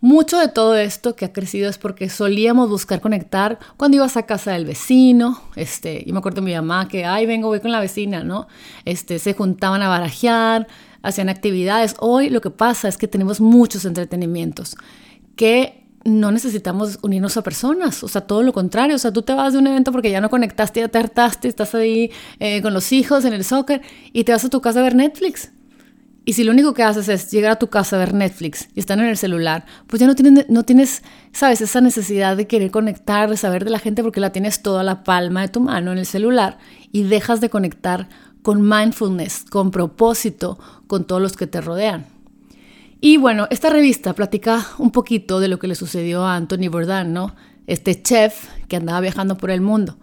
Mucho 0.00 0.36
de 0.38 0.48
todo 0.48 0.76
esto 0.76 1.14
que 1.14 1.24
ha 1.24 1.32
crecido 1.32 1.70
es 1.70 1.78
porque 1.78 2.10
solíamos 2.10 2.68
buscar 2.68 3.00
conectar 3.00 3.60
cuando 3.76 3.98
ibas 3.98 4.16
a 4.16 4.26
casa 4.26 4.50
del 4.50 4.64
vecino, 4.64 5.40
este, 5.54 6.02
yo 6.04 6.12
me 6.12 6.18
acuerdo 6.18 6.40
de 6.40 6.46
mi 6.46 6.54
mamá 6.54 6.88
que, 6.88 7.04
ay, 7.04 7.24
vengo, 7.24 7.46
voy 7.46 7.60
con 7.60 7.70
la 7.70 7.78
vecina, 7.78 8.24
¿no? 8.24 8.48
Este, 8.84 9.20
se 9.20 9.32
juntaban 9.32 9.80
a 9.80 9.88
barajear, 9.88 10.66
hacían 11.02 11.28
actividades. 11.28 11.94
Hoy 12.00 12.30
lo 12.30 12.40
que 12.40 12.50
pasa 12.50 12.88
es 12.88 12.96
que 12.96 13.06
tenemos 13.06 13.40
muchos 13.40 13.84
entretenimientos 13.84 14.76
que 15.36 15.81
no 16.04 16.32
necesitamos 16.32 16.98
unirnos 17.02 17.36
a 17.36 17.42
personas, 17.42 18.02
o 18.02 18.08
sea, 18.08 18.22
todo 18.22 18.42
lo 18.42 18.52
contrario, 18.52 18.96
o 18.96 18.98
sea, 18.98 19.12
tú 19.12 19.22
te 19.22 19.34
vas 19.34 19.52
de 19.52 19.58
un 19.58 19.66
evento 19.66 19.92
porque 19.92 20.10
ya 20.10 20.20
no 20.20 20.30
conectaste, 20.30 20.80
ya 20.80 20.88
te 20.88 20.98
hartaste, 20.98 21.48
estás 21.48 21.74
ahí 21.74 22.10
eh, 22.40 22.62
con 22.62 22.74
los 22.74 22.92
hijos 22.92 23.24
en 23.24 23.32
el 23.32 23.44
soccer 23.44 23.82
y 24.12 24.24
te 24.24 24.32
vas 24.32 24.44
a 24.44 24.50
tu 24.50 24.60
casa 24.60 24.80
a 24.80 24.82
ver 24.82 24.94
Netflix. 24.94 25.50
Y 26.24 26.34
si 26.34 26.44
lo 26.44 26.52
único 26.52 26.72
que 26.72 26.84
haces 26.84 27.08
es 27.08 27.30
llegar 27.32 27.52
a 27.52 27.58
tu 27.58 27.68
casa 27.68 27.96
a 27.96 27.98
ver 27.98 28.14
Netflix 28.14 28.68
y 28.74 28.80
están 28.80 29.00
en 29.00 29.06
el 29.06 29.16
celular, 29.16 29.64
pues 29.88 29.98
ya 29.98 30.06
no 30.06 30.14
tienes, 30.14 30.48
no 30.48 30.62
tienes, 30.62 31.02
sabes, 31.32 31.60
esa 31.60 31.80
necesidad 31.80 32.36
de 32.36 32.46
querer 32.46 32.70
conectar, 32.70 33.28
de 33.28 33.36
saber 33.36 33.64
de 33.64 33.70
la 33.70 33.80
gente 33.80 34.04
porque 34.04 34.20
la 34.20 34.30
tienes 34.30 34.62
toda 34.62 34.84
la 34.84 35.02
palma 35.02 35.42
de 35.42 35.48
tu 35.48 35.60
mano 35.60 35.90
en 35.90 35.98
el 35.98 36.06
celular 36.06 36.58
y 36.92 37.02
dejas 37.02 37.40
de 37.40 37.50
conectar 37.50 38.08
con 38.42 38.62
mindfulness, 38.68 39.44
con 39.50 39.72
propósito, 39.72 40.58
con 40.86 41.04
todos 41.04 41.20
los 41.20 41.36
que 41.36 41.48
te 41.48 41.60
rodean. 41.60 42.06
Y 43.04 43.16
bueno, 43.16 43.48
esta 43.50 43.68
revista 43.68 44.12
platica 44.12 44.64
un 44.78 44.92
poquito 44.92 45.40
de 45.40 45.48
lo 45.48 45.58
que 45.58 45.66
le 45.66 45.74
sucedió 45.74 46.24
a 46.24 46.36
Anthony 46.36 46.68
Bourdain, 46.70 47.12
¿no? 47.12 47.34
Este 47.66 48.00
chef 48.00 48.46
que 48.68 48.76
andaba 48.76 49.00
viajando 49.00 49.36
por 49.36 49.50
el 49.50 49.60
mundo. 49.60 49.98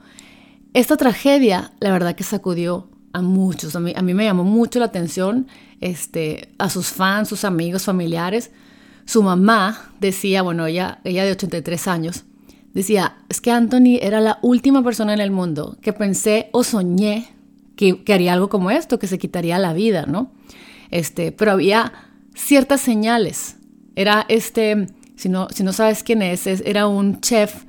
Esta 0.73 0.97
tragedia, 0.97 1.71
la 1.79 1.93
verdad 1.93 2.13
que 2.13 2.25
sacudió 2.25 2.89
a 3.13 3.21
muchos. 3.21 3.73
A 3.77 3.79
mí, 3.79 3.93
a 3.95 4.01
mí 4.01 4.13
me 4.13 4.25
llamó 4.25 4.43
mucho 4.43 4.79
la 4.79 4.87
atención 4.87 5.47
este, 5.79 6.49
a 6.57 6.69
sus 6.69 6.87
fans, 6.87 7.29
sus 7.29 7.45
amigos, 7.45 7.83
familiares. 7.83 8.51
Su 9.05 9.23
mamá 9.23 9.93
decía, 10.01 10.41
bueno, 10.41 10.65
ella, 10.65 10.99
ella 11.05 11.23
de 11.23 11.31
83 11.31 11.87
años, 11.87 12.25
decía, 12.73 13.15
es 13.29 13.39
que 13.39 13.51
Anthony 13.51 13.97
era 14.01 14.19
la 14.19 14.39
última 14.41 14.83
persona 14.83 15.13
en 15.13 15.21
el 15.21 15.31
mundo 15.31 15.77
que 15.81 15.93
pensé 15.93 16.49
o 16.51 16.65
soñé 16.65 17.29
que, 17.77 18.03
haría 18.13 18.33
algo 18.33 18.49
como 18.49 18.71
esto, 18.71 18.99
que 18.99 19.07
se 19.07 19.17
quitaría 19.17 19.57
la 19.57 19.71
vida, 19.71 20.05
¿no? 20.05 20.33
Este, 20.91 21.31
pero 21.31 21.53
había 21.53 21.93
ciertas 22.39 22.81
señales. 22.81 23.57
Era 23.95 24.25
este, 24.29 24.87
si 25.15 25.29
no, 25.29 25.47
si 25.49 25.63
no 25.63 25.73
sabes 25.73 26.03
quién 26.03 26.21
es, 26.21 26.47
era 26.47 26.87
un 26.87 27.19
chef 27.21 27.65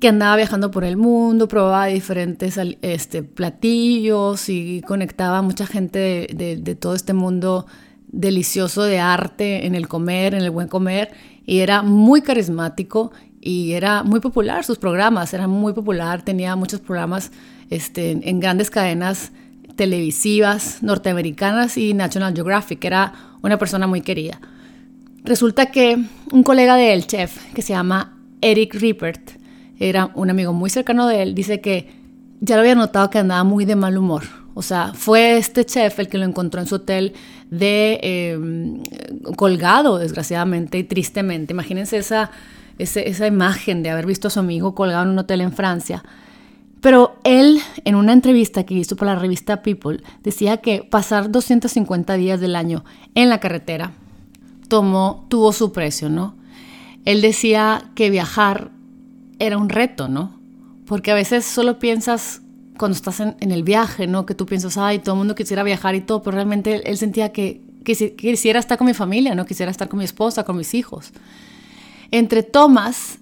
que 0.00 0.08
andaba 0.08 0.36
viajando 0.36 0.70
por 0.70 0.84
el 0.84 0.96
mundo, 0.96 1.48
probaba 1.48 1.86
diferentes 1.86 2.58
este, 2.82 3.22
platillos 3.22 4.48
y 4.48 4.82
conectaba 4.82 5.38
a 5.38 5.42
mucha 5.42 5.66
gente 5.66 6.26
de, 6.34 6.74
todo 6.74 6.94
este 6.94 7.12
mundo 7.12 7.66
delicioso 8.08 8.82
de 8.82 8.98
arte 8.98 9.64
en 9.66 9.74
el 9.74 9.88
comer, 9.88 10.34
en 10.34 10.42
el 10.42 10.50
buen 10.50 10.68
comer, 10.68 11.12
y 11.46 11.60
era 11.60 11.82
muy 11.82 12.20
carismático 12.20 13.12
y 13.40 13.72
era 13.72 14.02
muy 14.02 14.20
popular 14.20 14.64
sus 14.64 14.78
programas, 14.78 15.32
era 15.34 15.46
muy 15.46 15.72
popular, 15.72 16.22
tenía 16.22 16.56
muchos 16.56 16.80
programas 16.80 17.30
este, 17.70 18.10
en 18.28 18.40
grandes 18.40 18.70
cadenas 18.70 19.32
televisivas 19.76 20.82
norteamericanas 20.82 21.78
y 21.78 21.94
National 21.94 22.34
Geographic, 22.34 22.84
era 22.84 23.31
una 23.42 23.58
persona 23.58 23.86
muy 23.86 24.00
querida. 24.00 24.40
Resulta 25.24 25.66
que 25.66 26.02
un 26.32 26.42
colega 26.42 26.76
de 26.76 26.92
él, 26.92 27.06
chef, 27.06 27.52
que 27.54 27.62
se 27.62 27.72
llama 27.72 28.18
Eric 28.40 28.74
Rippert, 28.74 29.32
era 29.78 30.10
un 30.14 30.30
amigo 30.30 30.52
muy 30.52 30.70
cercano 30.70 31.06
de 31.06 31.22
él, 31.22 31.34
dice 31.34 31.60
que 31.60 31.88
ya 32.40 32.56
lo 32.56 32.62
había 32.62 32.74
notado 32.74 33.10
que 33.10 33.18
andaba 33.18 33.44
muy 33.44 33.64
de 33.64 33.76
mal 33.76 33.96
humor. 33.96 34.24
O 34.54 34.62
sea, 34.62 34.92
fue 34.94 35.38
este 35.38 35.64
chef 35.64 35.98
el 35.98 36.08
que 36.08 36.18
lo 36.18 36.24
encontró 36.24 36.60
en 36.60 36.66
su 36.66 36.76
hotel 36.76 37.14
de 37.50 38.00
em, 38.02 38.82
colgado, 39.36 39.98
desgraciadamente 39.98 40.78
y 40.78 40.84
tristemente. 40.84 41.52
Imagínense 41.52 41.96
esa, 41.96 42.30
esa 42.78 43.26
imagen 43.26 43.82
de 43.82 43.90
haber 43.90 44.06
visto 44.06 44.28
a 44.28 44.30
su 44.30 44.40
amigo 44.40 44.74
colgado 44.74 45.04
en 45.04 45.10
un 45.10 45.18
hotel 45.20 45.40
en 45.40 45.52
Francia. 45.52 46.02
Pero 46.82 47.14
él, 47.22 47.60
en 47.84 47.94
una 47.94 48.12
entrevista 48.12 48.64
que 48.64 48.74
hizo 48.74 48.96
para 48.96 49.14
la 49.14 49.20
revista 49.20 49.62
People, 49.62 50.02
decía 50.24 50.56
que 50.56 50.82
pasar 50.82 51.30
250 51.30 52.14
días 52.14 52.40
del 52.40 52.56
año 52.56 52.84
en 53.14 53.28
la 53.28 53.38
carretera 53.38 53.92
tomó, 54.66 55.24
tuvo 55.28 55.52
su 55.52 55.70
precio, 55.70 56.10
¿no? 56.10 56.34
Él 57.04 57.20
decía 57.20 57.90
que 57.94 58.10
viajar 58.10 58.72
era 59.38 59.58
un 59.58 59.68
reto, 59.68 60.08
¿no? 60.08 60.36
Porque 60.84 61.12
a 61.12 61.14
veces 61.14 61.44
solo 61.44 61.78
piensas 61.78 62.42
cuando 62.76 62.96
estás 62.96 63.20
en, 63.20 63.36
el 63.38 63.62
viaje, 63.62 64.08
¿no? 64.08 64.26
Que 64.26 64.34
tú 64.34 64.44
piensas, 64.44 64.76
ay, 64.76 64.98
todo 64.98 65.14
el 65.14 65.18
mundo 65.18 65.36
quisiera 65.36 65.62
viajar 65.62 65.94
y 65.94 66.00
todo, 66.00 66.20
pero 66.24 66.34
realmente 66.34 66.82
él, 66.90 66.98
sentía 66.98 67.30
que, 67.30 67.60
que, 67.84 68.16
quisiera 68.16 68.58
estar 68.58 68.76
con 68.76 68.88
mi 68.88 68.94
familia, 68.94 69.36
¿no? 69.36 69.46
Quisiera 69.46 69.70
estar 69.70 69.88
con 69.88 70.00
mi 70.00 70.04
esposa, 70.04 70.42
con 70.42 70.56
mis 70.56 70.74
hijos. 70.74 71.12
Entre 72.10 72.42
tomas 72.42 73.20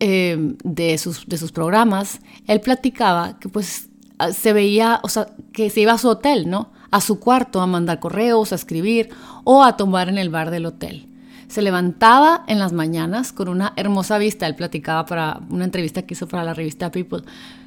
eh, 0.00 0.54
de, 0.64 0.98
sus, 0.98 1.26
de 1.26 1.38
sus 1.38 1.52
programas, 1.52 2.20
él 2.46 2.60
platicaba 2.60 3.38
que 3.38 3.48
pues 3.48 3.88
ah, 4.18 4.32
se 4.32 4.52
veía, 4.52 5.00
o 5.02 5.08
sea, 5.08 5.28
que 5.52 5.70
se 5.70 5.80
iba 5.80 5.92
a 5.92 5.98
su 5.98 6.08
hotel, 6.08 6.48
¿no? 6.48 6.70
A 6.90 7.00
su 7.00 7.20
cuarto 7.20 7.60
a 7.60 7.66
mandar 7.66 8.00
correos, 8.00 8.52
a 8.52 8.56
escribir 8.56 9.10
o 9.44 9.62
a 9.64 9.76
tomar 9.76 10.08
en 10.08 10.18
el 10.18 10.30
bar 10.30 10.50
del 10.50 10.66
hotel. 10.66 11.08
Se 11.48 11.62
levantaba 11.62 12.44
en 12.48 12.58
las 12.58 12.72
mañanas 12.72 13.32
con 13.32 13.48
una 13.48 13.74
hermosa 13.76 14.16
vista. 14.18 14.46
Él 14.46 14.54
platicaba 14.54 15.04
para 15.04 15.40
una 15.50 15.64
entrevista 15.64 16.02
que 16.02 16.14
hizo 16.14 16.26
para 16.26 16.44
la 16.44 16.54
revista 16.54 16.90
People. 16.90 17.22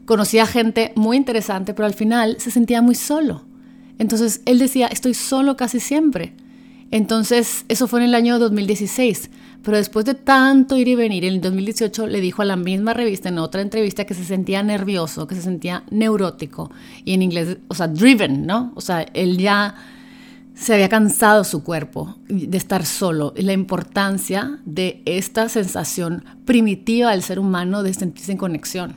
Conocía 0.06 0.48
gente 0.48 0.92
muy 0.96 1.18
interesante, 1.18 1.74
pero 1.74 1.86
al 1.86 1.94
final 1.94 2.38
se 2.40 2.50
sentía 2.50 2.82
muy 2.82 2.96
solo. 2.96 3.44
Entonces 4.00 4.42
él 4.46 4.60
decía, 4.60 4.88
estoy 4.88 5.14
solo 5.14 5.56
casi 5.56 5.80
siempre. 5.80 6.34
Entonces, 6.92 7.66
eso 7.68 7.88
fue 7.88 8.00
en 8.00 8.06
el 8.06 8.16
año 8.16 8.40
2016. 8.40 9.30
Pero 9.65 9.78
después 9.78 10.06
de 10.06 10.13
tanto 10.13 10.78
ir 10.78 10.88
y 10.88 10.93
venir, 10.93 11.25
en 11.25 11.34
el 11.34 11.41
2018 11.41 12.06
le 12.06 12.21
dijo 12.21 12.43
a 12.43 12.45
la 12.45 12.56
misma 12.56 12.93
revista, 12.93 13.30
en 13.30 13.39
otra 13.39 13.63
entrevista, 13.63 14.06
que 14.06 14.13
se 14.13 14.23
sentía 14.23 14.62
nervioso, 14.62 15.25
que 15.25 15.34
se 15.34 15.41
sentía 15.41 15.84
neurótico. 15.89 16.71
Y 17.04 17.15
en 17.15 17.23
inglés, 17.23 17.58
o 17.67 17.73
sea, 17.73 17.88
driven, 17.88 18.45
¿no? 18.45 18.71
O 18.75 18.82
sea, 18.82 19.01
él 19.15 19.39
ya 19.39 19.73
se 20.54 20.75
había 20.75 20.88
cansado 20.88 21.43
su 21.43 21.63
cuerpo 21.63 22.15
de 22.30 22.56
estar 22.56 22.86
solo. 22.86 23.34
Y 23.36 23.41
la 23.41 23.54
importancia 23.54 24.60
de 24.65 25.01
esta 25.06 25.49
sensación 25.49 26.23
primitiva 26.45 27.10
del 27.10 27.23
ser 27.23 27.39
humano 27.39 27.82
de 27.82 27.95
sentirse 27.95 28.34
en 28.34 28.38
conexión. 28.38 28.95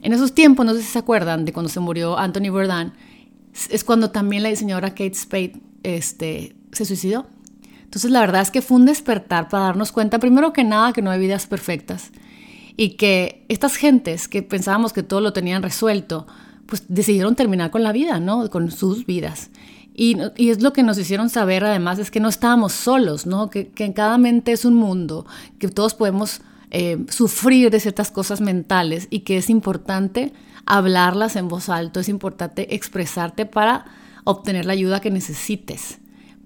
En 0.00 0.14
esos 0.14 0.32
tiempos, 0.34 0.64
no 0.64 0.72
sé 0.72 0.80
si 0.80 0.88
se 0.88 1.00
acuerdan 1.00 1.44
de 1.44 1.52
cuando 1.52 1.68
se 1.68 1.80
murió 1.80 2.18
Anthony 2.18 2.50
Bourdain, 2.50 2.92
es 3.68 3.84
cuando 3.84 4.10
también 4.10 4.42
la 4.42 4.48
diseñadora 4.48 4.90
Kate 4.90 5.14
Spade 5.14 5.60
este, 5.82 6.56
se 6.72 6.86
suicidó. 6.86 7.26
Entonces 7.92 8.10
la 8.10 8.20
verdad 8.20 8.40
es 8.40 8.50
que 8.50 8.62
fue 8.62 8.78
un 8.78 8.86
despertar 8.86 9.50
para 9.50 9.64
darnos 9.64 9.92
cuenta, 9.92 10.18
primero 10.18 10.54
que 10.54 10.64
nada, 10.64 10.94
que 10.94 11.02
no 11.02 11.10
hay 11.10 11.20
vidas 11.20 11.46
perfectas 11.46 12.10
y 12.74 12.96
que 12.96 13.44
estas 13.50 13.76
gentes 13.76 14.28
que 14.28 14.42
pensábamos 14.42 14.94
que 14.94 15.02
todo 15.02 15.20
lo 15.20 15.34
tenían 15.34 15.62
resuelto, 15.62 16.26
pues 16.64 16.84
decidieron 16.88 17.36
terminar 17.36 17.70
con 17.70 17.82
la 17.82 17.92
vida, 17.92 18.18
¿no? 18.18 18.48
Con 18.48 18.70
sus 18.70 19.04
vidas. 19.04 19.50
Y, 19.92 20.16
y, 20.38 20.48
es 20.48 20.62
lo 20.62 20.72
que 20.72 20.82
nos 20.82 20.96
hicieron 20.96 21.28
saber 21.28 21.66
además, 21.66 21.98
es 21.98 22.10
que 22.10 22.18
no 22.18 22.30
estábamos 22.30 22.72
solos, 22.72 23.26
¿no? 23.26 23.50
Que, 23.50 23.70
en 23.76 23.92
cada 23.92 24.16
mente 24.16 24.52
es 24.52 24.64
un 24.64 24.72
mundo, 24.72 25.26
que 25.58 25.68
todos 25.68 25.92
podemos 25.92 26.40
eh, 26.70 27.04
sufrir 27.10 27.70
de 27.70 27.78
ciertas 27.78 28.10
cosas 28.10 28.40
mentales 28.40 29.06
y 29.10 29.20
que 29.20 29.36
es 29.36 29.50
importante 29.50 30.32
hablarlas 30.64 31.36
en 31.36 31.48
voz 31.48 31.68
alta, 31.68 32.00
es 32.00 32.08
importante 32.08 32.74
expresarte 32.74 33.44
para 33.44 33.84
obtener 34.24 34.64
la 34.64 34.72
ayuda 34.72 35.00
que 35.00 35.10
necesites. 35.10 35.98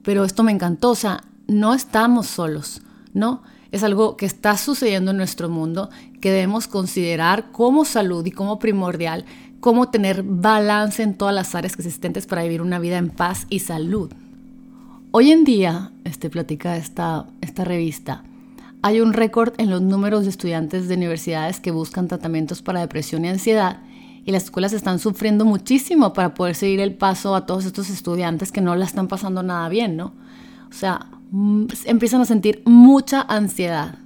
Pero 0.03 0.25
esto 0.25 0.43
me 0.43 0.51
encantó, 0.51 0.91
o 0.91 0.97
sea, 0.97 1.23
no 1.47 1.75
estamos 1.75 2.27
solos, 2.27 2.83
¿no? 3.15 3.43
Es 3.73 3.83
algo 3.83 4.17
que 4.17 4.27
está 4.27 4.57
sucediendo 4.57 5.11
en 5.11 5.17
nuestro 5.17 5.49
mundo 5.49 5.91
que 6.21 6.31
debemos 6.31 6.67
considerar 6.69 7.51
como 7.53 7.85
salud 7.85 8.25
y 8.25 8.31
como 8.31 8.59
primordial, 8.59 9.25
cómo 9.61 9.89
tener 9.89 10.23
balance 10.23 11.03
en 11.03 11.15
todas 11.15 11.35
las 11.35 11.55
áreas 11.55 11.75
existentes 11.75 12.27
para 12.27 12.43
vivir 12.43 12.63
una 12.63 12.79
vida 12.79 12.99
en 12.99 13.11
paz 13.11 13.47
y 13.51 13.61
salud. 13.61 14.13
Hoy 15.11 15.33
en 15.33 15.45
día, 15.45 15.93
este, 16.05 16.31
platica 16.31 16.77
esta, 16.77 17.27
esta 17.41 17.65
revista, 17.65 18.23
hay 18.83 19.01
un 19.01 19.13
récord 19.13 19.55
en 19.59 19.71
los 19.71 19.83
números 19.83 20.25
de 20.25 20.31
estudiantes 20.31 20.89
de 20.89 20.95
universidades 20.95 21.59
que 21.59 21.71
buscan 21.71 22.09
tratamientos 22.09 22.63
para 22.63 22.81
depresión 22.81 23.25
y 23.25 23.29
ansiedad 23.29 23.81
y 24.25 24.33
las 24.33 24.45
escuelas 24.45 24.73
están 24.73 24.99
sufriendo 24.99 25.45
muchísimo 25.45 26.13
para 26.13 26.35
poder 26.35 26.55
seguir 26.55 26.81
el 26.81 26.95
paso 26.95 27.35
a 27.35 27.47
todos 27.47 27.65
estos 27.65 27.91
estudiantes 27.91 28.53
que 28.53 28.61
no 28.61 28.75
la 28.75 28.85
están 28.85 29.09
pasando 29.09 29.43
nada 29.43 29.69
bien, 29.69 29.97
¿no? 29.97 30.13
O 30.69 30.73
sea, 30.73 31.07
empiezan 31.85 32.21
a 32.21 32.25
sentir 32.25 32.63
mucha 32.65 33.23
ansiedad. 33.23 33.99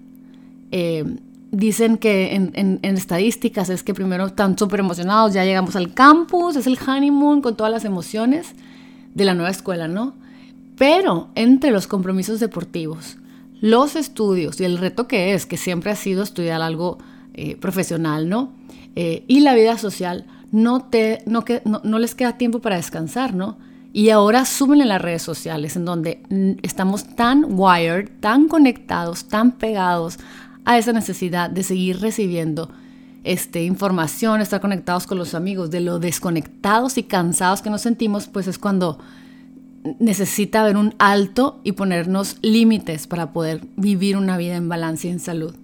Eh, 0.73 1.05
dicen 1.51 1.99
que 1.99 2.35
en, 2.35 2.79
estadísticas 2.83 3.71
es 3.71 3.83
que 3.83 3.95
primero 3.95 4.27
están 4.27 4.57
súper 4.57 4.81
emocionados, 4.81 5.35
ya 5.35 5.45
llegamos 5.45 5.77
al 5.77 5.95
campus, 5.95 6.57
es 6.57 6.67
el 6.67 6.79
honeymoon 6.79 7.43
con 7.43 7.57
todas 7.57 7.73
las 7.73 7.85
emociones 7.85 8.55
de 9.15 9.25
la 9.25 9.35
nueva 9.35 9.51
escuela, 9.51 9.89
¿no? 9.89 10.15
Pero 10.77 11.29
entre 11.35 11.73
los 11.73 11.87
compromisos 11.87 12.41
deportivos, 12.41 13.19
los 13.61 13.97
estudios 13.97 14.61
y 14.61 14.65
el 14.65 14.79
reto 14.79 15.09
que 15.09 15.35
es, 15.35 15.45
que 15.45 15.57
siempre 15.57 15.91
ha 15.91 15.97
sido 15.97 16.23
estudiar 16.23 16.63
algo 16.63 16.99
eh, 17.35 17.57
profesional, 17.57 18.29
¿no? 18.29 18.53
Eh, 18.97 19.25
y 19.27 19.41
la 19.41 19.55
vida 19.55 19.77
social, 19.77 20.25
no, 20.53 20.85
te, 20.85 21.23
no, 21.27 21.45
no, 21.65 21.81
no 21.85 21.99
les 21.99 22.15
queda 22.15 22.39
tiempo 22.39 22.61
para 22.61 22.77
descansar, 22.77 23.35
¿no? 23.35 23.59
Y 23.93 24.11
ahora 24.11 24.45
suben 24.45 24.81
en 24.81 24.89
las 24.89 25.03
redes 25.03 25.23
sociales, 25.23 25.75
en 25.77 25.85
donde 25.85 26.23
estamos 26.63 27.05
tan 27.17 27.45
wired, 27.49 28.09
tan 28.21 28.47
conectados, 28.47 29.25
tan 29.25 29.53
pegados 29.53 30.19
a 30.65 30.79
esa 30.79 30.93
necesidad 30.93 31.51
de 31.51 31.65
seguir 31.65 32.01
recibiendo 32.01 32.71
este, 33.25 33.65
información, 33.65 34.41
estar 34.41 34.61
conectados 34.61 35.07
con 35.07 35.19
los 35.19 35.35
amigos, 35.35 35.71
de 35.71 35.81
lo 35.81 35.99
desconectados 35.99 36.99
y 36.99 37.03
cansados 37.03 37.63
que 37.63 37.71
nos 37.71 37.83
sentimos, 37.83 38.29
pues 38.29 38.47
es 38.47 38.59
cuando 38.59 38.99
necesita 39.99 40.61
haber 40.61 40.77
un 40.77 40.95
alto 40.99 41.61
y 41.65 41.73
ponernos 41.73 42.37
límites 42.43 43.07
para 43.07 43.33
poder 43.33 43.63
vivir 43.77 44.17
una 44.17 44.37
vida 44.37 44.57
en 44.57 44.69
balance 44.69 45.09
y 45.09 45.11
en 45.11 45.21
salud. 45.21 45.55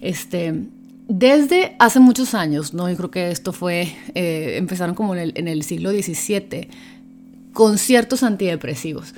Este, 0.00 0.66
desde 1.08 1.74
hace 1.78 2.00
muchos 2.00 2.34
años, 2.34 2.72
¿no? 2.72 2.88
yo 2.88 2.96
creo 2.96 3.10
que 3.10 3.30
esto 3.30 3.52
fue, 3.52 3.92
eh, 4.14 4.54
empezaron 4.56 4.94
como 4.94 5.14
en 5.14 5.20
el, 5.20 5.32
en 5.36 5.48
el 5.48 5.62
siglo 5.62 5.90
XVII, 5.90 6.68
con 7.52 7.78
ciertos 7.78 8.22
antidepresivos. 8.22 9.14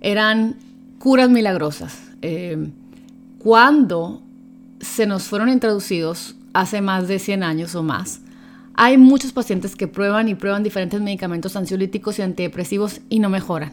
Eran 0.00 0.56
curas 0.98 1.30
milagrosas. 1.30 1.98
Eh, 2.22 2.70
cuando 3.38 4.22
se 4.80 5.06
nos 5.06 5.24
fueron 5.24 5.48
introducidos 5.48 6.34
hace 6.52 6.80
más 6.80 7.08
de 7.08 7.18
100 7.18 7.42
años 7.42 7.74
o 7.74 7.82
más, 7.82 8.20
hay 8.74 8.98
muchos 8.98 9.32
pacientes 9.32 9.76
que 9.76 9.86
prueban 9.86 10.28
y 10.28 10.34
prueban 10.34 10.62
diferentes 10.62 11.00
medicamentos 11.00 11.56
ansiolíticos 11.56 12.18
y 12.18 12.22
antidepresivos 12.22 13.00
y 13.08 13.20
no 13.20 13.28
mejoran. 13.28 13.72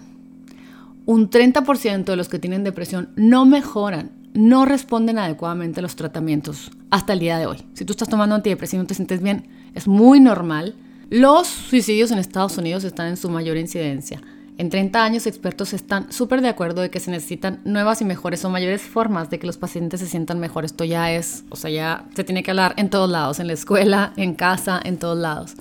Un 1.06 1.30
30% 1.30 2.06
de 2.06 2.16
los 2.16 2.30
que 2.30 2.38
tienen 2.38 2.64
depresión 2.64 3.10
no 3.16 3.46
mejoran, 3.46 4.12
no 4.34 4.66
responden 4.66 5.18
adecuadamente 5.18 5.80
a 5.80 5.84
los 5.84 5.96
tratamientos 5.96 6.72
hasta 6.92 7.14
el 7.14 7.20
día 7.20 7.40
de 7.40 7.48
hoy. 7.48 7.58
Si 7.74 7.84
tú 7.84 7.94
estás 7.94 8.10
tomando 8.10 8.36
antidepresivos 8.36 8.82
y 8.82 8.84
no 8.84 8.88
te 8.88 8.94
sientes 8.94 9.22
bien, 9.22 9.48
es 9.74 9.88
muy 9.88 10.20
normal. 10.20 10.76
Los 11.12 11.48
suicidios 11.50 12.10
en 12.12 12.20
Estados 12.20 12.58
Unidos 12.58 12.86
están 12.86 13.08
en 13.08 13.18
su 13.18 13.30
mayor 13.30 13.58
incidencia. 13.58 14.22
En 14.58 14.70
30 14.70 15.04
años, 15.04 15.28
expertos 15.28 15.74
están 15.74 16.10
súper 16.10 16.40
de 16.40 16.48
acuerdo 16.48 16.82
de 16.82 16.90
que 16.90 17.02
se 17.02 17.12
necesitan 17.12 17.60
nuevas 17.66 18.00
y 18.02 18.06
mejores 18.06 18.46
o 18.46 18.50
mayores 18.50 18.82
formas 18.82 19.30
de 19.30 19.38
que 19.38 19.46
los 19.46 19.58
pacientes 19.58 20.00
se 20.00 20.08
sientan 20.08 20.40
mejor. 20.40 20.64
Esto 20.64 20.86
ya 20.86 21.12
es, 21.12 21.44
o 21.50 21.58
sea, 21.58 21.70
ya 21.70 22.06
se 22.16 22.24
tiene 22.24 22.44
que 22.44 22.52
hablar 22.52 22.76
en 22.78 22.90
todos 22.90 23.10
lados, 23.10 23.42
en 23.42 23.48
la 23.48 23.54
escuela, 23.54 24.14
en 24.16 24.36
casa, 24.36 24.80
en 24.82 25.00
todos 25.00 25.18
lados. 25.18 25.56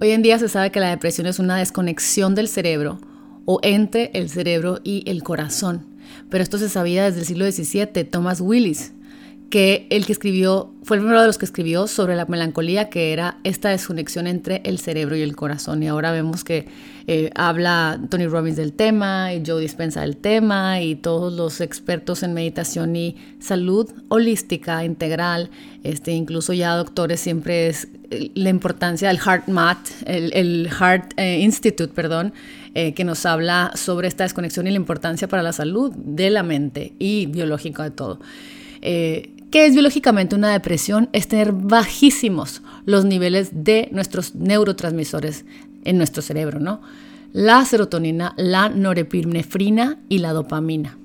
Hoy 0.00 0.10
en 0.10 0.22
día 0.22 0.40
se 0.40 0.48
sabe 0.48 0.72
que 0.72 0.80
la 0.80 0.90
depresión 0.90 1.28
es 1.28 1.38
una 1.38 1.58
desconexión 1.58 2.34
del 2.34 2.48
cerebro 2.48 2.98
o 3.44 3.60
entre 3.62 4.10
el 4.14 4.28
cerebro 4.30 4.80
y 4.82 5.08
el 5.08 5.22
corazón. 5.22 5.86
Pero 6.28 6.42
esto 6.42 6.58
se 6.58 6.68
sabía 6.68 7.04
desde 7.04 7.20
el 7.20 7.26
siglo 7.26 7.48
XVII. 7.48 8.02
Thomas 8.02 8.40
Willis 8.40 8.94
que 9.52 9.86
el 9.90 10.06
que 10.06 10.12
escribió, 10.12 10.72
fue 10.82 10.96
el 10.96 11.02
primero 11.02 11.20
de 11.20 11.26
los 11.26 11.36
que 11.36 11.44
escribió 11.44 11.86
sobre 11.86 12.16
la 12.16 12.24
melancolía, 12.24 12.88
que 12.88 13.12
era 13.12 13.36
esta 13.44 13.68
desconexión 13.68 14.26
entre 14.26 14.62
el 14.64 14.78
cerebro 14.78 15.14
y 15.14 15.20
el 15.20 15.36
corazón. 15.36 15.82
Y 15.82 15.88
ahora 15.88 16.10
vemos 16.10 16.42
que 16.42 16.68
eh, 17.06 17.28
habla 17.34 18.00
Tony 18.08 18.28
Robbins 18.28 18.56
del 18.56 18.72
tema 18.72 19.34
y 19.34 19.42
Joe 19.46 19.60
Dispensa 19.60 20.00
del 20.00 20.16
tema 20.16 20.80
y 20.80 20.94
todos 20.94 21.34
los 21.34 21.60
expertos 21.60 22.22
en 22.22 22.32
meditación 22.32 22.96
y 22.96 23.16
salud 23.40 23.90
holística, 24.08 24.86
integral, 24.86 25.50
este, 25.84 26.12
incluso 26.12 26.54
ya 26.54 26.74
doctores, 26.74 27.20
siempre 27.20 27.66
es 27.68 27.88
eh, 28.10 28.30
la 28.34 28.48
importancia 28.48 29.08
del 29.08 29.18
Heart 29.18 29.48
Mat, 29.48 29.86
el, 30.06 30.70
Heart 30.70 31.12
eh, 31.18 31.40
Institute, 31.40 31.92
perdón, 31.92 32.32
que 32.72 33.04
nos 33.04 33.26
habla 33.26 33.72
sobre 33.74 34.08
esta 34.08 34.24
desconexión 34.24 34.66
y 34.66 34.70
la 34.70 34.76
importancia 34.76 35.28
para 35.28 35.42
la 35.42 35.52
salud 35.52 35.92
de 35.94 36.30
la 36.30 36.42
mente 36.42 36.94
y 36.98 37.26
biológica 37.26 37.82
de 37.82 37.90
todo. 37.90 38.18
¿Qué 39.52 39.66
es 39.66 39.74
biológicamente 39.74 40.34
una 40.34 40.50
depresión? 40.50 41.10
Es 41.12 41.28
tener 41.28 41.52
bajísimos 41.52 42.62
los 42.86 43.04
niveles 43.04 43.50
de 43.52 43.90
nuestros 43.92 44.34
neurotransmisores 44.34 45.44
en 45.84 45.98
nuestro 45.98 46.22
cerebro, 46.22 46.58
¿no? 46.58 46.80
La 47.34 47.62
serotonina, 47.66 48.32
la 48.38 48.70
norepinefrina 48.70 49.98
y 50.08 50.18
la 50.18 50.32
dopamina. 50.32 50.96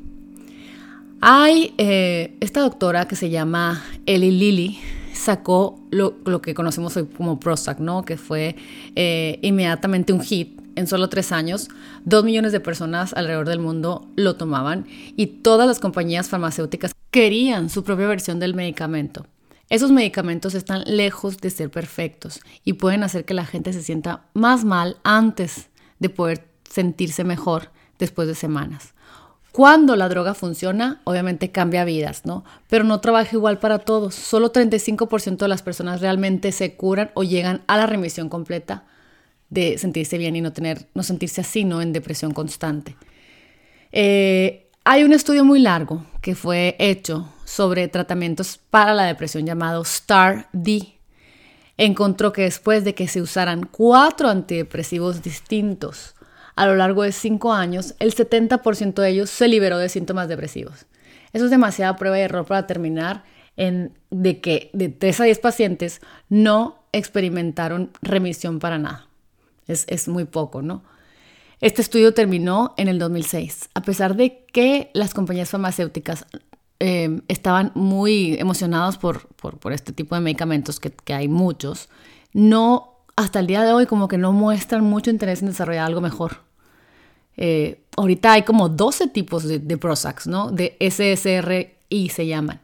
Hay 1.20 1.74
eh, 1.78 2.38
esta 2.40 2.62
doctora 2.62 3.06
que 3.06 3.18
se 3.18 3.30
llama 3.30 3.84
Eli 4.06 4.32
Lilly, 4.32 4.80
sacó 5.12 5.78
lo, 5.92 6.42
que 6.42 6.54
conocemos 6.54 6.96
hoy 6.96 7.06
como 7.06 7.42
Prozac, 7.42 7.80
¿no? 7.80 8.06
Que 8.06 8.16
fue 8.16 8.56
eh, 8.96 9.40
inmediatamente 9.42 10.14
un 10.14 10.22
hit 10.22 10.58
en 10.78 10.88
solo 10.88 11.10
tres 11.10 11.34
años. 11.34 11.68
Dos 12.06 12.24
millones 12.24 12.54
de 12.54 12.62
personas 12.62 13.14
alrededor 13.14 13.50
del 13.50 13.60
mundo 13.60 14.08
lo 14.16 14.38
tomaban 14.38 14.86
y 15.18 15.26
todas 15.28 15.68
las 15.68 15.80
compañías 15.80 16.30
farmacéuticas 16.30 16.94
querían 17.18 17.72
su 17.72 17.84
propia 17.84 18.06
versión 18.06 18.40
del 18.40 18.54
medicamento. 18.54 19.26
Esos 19.70 19.92
medicamentos 19.92 20.54
están 20.54 20.84
lejos 20.86 21.40
de 21.40 21.50
ser 21.50 21.72
perfectos 21.72 22.42
y 22.64 22.74
pueden 22.74 23.02
hacer 23.02 23.26
que 23.26 23.34
la 23.34 23.44
gente 23.44 23.74
se 23.74 23.82
sienta 23.82 24.28
más 24.36 24.64
mal 24.64 24.98
antes 25.04 25.70
de 25.98 26.10
poder 26.10 26.48
sentirse 26.70 27.24
mejor 27.24 27.72
después 27.98 28.28
de 28.28 28.36
semanas. 28.36 28.94
Cuando 29.52 29.96
la 29.96 30.10
droga 30.10 30.36
funciona, 30.36 31.02
obviamente 31.06 31.52
cambia 31.52 31.86
vidas, 31.86 32.24
¿no? 32.24 32.46
Pero 32.70 32.84
no 32.84 33.02
trabaja 33.02 33.36
igual 33.36 33.58
para 33.58 33.80
todos. 33.80 34.14
Solo 34.14 34.54
35% 34.54 35.38
de 35.38 35.48
las 35.48 35.64
personas 35.64 36.02
realmente 36.02 36.52
se 36.52 36.76
curan 36.76 37.10
o 37.16 37.24
llegan 37.24 37.64
a 37.66 37.78
la 37.78 37.88
remisión 37.88 38.30
completa 38.30 38.86
de 39.50 39.80
sentirse 39.80 40.20
bien 40.20 40.36
y 40.36 40.42
no, 40.42 40.54
tener, 40.54 40.86
no 40.94 41.02
sentirse 41.02 41.42
así, 41.42 41.66
¿no? 41.66 41.82
En 41.82 41.94
depresión 41.94 42.32
constante. 42.32 42.96
Eh, 43.92 44.67
hay 44.89 45.04
un 45.04 45.12
estudio 45.12 45.43
muy 45.43 45.60
largo 45.60 46.06
que 46.21 46.34
fue 46.34 46.78
hecho 46.80 47.28
sobre 47.43 47.89
tratamientos 47.89 48.58
para 48.69 48.93
la 48.93 49.04
depresión 49.04 49.45
llamado 49.45 49.84
STAR-D. 49.84 50.97
Encontró 51.76 52.32
que 52.32 52.43
después 52.43 52.86
de 52.86 52.95
que 52.95 53.10
se 53.10 53.21
usaran 53.21 53.67
cuatro 53.69 54.30
antidepresivos 54.30 55.21
distintos 55.21 56.15
a 56.56 56.65
lo 56.65 56.78
largo 56.78 57.04
de 57.04 57.12
cinco 57.12 57.52
años, 57.52 57.95
el 58.00 58.15
70% 58.15 58.93
de 58.93 59.10
ellos 59.10 59.30
se 59.30 59.50
liberó 59.50 59.78
de 59.78 59.89
síntomas 59.89 60.30
depresivos. 60.30 60.86
Eso 61.34 61.43
es 61.43 61.52
demasiada 61.52 61.97
prueba 61.97 62.15
de 62.15 62.21
error 62.21 62.45
para 62.45 62.65
terminar 62.65 63.26
en 63.58 63.91
de 64.10 64.39
que 64.39 64.69
de 64.71 64.88
3 64.88 65.19
a 65.19 65.23
10 65.26 65.39
pacientes 65.39 66.00
no 66.30 66.82
experimentaron 66.93 67.91
remisión 68.02 68.60
para 68.60 68.78
nada. 68.78 69.10
Es, 69.67 69.84
es 69.89 70.08
muy 70.08 70.23
poco, 70.23 70.62
¿no? 70.62 70.82
Este 71.60 71.82
estudio 71.82 72.13
terminó 72.13 72.76
en 72.78 72.88
el 72.88 73.00
2006, 73.00 73.70
a 73.74 73.82
pesar 73.82 74.15
de 74.15 74.46
que 74.46 74.91
las 74.93 75.13
compañías 75.15 75.50
farmacéuticas 75.50 76.26
em, 76.80 77.22
estaban 77.28 77.72
muy 77.74 78.36
emocionados 78.38 78.98
por, 78.98 79.28
por, 79.36 79.74
este 79.74 79.91
tipo 79.91 80.13
de 80.13 80.22
medicamentos, 80.22 80.80
que, 80.80 80.91
que, 80.91 81.15
hay 81.15 81.28
muchos, 81.28 81.89
no, 82.32 83.00
hasta 83.15 83.39
el 83.39 83.48
día 83.48 83.63
de 83.63 83.72
hoy 83.72 83.88
como 83.88 84.08
que 84.08 84.20
no 84.20 84.34
muestran 84.34 84.84
mucho 84.84 85.10
interés 85.10 85.41
en 85.41 85.48
desarrollar 85.48 85.86
algo 85.88 86.00
mejor. 86.00 86.43
Eh, 87.38 87.84
ahorita 87.96 88.34
hay 88.34 88.43
como 88.43 88.70
12 88.70 89.08
tipos 89.08 89.43
de, 89.43 89.58
de 89.58 89.78
Prozacs, 89.78 90.28
¿no? 90.28 90.52
De 90.52 90.78
SSRI 90.80 92.10
se 92.10 92.28
llaman, 92.28 92.62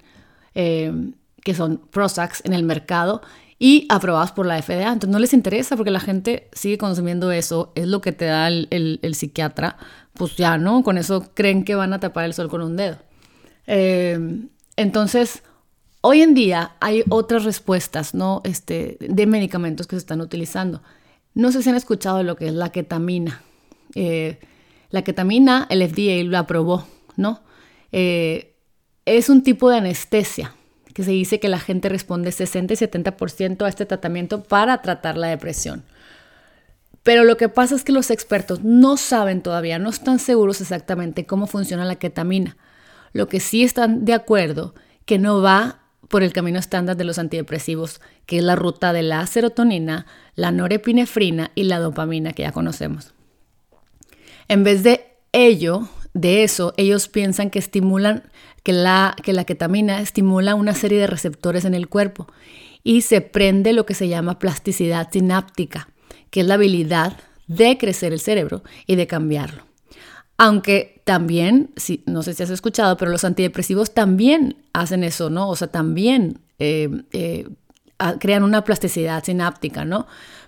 em, 0.54 1.14
que 1.44 1.56
son 1.56 1.82
Prozacs 1.90 2.46
en 2.46 2.54
el 2.54 2.62
mercado 2.62 3.24
y 3.64 3.86
aprobados 3.88 4.34
por 4.34 4.46
la 4.46 4.62
FDA. 4.62 4.92
Entonces 4.92 5.10
no 5.10 5.20
les 5.20 5.34
interesa 5.34 5.78
porque 5.78 5.90
la 5.90 6.02
gente 6.02 6.50
sigue 6.52 6.78
consumiendo 6.78 7.32
eso, 7.32 7.72
es 7.76 7.88
lo 7.88 8.02
que 8.02 8.12
te 8.12 8.26
da 8.26 8.50
el, 8.50 9.00
psiquiatra, 9.14 9.78
pues 10.16 10.36
ya, 10.36 10.58
¿no? 10.58 10.84
Con 10.84 10.98
eso 10.98 11.32
creen 11.34 11.64
que 11.64 11.74
van 11.74 11.94
a 11.94 12.02
tapar 12.02 12.26
el 12.26 12.34
sol 12.34 12.50
con 12.50 12.62
un 12.62 12.76
dedo. 12.76 12.98
Eh, 13.66 14.20
entonces, 14.76 15.44
Hoy 16.06 16.22
en 16.22 16.34
día 16.34 16.76
hay 16.82 17.06
otras 17.08 17.46
respuestas, 17.46 18.14
¿no? 18.14 18.42
Este, 18.44 18.98
de 19.00 19.26
medicamentos 19.26 19.88
que 19.88 19.96
se 19.96 20.02
están 20.02 20.20
utilizando. 20.20 20.84
No 21.34 21.50
sé 21.54 21.64
si 21.64 21.70
han 21.70 21.78
escuchado 21.78 22.22
lo 22.24 22.36
que 22.36 22.48
es 22.48 22.54
la 22.54 22.74
ketamina. 22.74 23.42
Eh, 23.96 24.38
la 24.90 25.04
ketamina, 25.04 25.66
el 25.70 25.88
FDA 25.88 26.22
lo 26.26 26.38
aprobó, 26.38 26.86
¿no? 27.16 27.40
Eh, 27.94 28.58
es 29.06 29.30
un 29.30 29.44
tipo 29.44 29.70
de 29.70 29.78
anestesia 29.78 30.54
que 30.94 31.04
se 31.04 31.12
dice 31.12 31.40
que 31.40 31.50
la 31.50 31.60
gente 31.60 31.90
responde 31.90 32.32
60 32.32 32.74
y 32.74 32.78
70% 32.78 33.66
a 33.66 33.70
este 33.70 33.86
tratamiento 33.86 34.44
para 34.44 34.82
tratar 34.82 35.18
la 35.18 35.28
depresión. 35.28 35.84
Pero 37.04 37.26
lo 37.26 37.36
que 37.36 37.50
pasa 37.50 37.76
es 37.76 37.84
que 37.84 37.92
los 37.92 38.12
expertos 38.12 38.64
no 38.64 38.96
saben 38.96 39.42
todavía, 39.42 39.78
no 39.80 39.90
están 39.90 40.20
seguros 40.20 40.62
exactamente 40.62 41.26
cómo 41.26 41.48
funciona 41.48 41.84
la 41.84 41.96
ketamina. 41.96 42.56
Lo 43.12 43.28
que 43.28 43.40
sí 43.40 43.64
están 43.64 44.06
de 44.06 44.14
acuerdo 44.14 44.74
que 45.06 45.20
no 45.20 45.42
va 45.42 45.80
por 46.08 46.24
el 46.24 46.32
camino 46.32 46.60
estándar 46.60 46.96
de 46.96 47.04
los 47.04 47.20
antidepresivos, 47.20 48.00
que 48.26 48.38
es 48.38 48.44
la 48.44 48.56
ruta 48.56 48.94
de 48.94 49.04
la 49.04 49.26
serotonina, 49.28 50.06
la 50.36 50.52
norepinefrina 50.52 51.52
y 51.56 51.64
la 51.64 51.80
dopamina 51.80 52.34
que 52.34 52.44
ya 52.44 52.52
conocemos. 52.52 53.14
En 54.48 54.64
vez 54.64 54.84
de 54.84 55.18
ello, 55.32 55.90
de 56.14 56.44
eso, 56.44 56.74
ellos 56.78 57.08
piensan 57.08 57.50
que 57.50 57.60
estimulan, 57.60 58.24
que 58.64 58.74
la, 58.74 59.16
que 59.22 59.34
la 59.34 59.44
ketamina 59.44 60.00
estimula 60.02 60.56
una 60.56 60.74
serie 60.74 61.00
de 61.00 61.08
receptores 61.08 61.66
en 61.66 61.74
el 61.74 61.90
cuerpo 61.90 62.28
y 62.84 63.02
se 63.02 63.22
prende 63.22 63.74
lo 63.74 63.86
que 63.86 63.94
se 63.94 64.08
llama 64.08 64.40
plasticidad 64.40 65.10
sináptica, 65.12 65.90
que 66.30 66.42
es 66.42 66.48
la 66.48 66.56
habilidad 66.56 67.18
de 67.48 67.78
crecer 67.78 68.14
el 68.14 68.20
cerebro 68.20 68.64
y 68.88 68.96
de 68.96 69.08
cambiarlo. 69.08 69.64
Aunque 70.38 71.02
también, 71.04 71.72
si, 71.76 72.04
no 72.06 72.24
sé 72.24 72.34
si 72.34 72.44
has 72.44 72.50
escuchado, 72.50 72.98
pero 72.98 73.12
los 73.12 73.24
antidepresivos 73.24 73.94
también 73.94 74.58
hacen 74.74 75.04
eso, 75.04 75.30
¿no? 75.30 75.50
O 75.50 75.56
sea, 75.56 75.68
también 75.68 76.40
eh, 76.60 76.90
eh, 77.12 77.48
crean 78.20 78.44
una 78.44 78.64
plasticidad 78.64 79.24
sináptica, 79.24 79.86
¿no? 79.86 80.08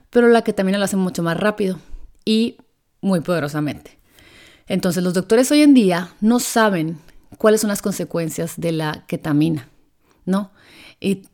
Pero 0.09 0.27
la 0.29 0.41
ketamina 0.41 0.77
lo 0.77 0.85
hace 0.85 0.97
mucho 0.97 1.23
más 1.23 1.37
rápido 1.37 1.79
y 2.23 2.57
muy 3.01 3.21
poderosamente. 3.21 3.99
Entonces 4.67 5.03
los 5.03 5.13
doctores 5.13 5.51
hoy 5.51 5.61
en 5.61 5.73
día 5.73 6.09
no 6.21 6.39
saben 6.39 6.97
cuáles 7.37 7.61
son 7.61 7.69
las 7.69 7.81
consecuencias 7.81 8.53
de 8.57 8.71
la 8.71 9.05
ketamina, 9.07 9.69
¿no? 10.25 10.51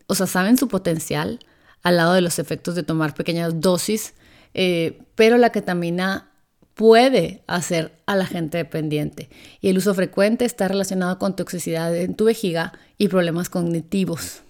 O 0.07 0.15
sea, 0.15 0.27
saben 0.27 0.57
su 0.57 0.67
potencial 0.67 1.39
al 1.83 1.97
lado 1.97 2.13
de 2.13 2.21
los 2.21 2.39
efectos 2.39 2.75
de 2.75 2.83
tomar 2.83 3.13
pequeñas 3.13 3.59
dosis, 3.61 4.13
eh, 4.53 5.01
pero 5.15 5.37
la 5.37 5.51
ketamina 5.51 6.31
puede 6.73 7.43
hacer 7.47 7.91
a 8.05 8.15
la 8.15 8.25
gente 8.25 8.57
dependiente 8.57 9.29
y 9.61 9.69
el 9.69 9.77
uso 9.77 9.93
frecuente 9.93 10.45
está 10.45 10.67
relacionado 10.67 11.19
con 11.19 11.35
toxicidad 11.35 11.95
en 11.95 12.15
tu 12.15 12.25
vejiga 12.25 12.73
y 12.97 13.07
problemas 13.07 13.49
cognitivos. 13.49 14.41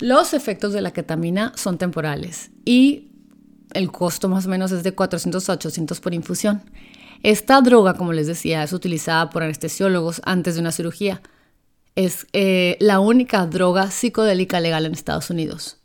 Los 0.00 0.32
efectos 0.32 0.72
de 0.72 0.80
la 0.80 0.92
ketamina 0.92 1.52
son 1.56 1.76
temporales 1.76 2.50
y 2.64 3.10
el 3.74 3.90
costo 3.90 4.28
más 4.28 4.46
o 4.46 4.48
menos 4.48 4.72
es 4.72 4.82
de 4.82 4.92
400 4.92 5.48
a 5.48 5.52
800 5.54 6.00
por 6.00 6.14
infusión. 6.14 6.62
Esta 7.22 7.60
droga, 7.60 7.94
como 7.94 8.12
les 8.12 8.26
decía, 8.26 8.62
es 8.62 8.72
utilizada 8.72 9.30
por 9.30 9.42
anestesiólogos 9.42 10.22
antes 10.24 10.54
de 10.54 10.60
una 10.60 10.72
cirugía. 10.72 11.20
Es 11.96 12.26
eh, 12.32 12.76
la 12.80 13.00
única 13.00 13.46
droga 13.46 13.90
psicodélica 13.90 14.60
legal 14.60 14.86
en 14.86 14.92
Estados 14.92 15.30
Unidos. 15.30 15.78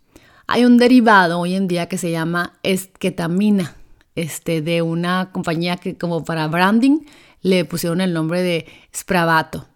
Hay 0.46 0.66
un 0.66 0.78
derivado 0.78 1.40
hoy 1.40 1.56
en 1.56 1.68
día 1.68 1.88
que 1.88 1.98
se 1.98 2.12
llama 2.12 2.54
esketamina, 2.62 3.76
este, 4.16 4.62
de 4.62 4.84
una 4.84 5.32
compañía 5.32 5.78
que 5.78 5.98
como 5.98 6.24
para 6.24 6.48
branding 6.48 7.00
le 7.42 7.66
pusieron 7.66 8.02
el 8.02 8.14
nombre 8.14 8.44
de 8.44 8.68
Spravato. 8.96 9.68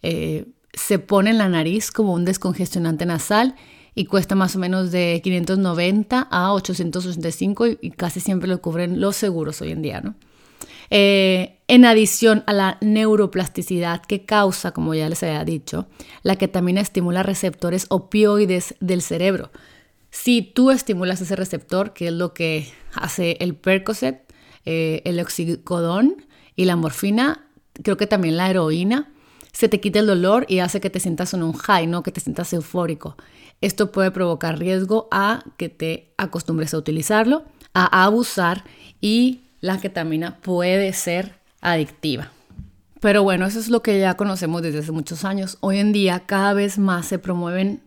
Eh, 0.00 0.46
se 0.72 0.98
pone 0.98 1.30
en 1.30 1.38
la 1.38 1.50
nariz 1.50 1.90
como 1.90 2.14
un 2.14 2.24
descongestionante 2.24 3.04
nasal 3.04 3.54
y 3.94 4.06
cuesta 4.06 4.34
más 4.34 4.56
o 4.56 4.58
menos 4.58 4.90
de 4.90 5.20
590 5.22 6.28
a 6.30 6.52
885 6.54 7.66
y, 7.66 7.78
y 7.82 7.90
casi 7.90 8.20
siempre 8.20 8.48
lo 8.48 8.62
cubren 8.62 8.98
los 8.98 9.16
seguros 9.16 9.60
hoy 9.60 9.72
en 9.72 9.82
día, 9.82 10.00
¿no? 10.00 10.14
Eh, 10.94 11.58
en 11.68 11.86
adición 11.86 12.44
a 12.46 12.52
la 12.52 12.76
neuroplasticidad 12.82 14.02
que 14.02 14.26
causa, 14.26 14.72
como 14.72 14.92
ya 14.92 15.08
les 15.08 15.22
había 15.22 15.42
dicho, 15.42 15.86
la 16.22 16.36
ketamina 16.36 16.82
estimula 16.82 17.22
receptores 17.22 17.86
opioides 17.88 18.74
del 18.80 19.00
cerebro. 19.00 19.50
Si 20.10 20.42
tú 20.42 20.70
estimulas 20.70 21.22
ese 21.22 21.34
receptor, 21.34 21.94
que 21.94 22.08
es 22.08 22.12
lo 22.12 22.34
que 22.34 22.70
hace 22.92 23.38
el 23.40 23.54
Percocet, 23.54 24.30
eh, 24.66 25.00
el 25.06 25.18
oxicodón 25.18 26.26
y 26.56 26.66
la 26.66 26.76
morfina, 26.76 27.48
creo 27.82 27.96
que 27.96 28.06
también 28.06 28.36
la 28.36 28.50
heroína, 28.50 29.10
se 29.54 29.70
te 29.70 29.80
quita 29.80 30.00
el 30.00 30.06
dolor 30.06 30.44
y 30.46 30.58
hace 30.58 30.82
que 30.82 30.90
te 30.90 31.00
sientas 31.00 31.32
en 31.32 31.42
un 31.42 31.54
high, 31.54 31.86
¿no? 31.86 32.02
que 32.02 32.12
te 32.12 32.20
sientas 32.20 32.52
eufórico. 32.52 33.16
Esto 33.62 33.92
puede 33.92 34.10
provocar 34.10 34.58
riesgo 34.58 35.08
a 35.10 35.42
que 35.56 35.70
te 35.70 36.12
acostumbres 36.18 36.74
a 36.74 36.78
utilizarlo, 36.78 37.44
a 37.72 38.04
abusar 38.04 38.64
y 39.00 39.40
la 39.62 39.80
ketamina 39.80 40.36
puede 40.42 40.92
ser 40.92 41.36
adictiva. 41.62 42.30
Pero 43.00 43.22
bueno, 43.22 43.46
eso 43.46 43.58
es 43.58 43.68
lo 43.68 43.82
que 43.82 43.98
ya 43.98 44.14
conocemos 44.14 44.60
desde 44.60 44.80
hace 44.80 44.92
muchos 44.92 45.24
años. 45.24 45.56
Hoy 45.60 45.78
en 45.78 45.92
día 45.92 46.24
cada 46.26 46.52
vez 46.52 46.78
más 46.78 47.06
se 47.06 47.18
promueven 47.18 47.80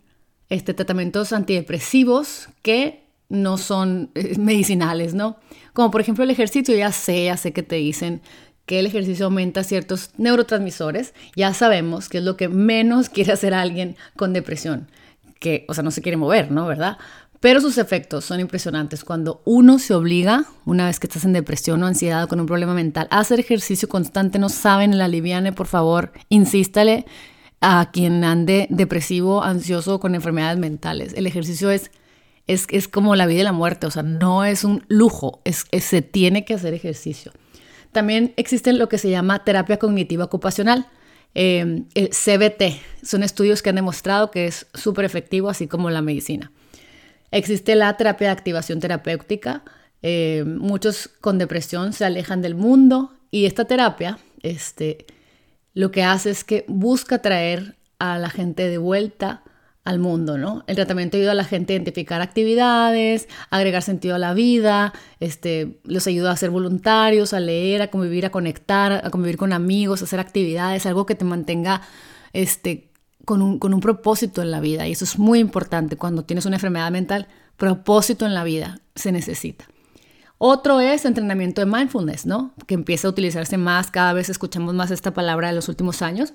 este, 0.50 0.74
tratamientos 0.74 1.32
antidepresivos 1.32 2.50
que 2.64 3.04
no 3.30 3.58
son 3.58 4.10
eh, 4.16 4.36
medicinales, 4.40 5.14
¿no? 5.14 5.38
Como 5.74 5.92
por 5.92 6.02
ejemplo 6.02 6.24
el 6.24 6.32
ejercicio, 6.32 6.76
ya 6.76 6.92
sé, 6.92 7.26
ya 7.26 7.38
sé 7.38 7.54
que 7.54 7.64
te 7.64 7.76
dicen 7.76 8.22
que 8.66 8.80
el 8.80 8.88
ejercicio 8.88 9.26
aumenta 9.26 9.64
ciertos 9.64 10.12
neurotransmisores, 10.18 11.14
ya 11.36 11.54
sabemos 11.54 12.10
que 12.10 12.18
es 12.18 12.24
lo 12.24 12.36
que 12.36 12.48
menos 12.50 13.10
quiere 13.14 13.34
hacer 13.34 13.54
alguien 13.54 13.96
con 14.16 14.34
depresión, 14.34 14.90
que, 15.40 15.66
o 15.68 15.74
sea, 15.74 15.84
no 15.84 15.92
se 15.92 16.02
quiere 16.02 16.18
mover, 16.18 16.52
¿no? 16.52 16.66
¿Verdad? 16.66 16.98
Pero 17.46 17.62
sus 17.62 17.78
efectos 17.78 18.26
son 18.26 18.40
impresionantes. 18.40 19.04
Cuando 19.04 19.44
uno 19.46 19.78
se 19.78 19.94
obliga, 19.94 20.46
una 20.66 20.88
vez 20.88 21.00
que 21.00 21.06
estás 21.06 21.26
en 21.26 21.34
depresión 21.34 21.84
o 21.84 21.86
ansiedad 21.86 22.24
o 22.24 22.28
con 22.28 22.40
un 22.40 22.48
problema 22.48 22.74
mental, 22.74 23.08
a 23.12 23.20
hacer 23.20 23.40
ejercicio 23.40 23.88
constante, 23.88 24.40
no 24.40 24.50
saben, 24.50 24.98
la 24.98 25.08
liviane, 25.08 25.52
por 25.52 25.68
favor, 25.68 26.12
insístale 26.30 27.06
a 27.62 27.92
quien 27.94 28.24
ande 28.24 28.66
depresivo, 28.72 29.44
ansioso 29.44 30.00
con 30.00 30.16
enfermedades 30.16 30.58
mentales. 30.58 31.14
El 31.16 31.28
ejercicio 31.28 31.70
es, 31.70 31.92
es, 32.48 32.66
es 32.72 32.88
como 32.88 33.16
la 33.16 33.28
vida 33.28 33.42
y 33.42 33.44
la 33.44 33.52
muerte, 33.52 33.86
o 33.86 33.92
sea, 33.92 34.02
no 34.02 34.44
es 34.44 34.64
un 34.64 34.84
lujo, 34.88 35.44
es, 35.46 35.68
se 35.72 36.02
tiene 36.02 36.46
que 36.46 36.56
hacer 36.56 36.74
ejercicio. 36.74 37.32
También 37.92 38.34
existe 38.38 38.74
lo 38.74 38.90
que 38.90 38.98
se 38.98 39.12
llama 39.12 39.44
terapia 39.44 39.78
cognitiva 39.78 40.24
ocupacional. 40.24 40.88
Eh, 41.36 41.84
el 41.94 42.10
CBT 42.10 42.82
son 43.04 43.22
estudios 43.22 43.62
que 43.62 43.70
han 43.70 43.76
demostrado 43.76 44.32
que 44.32 44.48
es 44.48 44.66
súper 44.74 45.06
efectivo, 45.06 45.48
así 45.48 45.68
como 45.68 45.92
la 45.92 46.02
medicina. 46.02 46.52
Existe 47.32 47.76
la 47.76 47.96
terapia 47.98 48.28
de 48.28 48.34
activación 48.34 48.80
terapéutica. 48.80 49.64
Eh, 50.02 50.44
muchos 50.46 51.10
con 51.22 51.38
depresión 51.38 51.94
se 51.94 52.06
alejan 52.06 52.42
del 52.42 52.56
mundo 52.56 53.14
y 53.32 53.46
esta 53.46 53.66
terapia 53.66 54.20
este, 54.44 55.06
lo 55.74 55.92
que 55.92 56.04
hace 56.04 56.30
es 56.30 56.44
que 56.44 56.66
busca 56.68 57.22
traer 57.22 57.76
a 58.00 58.20
la 58.20 58.30
gente 58.30 58.70
de 58.70 58.78
vuelta 58.78 59.44
al 59.84 60.00
mundo, 60.00 60.38
¿no? 60.38 60.64
El 60.68 60.76
tratamiento 60.76 61.18
ayuda 61.18 61.32
a 61.32 61.36
la 61.36 61.44
gente 61.44 61.74
a 61.74 61.76
identificar 61.76 62.22
actividades, 62.22 63.28
agregar 63.52 63.84
sentido 63.84 64.16
a 64.16 64.20
la 64.20 64.34
vida, 64.34 64.94
este, 65.20 65.80
los 65.84 66.08
ayuda 66.08 66.32
a 66.32 66.38
ser 66.38 66.50
voluntarios, 66.50 67.34
a 67.34 67.40
leer, 67.40 67.84
a 67.84 67.92
convivir, 67.92 68.26
a 68.26 68.32
conectar, 68.32 69.06
a 69.06 69.10
convivir 69.12 69.38
con 69.38 69.54
amigos, 69.54 70.02
a 70.02 70.06
hacer 70.06 70.20
actividades, 70.20 70.88
algo 70.88 71.06
que 71.06 71.14
te 71.14 71.24
mantenga 71.24 71.82
este, 72.34 72.90
con 73.26 73.42
un, 73.42 73.80
propósito 73.82 74.42
en 74.42 74.52
la 74.52 74.60
vida. 74.60 74.88
Y 74.88 74.94
eso 74.94 75.04
es 75.04 75.20
muy 75.20 75.40
importante 75.40 75.98
cuando 75.98 76.24
tienes 76.24 76.46
una 76.46 76.56
enfermedad 76.56 76.92
mental. 76.92 77.28
Propósito 77.58 78.26
en 78.26 78.34
la 78.34 78.44
vida 78.44 78.80
se 78.96 79.12
necesita. 79.12 79.66
Otro 80.38 80.80
es 80.80 81.06
entrenamiento 81.06 81.62
de 81.62 81.66
mindfulness, 81.66 82.26
¿no? 82.26 82.54
Que 82.68 82.76
empieza 82.76 83.08
a 83.08 83.12
utilizarse 83.12 83.58
más, 83.58 83.90
cada 83.90 84.14
vez 84.14 84.30
escuchamos 84.30 84.74
más 84.74 84.92
esta 84.92 85.14
palabra 85.14 85.50
en 85.50 85.56
los 85.56 85.70
últimos 85.70 86.02
años, 86.02 86.34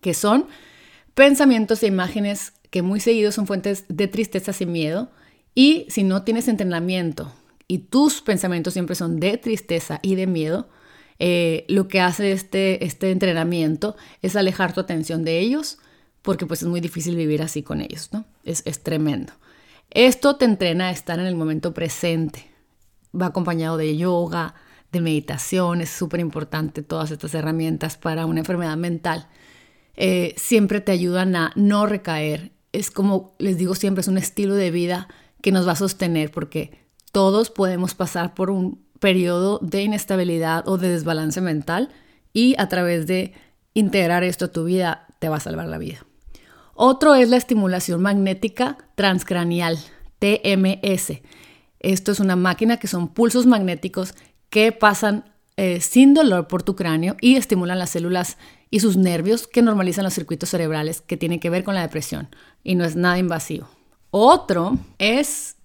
que 0.00 0.14
son 0.14 0.46
pensamientos 1.14 1.82
e 1.82 1.86
imágenes 1.86 2.54
que 2.70 2.82
muy 2.82 3.00
seguidos 3.00 3.34
son 3.34 3.46
fuentes 3.46 3.84
de 3.88 4.08
tristeza 4.08 4.52
y 4.58 4.66
miedo. 4.66 5.10
Y 5.54 5.86
si 5.90 6.02
no 6.02 6.22
tienes 6.22 6.48
entrenamiento 6.48 7.32
y 7.66 7.78
tus 7.78 8.22
pensamientos 8.22 8.72
siempre 8.72 8.96
son 8.96 9.20
de 9.20 9.36
tristeza 9.36 10.00
y 10.02 10.14
de 10.14 10.26
miedo, 10.26 10.68
eh, 11.18 11.64
lo 11.68 11.88
que 11.88 12.00
hace 12.00 12.32
este, 12.32 12.84
este 12.84 13.10
entrenamiento 13.10 13.96
es 14.22 14.36
alejar 14.36 14.72
tu 14.72 14.80
atención 14.80 15.24
de 15.24 15.38
ellos, 15.38 15.78
porque 16.22 16.46
pues 16.46 16.62
es 16.62 16.68
muy 16.68 16.80
difícil 16.80 17.16
vivir 17.16 17.42
así 17.42 17.62
con 17.62 17.80
ellos, 17.80 18.10
¿no? 18.12 18.24
Es, 18.44 18.62
es 18.66 18.82
tremendo. 18.82 19.32
Esto 19.90 20.36
te 20.36 20.44
entrena 20.44 20.88
a 20.88 20.90
estar 20.90 21.18
en 21.18 21.26
el 21.26 21.34
momento 21.34 21.72
presente. 21.72 22.50
Va 23.18 23.26
acompañado 23.26 23.76
de 23.76 23.96
yoga, 23.96 24.54
de 24.92 25.00
meditación, 25.00 25.80
es 25.80 25.90
súper 25.90 26.20
importante 26.20 26.82
todas 26.82 27.10
estas 27.10 27.34
herramientas 27.34 27.96
para 27.96 28.26
una 28.26 28.40
enfermedad 28.40 28.76
mental. 28.76 29.28
Eh, 29.96 30.34
siempre 30.36 30.80
te 30.80 30.92
ayudan 30.92 31.34
a 31.36 31.52
no 31.56 31.86
recaer. 31.86 32.52
Es 32.72 32.90
como 32.90 33.34
les 33.38 33.58
digo 33.58 33.74
siempre, 33.74 34.02
es 34.02 34.08
un 34.08 34.18
estilo 34.18 34.54
de 34.54 34.70
vida 34.70 35.08
que 35.42 35.52
nos 35.52 35.66
va 35.66 35.72
a 35.72 35.76
sostener 35.76 36.30
porque 36.30 36.86
todos 37.12 37.50
podemos 37.50 37.94
pasar 37.94 38.34
por 38.34 38.50
un 38.50 38.84
periodo 39.00 39.58
de 39.62 39.82
inestabilidad 39.82 40.68
o 40.68 40.78
de 40.78 40.90
desbalance 40.90 41.40
mental 41.40 41.90
y 42.32 42.54
a 42.58 42.68
través 42.68 43.06
de 43.06 43.32
integrar 43.74 44.24
esto 44.24 44.46
a 44.46 44.52
tu 44.52 44.64
vida 44.64 45.06
te 45.18 45.28
va 45.28 45.36
a 45.36 45.40
salvar 45.40 45.66
la 45.66 45.78
vida. 45.78 46.04
Otro 46.74 47.14
es 47.14 47.28
la 47.28 47.36
estimulación 47.36 48.00
magnética 48.02 48.78
transcranial, 48.94 49.78
TMS. 50.18 51.20
Esto 51.80 52.12
es 52.12 52.20
una 52.20 52.36
máquina 52.36 52.76
que 52.76 52.86
son 52.86 53.08
pulsos 53.08 53.46
magnéticos 53.46 54.14
que 54.50 54.72
pasan 54.72 55.24
eh, 55.56 55.80
sin 55.80 56.14
dolor 56.14 56.46
por 56.46 56.62
tu 56.62 56.76
cráneo 56.76 57.16
y 57.20 57.34
estimulan 57.34 57.80
las 57.80 57.90
células 57.90 58.38
y 58.70 58.80
sus 58.80 58.96
nervios 58.96 59.48
que 59.48 59.62
normalizan 59.62 60.04
los 60.04 60.14
circuitos 60.14 60.50
cerebrales 60.50 61.00
que 61.00 61.16
tienen 61.16 61.40
que 61.40 61.50
ver 61.50 61.64
con 61.64 61.74
la 61.74 61.82
depresión 61.82 62.28
y 62.62 62.76
no 62.76 62.84
es 62.84 62.94
nada 62.94 63.18
invasivo. 63.18 63.68
Otro 64.10 64.78
es, 64.98 65.56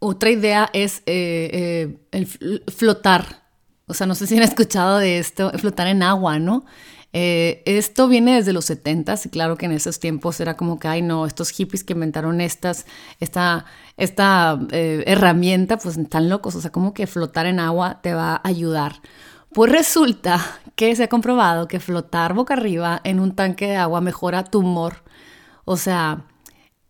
otra 0.00 0.30
idea 0.30 0.70
es 0.72 1.02
eh, 1.06 1.98
eh, 2.10 2.26
flotar. 2.74 3.44
O 3.86 3.94
sea, 3.94 4.06
no 4.06 4.14
sé 4.14 4.26
si 4.26 4.36
han 4.36 4.42
escuchado 4.42 4.98
de 4.98 5.18
esto, 5.18 5.50
flotar 5.58 5.86
en 5.86 6.02
agua, 6.02 6.38
¿no? 6.38 6.64
Eh, 7.12 7.62
esto 7.66 8.08
viene 8.08 8.36
desde 8.36 8.52
los 8.52 8.64
70 8.66 9.14
y 9.24 9.28
claro 9.30 9.56
que 9.56 9.66
en 9.66 9.72
esos 9.72 9.98
tiempos 9.98 10.40
era 10.40 10.56
como 10.56 10.78
que, 10.78 10.88
ay 10.88 11.02
no, 11.02 11.26
estos 11.26 11.50
hippies 11.50 11.82
que 11.82 11.92
inventaron 11.92 12.40
estas, 12.40 12.86
esta, 13.18 13.66
esta 13.96 14.60
herramienta, 14.70 15.76
pues 15.76 15.98
están 15.98 16.28
locos, 16.28 16.54
o 16.54 16.60
sea, 16.60 16.70
como 16.70 16.94
que 16.94 17.08
flotar 17.08 17.46
en 17.46 17.58
agua 17.58 18.00
te 18.00 18.14
va 18.14 18.34
a 18.36 18.40
ayudar. 18.44 19.02
Pues 19.52 19.70
resulta 19.72 20.40
que 20.76 20.94
se 20.96 21.04
ha 21.04 21.08
comprobado 21.08 21.68
que 21.68 21.80
flotar 21.80 22.32
boca 22.34 22.54
arriba 22.54 23.00
en 23.04 23.20
un 23.20 23.34
tanque 23.34 23.66
de 23.66 23.76
agua 23.76 24.00
mejora 24.00 24.44
tu 24.44 24.60
humor. 24.60 25.02
O 25.64 25.76
sea, 25.76 26.24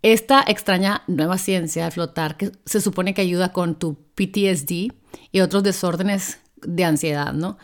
esta 0.03 0.43
extraña 0.47 1.03
nueva 1.07 1.39
ciencia 1.39 1.85
de 1.85 1.91
flotar 1.91 2.37
que 2.37 2.53
se 2.65 2.81
supone 2.81 3.15
que 3.15 3.23
ayuda 3.23 3.53
con 3.53 3.79
tu 3.79 3.97
PTSD 4.15 4.93
y 5.33 5.41
otros 5.41 5.63
desórdenes 5.63 6.41
de 6.63 6.85
ansiedad, 6.85 7.33
¿no? 7.33 7.59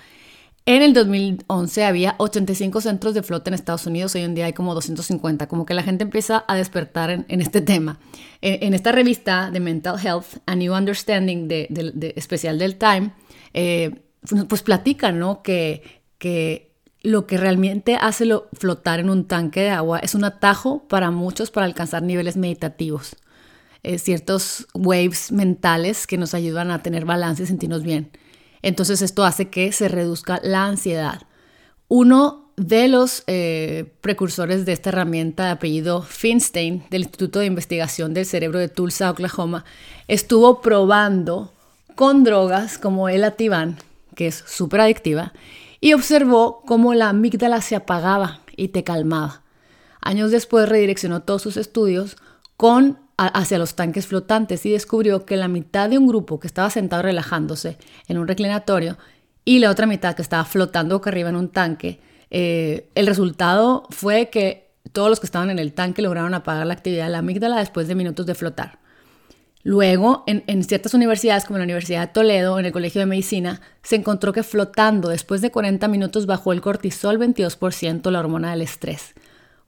En 0.69 0.83
el 0.83 0.95
2011 0.95 1.85
había 1.85 2.17
85 2.19 2.81
centros 2.81 3.15
de 3.15 3.23
flota 3.23 3.51
en 3.51 3.55
Estados 3.55 3.87
Unidos, 3.87 4.17
hoy 4.17 4.23
en 4.23 4.35
día 4.35 4.47
hay 4.47 4.53
como 4.53 4.75
250, 4.75 5.47
como 5.47 5.65
que 5.65 5.75
la 5.75 5.85
gente 5.85 6.03
empieza 6.03 6.45
a 6.49 6.57
despertar 6.57 7.11
en, 7.11 7.41
este 7.41 7.61
tema. 7.61 8.01
En, 8.41 8.75
esta 8.75 8.91
revista 8.91 9.53
de 9.53 9.61
Mental 9.61 9.97
Health, 10.05 10.39
A 10.45 10.57
New 10.57 10.75
Understanding, 10.75 11.47
de, 11.47 12.13
especial 12.17 12.59
del 12.59 12.79
Time, 12.79 13.13
eh, 13.55 14.03
pues 14.49 14.63
platican 14.63 15.21
¿no? 15.21 15.41
que, 15.41 16.03
que 16.19 16.66
lo 17.07 17.25
que 17.29 17.39
realmente 17.39 17.95
hace 17.95 18.29
flotar 18.53 18.99
en 18.99 19.11
un 19.11 19.27
tanque 19.27 19.61
de 19.61 19.71
agua 19.71 20.01
es 20.01 20.17
un 20.17 20.25
atajo 20.25 20.83
para 20.89 21.13
muchos 21.13 21.53
para 21.53 21.65
alcanzar 21.65 22.03
niveles 22.03 22.37
meditativos. 22.37 23.15
Eh, 23.85 23.99
ciertos 23.99 24.67
waves 24.75 25.31
mentales 25.31 26.09
que 26.09 26.19
nos 26.19 26.35
ayudan 26.35 26.73
a 26.73 26.83
tener 26.83 27.05
balance 27.05 27.45
y 27.45 27.47
sentirnos 27.47 27.85
bien. 27.85 28.11
Entonces 28.61 29.03
esto 29.03 29.25
hace 29.25 29.51
que 29.51 29.71
se 29.71 29.87
reduzca 29.87 30.41
la 30.43 30.65
ansiedad. 30.65 31.23
Uno 31.87 32.51
de 32.57 32.89
los 32.89 33.23
eh, 33.29 33.93
precursores 34.01 34.67
de 34.67 34.73
esta 34.73 34.89
herramienta 34.89 35.45
de 35.45 35.51
apellido 35.51 36.03
Finstein 36.03 36.83
del 36.91 37.03
Instituto 37.03 37.39
de 37.39 37.47
Investigación 37.47 38.15
del 38.15 38.27
Cerebro 38.27 38.59
de 38.59 38.69
Tulsa, 38.69 39.13
Oklahoma, 39.13 39.65
estuvo 40.09 40.61
probando 40.61 41.53
con 41.95 42.25
drogas 42.25 42.79
como 42.79 43.09
el 43.09 43.23
Ativan, 43.23 43.79
que 44.17 44.27
es 44.27 44.43
súper 44.45 44.81
adictiva, 44.81 45.33
y 45.87 45.93
observó 45.93 46.63
cómo 46.67 46.95
la 46.95 47.11
amígdala 47.11 47.61
se 47.61 47.77
apagaba 47.77 48.41
y 48.57 48.69
te 48.69 48.83
calmaba. 48.83 49.43
Años 50.01 50.33
después 50.33 50.69
redireccionó 50.69 51.23
todos 51.23 51.43
sus 51.43 51.57
estudios 51.57 52.17
con 52.57 52.99
hacia 53.17 53.61
los 53.61 53.77
tanques 53.77 54.09
flotantes 54.09 54.67
y 54.67 54.73
descubrió 54.73 55.25
que 55.25 55.37
la 55.37 55.47
mitad 55.47 55.89
de 55.89 55.97
un 55.97 56.09
grupo 56.09 56.41
que 56.41 56.49
estaba 56.49 56.71
sentado 56.71 57.03
relajándose 57.03 57.79
en 58.09 58.19
un 58.19 58.27
reclinatorio 58.27 58.99
y 59.45 59.61
la 59.61 59.71
otra 59.71 59.87
mitad 59.87 60.17
que 60.17 60.23
estaba 60.23 60.45
flotando 60.45 60.97
boca 60.97 61.11
arriba 61.11 61.29
en 61.29 61.37
un 61.37 61.51
tanque, 61.51 62.01
eh, 62.31 62.91
el 62.97 63.07
resultado 63.07 63.87
fue 63.91 64.29
que 64.29 64.73
todos 64.91 65.09
los 65.09 65.21
que 65.21 65.27
estaban 65.27 65.51
en 65.51 65.61
el 65.61 65.73
tanque 65.73 66.03
lograron 66.03 66.35
apagar 66.35 66.67
la 66.67 66.75
actividad 66.75 67.05
de 67.05 67.13
la 67.13 67.19
amígdala 67.19 67.59
después 67.59 67.87
de 67.87 67.95
minutos 67.95 68.27
de 68.27 68.35
flotar. 68.35 68.81
Luego, 69.67 70.23
en, 70.29 70.63
ciertas 70.63 70.95
universidades, 70.95 71.45
como 71.45 71.59
la 71.59 71.65
Universidad 71.65 72.03
de 72.03 72.13
Toledo, 72.13 72.61
en 72.61 72.67
el 72.67 72.73
Colegio 72.73 73.01
de 73.01 73.07
Medicina, 73.07 73.61
se 73.83 73.97
encontró 73.97 74.33
que 74.33 74.45
flotando 74.45 75.09
después 75.09 75.41
de 75.41 75.51
40 75.51 75.89
minutos 75.89 76.27
bajó 76.27 76.53
el 76.53 76.61
cortisol 76.61 77.19
22%, 77.19 78.09
la 78.13 78.21
hormona 78.21 78.53
del 78.53 78.63
estrés. 78.63 79.15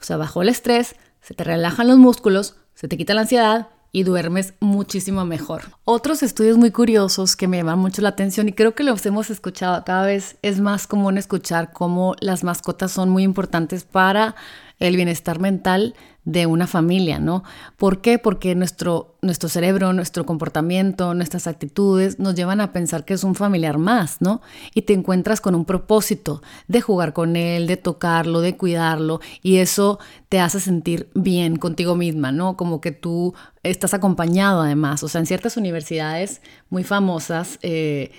O 0.00 0.04
sea, 0.04 0.16
bajó 0.16 0.42
el 0.42 0.50
estrés, 0.50 0.94
se 1.20 1.34
te 1.34 1.42
relajan 1.42 1.88
los 1.88 1.98
músculos, 1.98 2.54
se 2.74 2.86
te 2.86 2.96
quita 2.96 3.12
la 3.12 3.22
ansiedad 3.22 3.70
y 3.90 4.04
duermes 4.04 4.54
muchísimo 4.60 5.24
mejor. 5.24 5.62
Otros 5.84 6.22
estudios 6.22 6.58
muy 6.58 6.70
curiosos 6.70 7.34
que 7.34 7.48
me 7.48 7.56
llaman 7.56 7.80
mucho 7.80 8.00
la 8.00 8.10
atención 8.10 8.48
y 8.48 8.52
creo 8.52 8.76
que 8.76 8.84
los 8.84 9.04
hemos 9.04 9.30
escuchado 9.30 9.82
cada 9.84 10.06
vez 10.06 10.36
es 10.42 10.60
más 10.60 10.86
común 10.86 11.18
escuchar 11.18 11.72
cómo 11.72 12.14
las 12.20 12.44
mascotas 12.44 12.92
son 12.92 13.10
muy 13.10 13.24
importantes 13.24 13.82
para 13.82 14.36
el 14.78 14.96
bienestar 14.96 15.40
mental 15.40 15.94
de 16.24 16.44
una 16.44 16.66
familia, 16.66 17.18
¿no? 17.18 17.42
¿Por 17.78 18.02
qué? 18.02 18.18
Porque 18.18 18.54
nuestro, 18.54 19.16
nuestro 19.22 19.48
cerebro, 19.48 19.92
nuestro 19.94 20.26
comportamiento, 20.26 21.14
nuestras 21.14 21.46
actitudes 21.46 22.18
nos 22.18 22.34
llevan 22.34 22.60
a 22.60 22.72
pensar 22.72 23.06
que 23.06 23.14
es 23.14 23.24
un 23.24 23.34
familiar 23.34 23.78
más, 23.78 24.20
¿no? 24.20 24.42
Y 24.74 24.82
te 24.82 24.92
encuentras 24.92 25.40
con 25.40 25.54
un 25.54 25.64
propósito 25.64 26.42
de 26.66 26.82
jugar 26.82 27.14
con 27.14 27.34
él, 27.34 27.66
de 27.66 27.78
tocarlo, 27.78 28.40
de 28.40 28.56
cuidarlo, 28.56 29.20
y 29.42 29.56
eso 29.56 29.98
te 30.28 30.38
hace 30.38 30.60
sentir 30.60 31.08
bien 31.14 31.56
contigo 31.56 31.96
misma, 31.96 32.30
¿no? 32.30 32.56
Como 32.58 32.82
que 32.82 32.92
tú 32.92 33.34
estás 33.62 33.94
acompañado 33.94 34.60
además. 34.60 35.02
O 35.02 35.08
sea, 35.08 35.20
en 35.20 35.26
ciertas 35.26 35.56
universidades 35.56 36.42
muy 36.68 36.84
famosas 36.84 37.58
eh, 37.62 38.12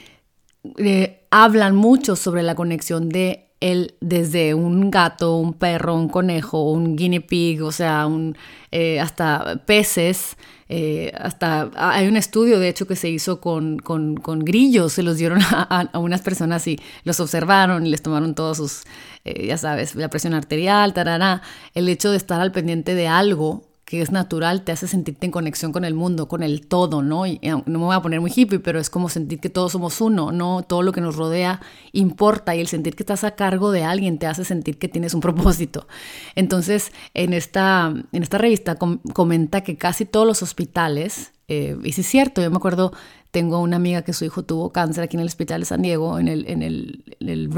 eh, 0.78 1.28
hablan 1.30 1.76
mucho 1.76 2.16
sobre 2.16 2.44
la 2.44 2.56
conexión 2.56 3.10
de 3.10 3.49
el, 3.60 3.96
desde 4.00 4.54
un 4.54 4.90
gato, 4.90 5.36
un 5.36 5.54
perro, 5.54 5.96
un 5.96 6.10
conejo, 6.10 6.72
un 6.72 6.96
guinea 6.96 7.22
pig, 7.22 7.62
o 7.64 7.72
sea, 7.72 8.08
un, 8.08 8.38
eh, 8.72 9.00
hasta 9.00 9.62
peces, 9.66 10.38
eh, 10.70 11.12
hasta 11.18 11.72
hay 11.76 12.08
un 12.08 12.16
estudio 12.16 12.60
de 12.60 12.70
hecho 12.70 12.88
que 12.88 12.96
se 12.96 13.10
hizo 13.10 13.42
con, 13.42 13.80
con, 13.80 14.16
con 14.18 14.40
grillos, 14.40 14.94
se 14.94 15.04
los 15.04 15.18
dieron 15.18 15.40
a, 15.52 15.90
unas 16.00 16.22
personas 16.22 16.68
y 16.68 16.80
los 17.04 17.20
observaron 17.20 17.86
y 17.86 17.90
les 17.90 18.02
tomaron 18.02 18.36
todos 18.36 18.58
sus, 18.58 18.84
eh, 19.26 19.48
ya 19.48 19.58
sabes, 19.58 19.96
la 19.96 20.10
presión 20.10 20.34
arterial, 20.34 20.94
tarará, 20.94 21.42
el 21.74 21.90
hecho 21.90 22.12
de 22.12 22.18
estar 22.18 22.40
al 22.40 22.52
pendiente 22.52 22.96
de 22.96 23.08
algo 23.08 23.69
que 23.90 24.04
es 24.04 24.12
natural, 24.12 24.62
te 24.62 24.72
hace 24.72 24.88
sentirte 24.88 25.26
en 25.26 25.32
conexión 25.32 25.72
con 25.72 25.84
el 25.84 25.96
mundo, 25.96 26.28
con 26.28 26.44
el 26.44 26.68
todo, 26.68 27.02
¿no? 27.02 27.26
Y 27.26 27.40
no 27.42 27.64
me 27.66 27.86
voy 27.86 27.96
a 27.96 28.04
poner 28.04 28.22
muy 28.22 28.32
hippie, 28.32 28.60
pero 28.60 28.80
es 28.80 28.88
como 28.88 29.10
sentir 29.10 29.40
que 29.40 29.50
todos 29.50 29.72
somos 29.72 30.00
uno, 30.00 30.32
¿no? 30.32 30.62
Todo 30.62 30.84
lo 30.84 30.92
que 30.92 31.02
nos 31.02 31.16
rodea 31.16 31.60
importa 31.92 32.56
y 32.56 32.60
el 32.60 32.68
sentir 32.68 32.96
que 32.96 33.02
estás 33.02 33.24
a 33.24 33.32
cargo 33.32 33.72
de 33.72 33.84
alguien 33.84 34.20
te 34.20 34.28
hace 34.28 34.46
sentir 34.46 34.78
que 34.78 34.90
tienes 34.90 35.16
un 35.16 35.22
propósito. 35.22 35.88
Entonces, 36.36 36.92
en 37.16 37.34
esta, 37.34 37.92
en 38.12 38.22
esta 38.22 38.38
revista 38.38 38.78
comenta 38.78 39.62
que 39.62 39.76
casi 39.76 40.06
todos 40.06 40.28
los 40.28 40.44
hospitales, 40.44 41.32
eh, 41.48 41.76
y 41.84 41.92
sí 41.94 42.02
es 42.02 42.08
cierto, 42.08 42.44
yo 42.44 42.52
me 42.52 42.58
acuerdo, 42.58 42.94
tengo 43.32 43.60
una 43.60 43.78
amiga 43.78 44.04
que 44.04 44.14
su 44.14 44.24
hijo 44.24 44.44
tuvo 44.44 44.72
cáncer 44.72 45.04
aquí 45.04 45.18
en 45.18 45.22
el 45.22 45.28
hospital 45.30 45.62
de 45.62 45.66
San 45.66 45.82
Diego, 45.82 46.20
en 46.20 46.28
el, 46.28 46.48
en 46.48 46.62
el, 46.62 47.06
el 47.22 47.50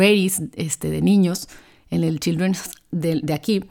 este, 0.56 0.90
de 0.92 1.02
niños, 1.02 1.50
en 1.90 2.06
el 2.06 2.22
Children's 2.22 2.72
de, 2.92 3.20
de 3.22 3.34
aquí, 3.34 3.66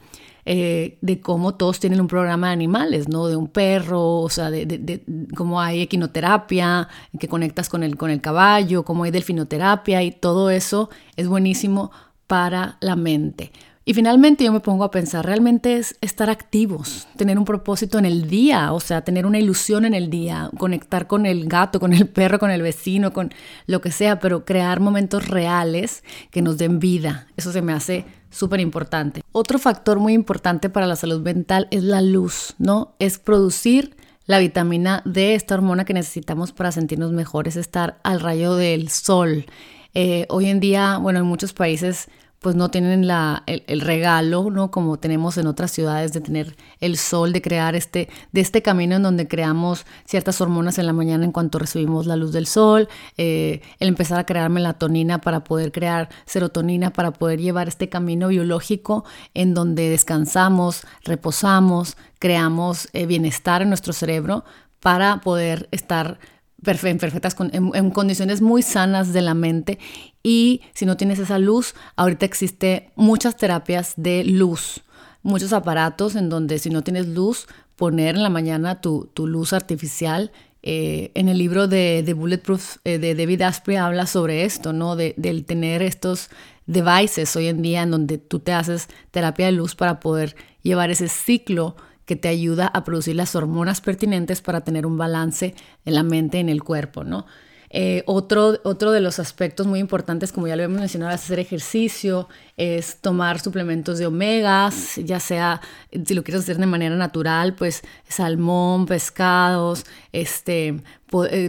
eh, 0.45 0.97
de 1.01 1.21
cómo 1.21 1.55
todos 1.55 1.79
tienen 1.79 2.01
un 2.01 2.07
programa 2.07 2.47
de 2.47 2.53
animales, 2.53 3.07
¿no? 3.07 3.27
De 3.27 3.35
un 3.35 3.47
perro, 3.47 4.19
o 4.19 4.29
sea, 4.29 4.49
de, 4.49 4.65
de, 4.65 5.03
cómo 5.35 5.61
hay 5.61 5.81
equinoterapia, 5.81 6.87
que 7.19 7.27
conectas 7.27 7.69
con 7.69 7.83
el, 7.83 7.97
con 7.97 8.09
el 8.09 8.21
caballo, 8.21 8.83
cómo 8.83 9.03
hay 9.03 9.11
delfinoterapia 9.11 10.03
y 10.03 10.11
todo 10.11 10.49
eso 10.49 10.89
es 11.15 11.27
buenísimo 11.27 11.91
para 12.27 12.77
la 12.79 12.95
mente. 12.95 13.51
Y 13.83 13.95
finalmente 13.95 14.43
yo 14.43 14.53
me 14.53 14.59
pongo 14.59 14.83
a 14.83 14.91
pensar, 14.91 15.25
realmente 15.25 15.75
es 15.77 15.97
estar 16.01 16.29
activos, 16.29 17.07
tener 17.17 17.39
un 17.39 17.45
propósito 17.45 17.97
en 17.97 18.05
el 18.05 18.29
día, 18.29 18.73
o 18.73 18.79
sea, 18.79 19.01
tener 19.01 19.25
una 19.25 19.39
ilusión 19.39 19.85
en 19.85 19.95
el 19.95 20.11
día, 20.11 20.51
conectar 20.59 21.07
con 21.07 21.25
el 21.25 21.47
gato, 21.47 21.79
con 21.79 21.91
el 21.91 22.07
perro, 22.07 22.37
con 22.37 22.51
el 22.51 22.61
vecino, 22.61 23.11
con 23.11 23.33
lo 23.65 23.81
que 23.81 23.91
sea, 23.91 24.19
pero 24.19 24.45
crear 24.45 24.79
momentos 24.79 25.27
reales 25.27 26.03
que 26.29 26.43
nos 26.43 26.59
den 26.59 26.79
vida. 26.79 27.27
Eso 27.35 27.51
se 27.51 27.63
me 27.63 27.73
hace 27.73 28.05
súper 28.31 28.59
importante. 28.59 29.21
Otro 29.31 29.59
factor 29.59 29.99
muy 29.99 30.13
importante 30.13 30.69
para 30.69 30.87
la 30.87 30.95
salud 30.95 31.21
mental 31.21 31.67
es 31.69 31.83
la 31.83 32.01
luz, 32.01 32.55
¿no? 32.57 32.95
Es 32.97 33.19
producir 33.19 33.95
la 34.25 34.39
vitamina 34.39 35.01
D, 35.05 35.35
esta 35.35 35.55
hormona 35.55 35.85
que 35.85 35.93
necesitamos 35.93 36.51
para 36.51 36.71
sentirnos 36.71 37.11
mejores, 37.11 37.55
estar 37.57 37.99
al 38.03 38.19
rayo 38.19 38.55
del 38.55 38.89
sol. 38.89 39.45
Eh, 39.93 40.25
hoy 40.29 40.47
en 40.47 40.59
día, 40.59 40.97
bueno, 40.97 41.19
en 41.19 41.25
muchos 41.25 41.53
países 41.53 42.07
pues 42.41 42.55
no 42.55 42.71
tienen 42.71 43.05
la, 43.05 43.43
el, 43.45 43.81
regalo, 43.81 44.49
¿no? 44.49 44.71
Como 44.71 44.97
tenemos 44.97 45.37
en 45.37 45.45
otras 45.45 45.69
ciudades 45.69 46.11
de 46.11 46.21
tener 46.21 46.55
el 46.79 46.97
sol, 46.97 47.33
de 47.33 47.41
crear 47.41 47.75
este, 47.75 48.09
de 48.31 48.41
este 48.41 48.63
camino 48.63 48.95
en 48.95 49.03
donde 49.03 49.27
creamos 49.27 49.85
ciertas 50.05 50.41
hormonas 50.41 50.79
en 50.79 50.87
la 50.87 50.93
mañana 50.93 51.23
en 51.23 51.31
cuanto 51.31 51.59
recibimos 51.59 52.07
la 52.07 52.15
luz 52.15 52.31
del 52.31 52.47
sol, 52.47 52.89
eh, 53.17 53.61
el 53.79 53.89
empezar 53.89 54.19
a 54.19 54.25
crear 54.25 54.49
melatonina 54.49 55.21
para 55.21 55.43
poder 55.43 55.71
crear 55.71 56.09
serotonina, 56.25 56.91
para 56.91 57.11
poder 57.11 57.39
llevar 57.39 57.67
este 57.67 57.89
camino 57.89 58.29
biológico 58.29 59.05
en 59.35 59.53
donde 59.53 59.89
descansamos, 59.89 60.81
reposamos, 61.03 61.95
creamos 62.17 62.89
eh, 62.93 63.05
bienestar 63.05 63.61
en 63.61 63.69
nuestro 63.69 63.93
cerebro 63.93 64.45
para 64.79 65.21
poder 65.21 65.69
estar 65.69 66.17
en 66.63 66.97
perfectas 66.97 67.35
en, 67.51 67.91
condiciones 67.91 68.41
muy 68.41 68.61
sanas 68.61 69.13
de 69.13 69.21
la 69.21 69.33
mente 69.33 69.79
y 70.23 70.61
si 70.73 70.85
no 70.85 70.97
tienes 70.97 71.19
esa 71.19 71.39
luz, 71.39 71.73
ahorita 71.95 72.25
existe 72.25 72.91
muchas 72.95 73.37
terapias 73.37 73.93
de 73.97 74.23
luz. 74.23 74.81
muchos 75.23 75.53
aparatos 75.53 76.15
en 76.15 76.29
donde 76.29 76.57
si 76.57 76.69
no 76.69 76.83
tienes 76.83 77.07
luz, 77.07 77.47
poner 77.75 78.15
en 78.15 78.23
la 78.23 78.29
mañana 78.29 78.81
tu, 78.81 79.09
tu 79.13 79.27
luz 79.27 79.53
artificial. 79.53 80.31
Eh, 80.63 81.11
en 81.15 81.27
el 81.27 81.39
libro 81.39 81.67
de, 81.67 82.03
de 82.03 82.13
Bulletproof 82.13 82.77
eh, 82.83 82.99
de 82.99 83.15
David 83.15 83.41
Asprey 83.41 83.77
habla 83.77 84.05
sobre 84.05 84.45
esto, 84.45 84.73
¿no? 84.73 84.95
De, 84.95 85.15
del 85.17 85.43
tener 85.43 85.81
estos 85.81 86.29
devices 86.67 87.35
hoy 87.35 87.47
en 87.47 87.63
día 87.63 87.81
en 87.81 87.91
donde 87.91 88.19
tú 88.19 88.39
te 88.39 88.53
haces 88.53 88.87
terapia 89.09 89.47
de 89.47 89.53
luz 89.53 89.73
para 89.73 89.99
poder 89.99 90.35
llevar 90.61 90.91
ese 90.91 91.07
ciclo 91.07 91.75
que 92.11 92.17
te 92.17 92.27
ayuda 92.27 92.67
a 92.67 92.83
producir 92.83 93.15
las 93.15 93.37
hormonas 93.37 93.79
pertinentes 93.79 94.41
para 94.41 94.59
tener 94.65 94.85
un 94.85 94.97
balance 94.97 95.55
en 95.85 95.93
la 95.93 96.03
mente 96.03 96.39
y 96.39 96.41
en 96.41 96.49
el 96.49 96.61
cuerpo, 96.61 97.05
¿no? 97.05 97.25
Eh, 97.69 98.03
otro, 98.05 98.59
otro 98.65 98.91
de 98.91 98.99
los 98.99 99.17
aspectos 99.17 99.65
muy 99.65 99.79
importantes, 99.79 100.33
como 100.33 100.45
ya 100.45 100.57
lo 100.57 100.63
hemos 100.63 100.81
mencionado, 100.81 101.15
es 101.15 101.21
hacer 101.21 101.39
ejercicio, 101.39 102.27
es 102.57 102.97
tomar 102.99 103.39
suplementos 103.39 103.97
de 103.97 104.07
omegas, 104.07 104.97
ya 104.97 105.21
sea, 105.21 105.61
si 106.05 106.13
lo 106.13 106.25
quieres 106.25 106.43
hacer 106.43 106.57
de 106.57 106.65
manera 106.65 106.97
natural, 106.97 107.55
pues 107.55 107.81
salmón, 108.09 108.87
pescados, 108.87 109.85
este, 110.11 110.83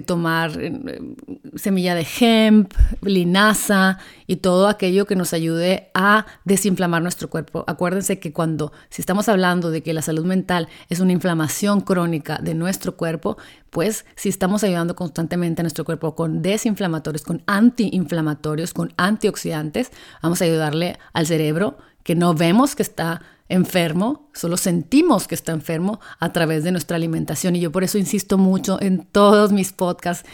tomar 0.06 0.60
eh, 0.60 1.14
semilla 1.54 1.94
de 1.94 2.06
hemp, 2.20 2.72
linaza 3.02 3.98
y 4.26 4.36
todo 4.36 4.68
aquello 4.68 5.06
que 5.06 5.16
nos 5.16 5.32
ayude 5.32 5.90
a 5.94 6.26
desinflamar 6.44 7.02
nuestro 7.02 7.30
cuerpo. 7.30 7.64
Acuérdense 7.66 8.18
que 8.18 8.32
cuando, 8.32 8.72
si 8.90 9.02
estamos 9.02 9.28
hablando 9.28 9.70
de 9.70 9.82
que 9.82 9.94
la 9.94 10.02
salud 10.02 10.24
mental 10.24 10.68
es 10.88 11.00
una 11.00 11.12
inflamación 11.12 11.80
crónica 11.80 12.38
de 12.42 12.54
nuestro 12.54 12.96
cuerpo, 12.96 13.36
pues 13.70 14.04
si 14.16 14.28
estamos 14.28 14.64
ayudando 14.64 14.96
constantemente 14.96 15.62
a 15.62 15.64
nuestro 15.64 15.84
cuerpo 15.84 16.14
con 16.14 16.42
desinflamatorios, 16.42 17.22
con 17.22 17.42
antiinflamatorios, 17.46 18.74
con 18.74 18.92
antioxidantes, 18.96 19.92
vamos 20.22 20.42
a 20.42 20.44
ayudarle 20.44 20.98
al 21.12 21.26
cerebro 21.26 21.78
que 22.02 22.14
no 22.14 22.34
vemos 22.34 22.74
que 22.74 22.82
está 22.82 23.22
enfermo, 23.53 24.30
solo 24.34 24.57
sentimos 24.57 25.28
que 25.28 25.34
está 25.34 25.53
enfermo 25.53 26.00
a 26.18 26.32
través 26.32 26.64
de 26.64 26.72
nuestra 26.72 26.96
alimentación. 26.96 27.57
Y 27.57 27.61
yo 27.61 27.70
por 27.72 27.84
eso 27.84 27.98
insisto 27.98 28.38
mucho 28.38 28.80
en 28.80 29.05
todos 29.05 29.53
mis 29.53 29.72
podcasts 29.72 30.28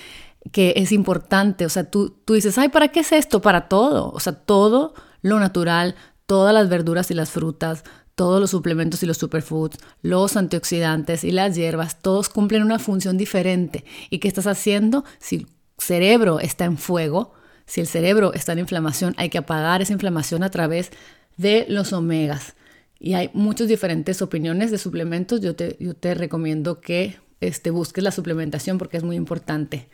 que 0.53 0.75
es 0.77 0.93
importante, 0.93 1.67
o 1.67 1.69
sea, 1.69 1.91
tú, 1.91 2.17
tú 2.25 2.35
dices, 2.35 2.57
ay, 2.59 2.69
¿para 2.69 2.89
qué 2.89 3.01
es 3.01 3.13
esto? 3.13 3.43
Para 3.43 3.69
todo, 3.69 4.11
o 4.13 4.21
sea, 4.21 4.33
todo 4.33 4.95
lo 5.21 5.41
natural, 5.41 5.95
todas 6.27 6.55
las 6.55 6.69
verduras 6.69 7.11
y 7.11 7.15
las 7.15 7.31
frutas, 7.31 7.85
todos 8.15 8.41
los 8.41 8.51
suplementos 8.51 9.03
y 9.03 9.07
los 9.07 9.19
superfoods, 9.19 9.79
los 10.03 10.37
antioxidantes 10.37 11.25
y 11.25 11.31
las 11.31 11.55
hierbas, 11.55 12.01
todos 12.01 12.29
cumplen 12.29 12.63
una 12.63 12.79
función 12.79 13.19
diferente. 13.19 13.85
¿Y 14.11 14.19
qué 14.19 14.29
estás 14.29 14.47
haciendo? 14.47 15.05
Si 15.19 15.37
el 15.37 15.47
cerebro 15.77 16.41
está 16.41 16.65
en 16.65 16.79
fuego, 16.79 17.33
si 17.67 17.81
el 17.81 17.87
cerebro 17.87 18.33
está 18.33 18.53
en 18.53 18.61
inflamación, 18.61 19.15
hay 19.19 19.29
que 19.29 19.39
apagar 19.39 19.83
esa 19.83 19.93
inflamación 19.93 20.43
a 20.43 20.51
través 20.51 20.91
de 21.37 21.67
los 21.69 21.93
omegas. 21.93 22.55
Y 23.01 23.15
hay 23.15 23.31
muchas 23.33 23.69
diferentes 23.69 24.23
opiniones 24.23 24.71
de 24.71 24.79
suplementos. 24.79 25.41
Yo 25.41 25.55
te, 25.55 25.77
yo 25.79 25.95
te 25.95 26.15
recomiendo 26.15 26.81
que 26.81 27.17
este, 27.41 27.71
busques 27.71 28.03
la 28.03 28.11
suplementación 28.11 28.79
porque 28.79 28.97
es 28.97 29.05
muy 29.05 29.17
importante. 29.17 29.89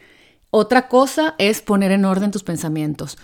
Otra 0.51 0.89
cosa 0.89 1.35
es 1.39 1.61
poner 1.61 1.91
en 1.91 2.05
orden 2.05 2.31
tus 2.31 2.45
pensamientos. 2.45 3.19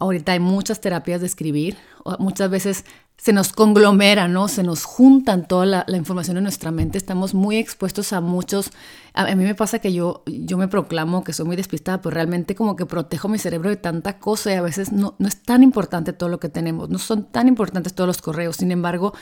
Ahorita 0.00 0.32
hay 0.32 0.40
muchas 0.40 0.80
terapias 0.80 1.20
de 1.20 1.26
escribir. 1.26 1.76
Muchas 2.18 2.50
veces 2.50 2.84
se 3.18 3.34
nos 3.34 3.52
conglomera, 3.52 4.28
¿no? 4.28 4.48
Se 4.48 4.62
nos 4.62 4.84
juntan 4.84 5.46
toda 5.46 5.66
la, 5.66 5.96
información 5.96 6.38
en 6.38 6.42
nuestra 6.42 6.70
mente. 6.70 6.96
Estamos 6.96 7.34
muy 7.34 7.58
expuestos 7.58 8.14
a 8.14 8.22
muchos. 8.22 8.70
A, 9.12 9.26
mí 9.34 9.44
me 9.44 9.54
pasa 9.54 9.78
que 9.78 9.92
yo, 9.92 10.22
yo 10.26 10.56
me 10.56 10.68
proclamo 10.68 11.22
que 11.22 11.34
soy 11.34 11.44
muy 11.44 11.56
despistada, 11.56 12.00
pero 12.00 12.14
realmente 12.14 12.54
como 12.54 12.76
que 12.76 12.86
protejo 12.86 13.28
mi 13.28 13.38
cerebro 13.38 13.68
de 13.68 13.76
tanta 13.76 14.18
cosa 14.18 14.50
y 14.50 14.54
a 14.54 14.62
veces 14.62 14.90
no, 14.90 15.16
no 15.18 15.28
es 15.28 15.42
tan 15.42 15.62
importante 15.62 16.14
todo 16.14 16.30
lo 16.30 16.40
que 16.40 16.48
tenemos. 16.48 16.88
No 16.88 16.98
son 16.98 17.24
tan 17.30 17.46
importantes 17.46 17.92
todos 17.92 18.08
los 18.08 18.22
correos. 18.22 18.56
Sin 18.56 18.72
embargo, 18.72 19.12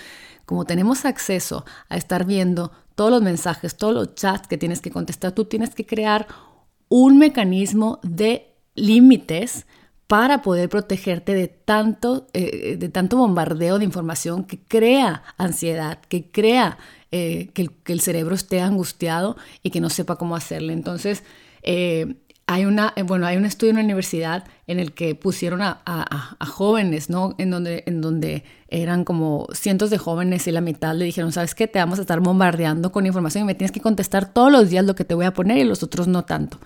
como 0.46 0.64
tenemos 0.64 1.04
acceso 1.04 1.64
a 1.88 1.96
estar 1.96 2.24
viendo 2.24 2.70
todos 2.94 3.10
los 3.10 3.22
mensajes, 3.22 3.76
todos 3.76 3.94
los 3.94 4.14
chats 4.14 4.46
que 4.46 4.58
tienes 4.58 4.80
que 4.80 4.92
contestar, 4.92 5.32
tú 5.32 5.46
tienes 5.46 5.74
que 5.74 5.84
crear 5.84 6.28
un 6.88 7.18
mecanismo 7.18 7.98
de 8.04 8.54
límites 8.76 9.66
para 10.08 10.40
poder 10.40 10.70
protegerte 10.70 11.34
de 11.34 11.48
tanto, 11.48 12.26
eh, 12.32 12.76
de 12.78 12.88
tanto 12.88 13.18
bombardeo 13.18 13.78
de 13.78 13.84
información 13.84 14.42
que 14.44 14.58
crea 14.58 15.22
ansiedad, 15.36 16.00
que 16.08 16.30
crea 16.30 16.78
eh, 17.12 17.50
que, 17.52 17.68
el, 17.92 18.00
cerebro 18.00 18.34
esté 18.34 18.60
angustiado 18.62 19.36
y 19.62 19.70
que 19.70 19.82
no 19.82 19.90
sepa 19.90 20.16
cómo 20.16 20.34
hacerle. 20.34 20.72
Entonces, 20.72 21.24
eh, 21.62 22.16
hay, 22.46 22.64
una, 22.64 22.94
bueno, 23.04 23.26
hay 23.26 23.36
un 23.36 23.44
estudio 23.44 23.70
en 23.70 23.76
la 23.76 23.84
universidad 23.84 24.44
en 24.66 24.80
el 24.80 24.94
que 24.94 25.14
pusieron 25.14 25.60
a, 25.60 26.36
jóvenes, 26.40 27.10
¿no? 27.10 27.34
En 27.36 27.50
donde, 27.50 27.84
en 27.86 28.00
donde 28.00 28.44
eran 28.68 29.04
como 29.04 29.46
cientos 29.52 29.90
de 29.90 29.98
jóvenes 29.98 30.46
y 30.46 30.52
la 30.52 30.62
mitad 30.62 30.94
le 30.94 31.04
dijeron, 31.04 31.32
¿sabes 31.32 31.54
qué? 31.54 31.68
Te 31.68 31.78
vamos 31.78 31.98
a 31.98 32.02
estar 32.02 32.20
bombardeando 32.20 32.92
con 32.92 33.04
información 33.04 33.44
y 33.44 33.46
me 33.46 33.54
tienes 33.54 33.72
que 33.72 33.80
contestar 33.80 34.32
todos 34.32 34.50
los 34.50 34.70
días 34.70 34.86
lo 34.86 34.94
que 34.94 35.04
te 35.04 35.14
voy 35.14 35.26
a 35.26 35.34
poner 35.34 35.58
y 35.58 35.64
los 35.64 35.82
otros 35.82 36.08
no 36.08 36.24
tanto. 36.24 36.58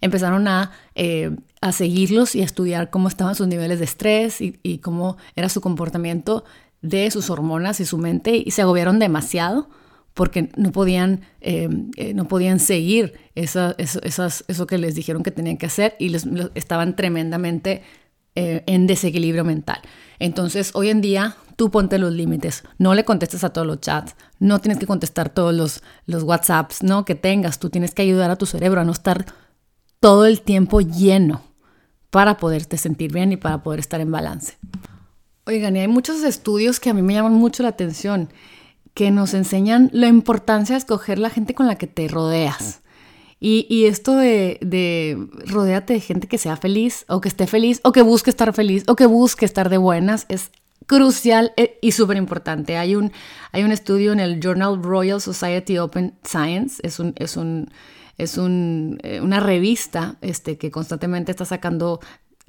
Empezaron 0.00 0.48
a, 0.48 0.72
eh, 0.94 1.36
a 1.60 1.72
seguirlos 1.72 2.34
y 2.34 2.42
a 2.42 2.44
estudiar 2.44 2.90
cómo 2.90 3.08
estaban 3.08 3.34
sus 3.34 3.46
niveles 3.46 3.78
de 3.78 3.84
estrés 3.84 4.40
y, 4.40 4.78
cómo 4.78 5.16
era 5.36 5.48
su 5.48 5.60
comportamiento 5.60 6.44
de 6.82 7.10
sus 7.10 7.30
hormonas 7.30 7.80
y 7.80 7.84
su 7.84 7.98
mente 7.98 8.42
y 8.44 8.50
se 8.52 8.62
agobiaron 8.62 8.98
demasiado 8.98 9.68
porque 10.14 10.50
no 10.56 10.72
podían, 10.72 11.20
eh, 11.40 11.68
eh, 11.96 12.14
no 12.14 12.26
podían 12.26 12.58
seguir 12.58 13.14
eso, 13.34 13.74
esas, 13.78 14.44
eso 14.48 14.66
que 14.66 14.78
les 14.78 14.94
dijeron 14.94 15.22
que 15.22 15.30
tenían 15.30 15.56
que 15.56 15.66
hacer 15.66 15.96
y 15.98 16.08
les, 16.08 16.26
estaban 16.54 16.96
tremendamente 16.96 17.82
en 18.36 18.86
desequilibrio 18.86 19.44
mental. 19.44 19.80
Entonces, 20.18 20.70
hoy 20.74 20.88
en 20.88 21.00
día, 21.00 21.36
tú 21.56 21.70
ponte 21.70 21.98
los 21.98 22.12
límites, 22.12 22.64
no 22.78 22.94
le 22.94 23.04
contestes 23.04 23.44
a 23.44 23.50
todos 23.50 23.66
los 23.66 23.80
chats, 23.80 24.16
no 24.38 24.60
tienes 24.60 24.78
que 24.78 24.86
contestar 24.86 25.28
todos 25.28 25.54
los, 25.54 25.82
los 26.06 26.22
WhatsApps 26.22 26.82
¿no? 26.82 27.04
que 27.04 27.14
tengas, 27.14 27.58
tú 27.58 27.68
tienes 27.68 27.92
que 27.92 28.00
ayudar 28.00 28.30
a 28.30 28.36
tu 28.36 28.46
cerebro 28.46 28.80
a 28.80 28.84
no 28.84 28.92
estar 28.92 29.26
todo 30.00 30.26
el 30.26 30.40
tiempo 30.40 30.80
lleno 30.80 31.42
para 32.10 32.38
poderte 32.38 32.76
sentir 32.76 33.12
bien 33.12 33.32
y 33.32 33.36
para 33.36 33.62
poder 33.62 33.80
estar 33.80 34.00
en 34.00 34.10
balance. 34.10 34.58
Oigan, 35.46 35.76
y 35.76 35.80
hay 35.80 35.88
muchos 35.88 36.22
estudios 36.22 36.80
que 36.80 36.90
a 36.90 36.94
mí 36.94 37.02
me 37.02 37.14
llaman 37.14 37.34
mucho 37.34 37.62
la 37.62 37.68
atención 37.68 38.30
que 38.94 39.10
nos 39.10 39.34
enseñan 39.34 39.90
la 39.92 40.08
importancia 40.08 40.74
de 40.74 40.78
escoger 40.78 41.18
la 41.18 41.30
gente 41.30 41.54
con 41.54 41.66
la 41.66 41.76
que 41.76 41.86
te 41.86 42.08
rodeas. 42.08 42.80
Y, 43.42 43.86
esto 43.86 44.16
de, 44.16 44.58
de 44.60 45.16
rodeate 45.46 45.94
de 45.94 46.00
gente 46.00 46.28
que 46.28 46.36
sea 46.36 46.58
feliz 46.58 47.06
o 47.08 47.22
que 47.22 47.28
esté 47.30 47.46
feliz 47.46 47.80
o 47.84 47.92
que 47.92 48.02
busque 48.02 48.28
estar 48.28 48.52
feliz 48.52 48.84
o 48.86 48.96
que 48.96 49.06
busque 49.06 49.46
estar 49.46 49.70
de 49.70 49.78
buenas 49.78 50.26
es 50.28 50.50
crucial 50.86 51.52
e, 51.56 51.78
y 51.80 51.92
súper 51.92 52.18
importante. 52.18 52.76
Hay 52.76 52.96
un, 52.96 53.12
hay 53.52 53.62
un 53.62 53.72
estudio 53.72 54.12
en 54.12 54.20
el 54.20 54.40
Journal 54.40 54.82
Royal 54.82 55.22
Society 55.22 55.78
Open 55.78 56.14
Science, 56.22 56.82
es, 56.82 57.00
un, 57.00 57.14
es, 57.16 57.38
un, 57.38 57.70
es 58.22 58.38
un, 58.38 58.98
eh, 59.02 59.20
una 59.20 59.40
revista 59.40 60.16
este, 60.20 60.58
que 60.58 60.70
constantemente 60.70 61.30
está 61.30 61.44
sacando 61.44 62.00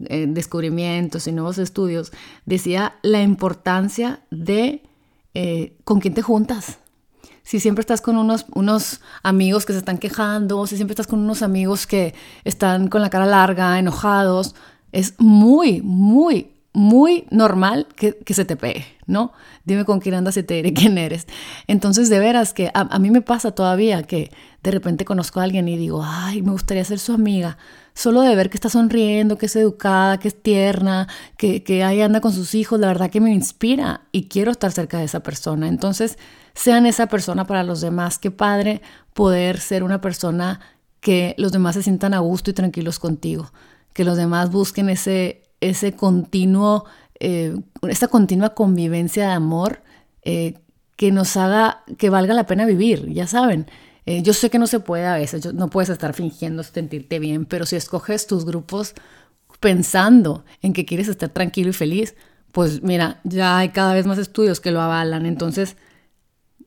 eh, 0.06 0.26
descubrimientos 0.28 1.28
y 1.28 1.32
nuevos 1.32 1.58
estudios, 1.58 2.12
decía 2.46 2.96
la 3.04 3.22
importancia 3.22 4.22
de 4.32 4.84
eh, 5.34 5.78
con 5.84 6.00
quién 6.00 6.14
te 6.14 6.22
juntas. 6.22 6.80
Si 7.44 7.60
siempre 7.60 7.82
estás 7.82 8.02
con 8.02 8.18
unos, 8.18 8.46
unos 8.54 9.02
amigos 9.24 9.66
que 9.66 9.74
se 9.74 9.80
están 9.80 9.98
quejando, 9.98 10.68
si 10.68 10.76
siempre 10.76 10.94
estás 10.94 11.08
con 11.08 11.20
unos 11.20 11.42
amigos 11.42 11.88
que 11.88 12.14
están 12.44 12.88
con 12.88 13.02
la 13.02 13.10
cara 13.10 13.26
larga, 13.26 13.80
enojados, 13.80 14.56
es 14.92 15.16
muy, 15.20 15.82
muy, 15.82 16.52
muy 16.74 17.26
normal 17.30 17.88
que, 17.96 18.16
se 18.34 18.46
te 18.46 18.56
pegue, 18.56 18.86
¿no? 19.06 19.34
Dime 19.66 19.84
con 19.86 20.00
quién 20.00 20.16
andas 20.16 20.38
y 20.38 20.44
te 20.44 20.56
diré 20.56 20.74
quién 20.74 20.98
eres. 20.98 21.28
Entonces, 21.68 22.10
de 22.10 22.20
veras 22.20 22.54
que 22.54 22.68
a, 22.74 22.82
a, 22.82 23.00
mí 23.00 23.12
me 23.12 23.22
pasa 23.22 23.52
todavía 23.52 24.04
que 24.04 24.32
de 24.64 24.72
repente 24.72 25.06
conozco 25.06 25.40
a 25.40 25.44
alguien 25.44 25.68
y 25.68 25.78
digo, 25.78 26.04
ay, 26.06 26.42
me 26.42 26.52
gustaría 26.52 26.84
ser 26.86 27.00
su 27.00 27.14
amiga 27.14 27.58
solo 27.94 28.22
de 28.22 28.36
ver 28.36 28.50
que 28.50 28.58
está 28.58 28.70
sonriendo, 28.70 29.38
que 29.38 29.48
es 29.48 29.56
educada, 29.56 30.18
que 30.18 30.30
es 30.30 30.42
tierna, 30.42 31.08
que, 31.38 31.64
que 31.64 31.84
ahí 31.84 32.02
anda 32.02 32.22
con 32.22 32.32
sus 32.32 32.56
hijos, 32.56 32.80
la 32.80 32.88
verdad 32.88 33.10
que 33.10 33.22
me 33.22 33.34
inspira 33.34 34.02
y 34.12 34.28
quiero 34.28 34.52
estar 34.52 34.72
cerca 34.72 34.98
de 35.00 35.06
esa 35.06 35.22
persona. 35.22 35.68
Entonces, 35.68 36.18
sean 36.54 36.86
esa 36.86 37.08
persona 37.08 37.46
para 37.46 37.64
los 37.64 37.82
demás. 37.82 38.18
Qué 38.18 38.32
padre 38.32 38.82
poder 39.14 39.60
ser 39.60 39.84
una 39.84 40.02
persona 40.02 40.60
que 41.00 41.36
los 41.38 41.52
demás 41.52 41.76
se 41.76 41.84
sientan 41.84 42.14
a 42.14 42.20
gusto 42.20 42.52
y 42.52 42.54
tranquilos 42.54 43.00
contigo, 43.00 43.52
que 43.94 44.06
los 44.06 44.18
demás 44.18 44.52
busquen 44.52 44.90
ese, 44.90 45.41
ese 45.62 45.94
continuo, 45.94 46.86
eh, 47.20 47.56
esta 47.88 48.08
continua 48.08 48.54
convivencia 48.54 49.28
de 49.28 49.34
amor 49.34 49.82
eh, 50.24 50.56
que 50.98 51.12
nos 51.12 51.38
haga 51.38 51.84
que 51.98 52.10
valga 52.10 52.34
la 52.34 52.46
pena 52.46 52.66
vivir, 52.66 53.08
ya 53.12 53.28
saben. 53.28 53.68
Eh, 54.06 54.24
yo 54.24 54.34
sé 54.34 54.50
que 54.50 54.60
no 54.60 54.68
se 54.68 54.80
puede 54.80 55.06
a 55.06 55.16
veces, 55.16 55.54
no 55.54 55.70
puedes 55.70 55.90
estar 55.90 56.14
fingiendo 56.14 56.64
sentirte 56.64 57.20
bien, 57.20 57.46
pero 57.46 57.66
si 57.66 57.76
escoges 57.76 58.28
tus 58.28 58.46
grupos 58.46 58.94
pensando 59.60 60.44
en 60.62 60.74
que 60.74 60.86
quieres 60.86 61.08
estar 61.08 61.30
tranquilo 61.30 61.70
y 61.70 61.74
feliz, 61.74 62.16
pues 62.52 62.82
mira, 62.84 63.22
ya 63.24 63.58
hay 63.58 63.70
cada 63.70 63.94
vez 63.94 64.06
más 64.08 64.18
estudios 64.18 64.60
que 64.60 64.72
lo 64.72 64.82
avalan. 64.82 65.26
Entonces, 65.26 65.78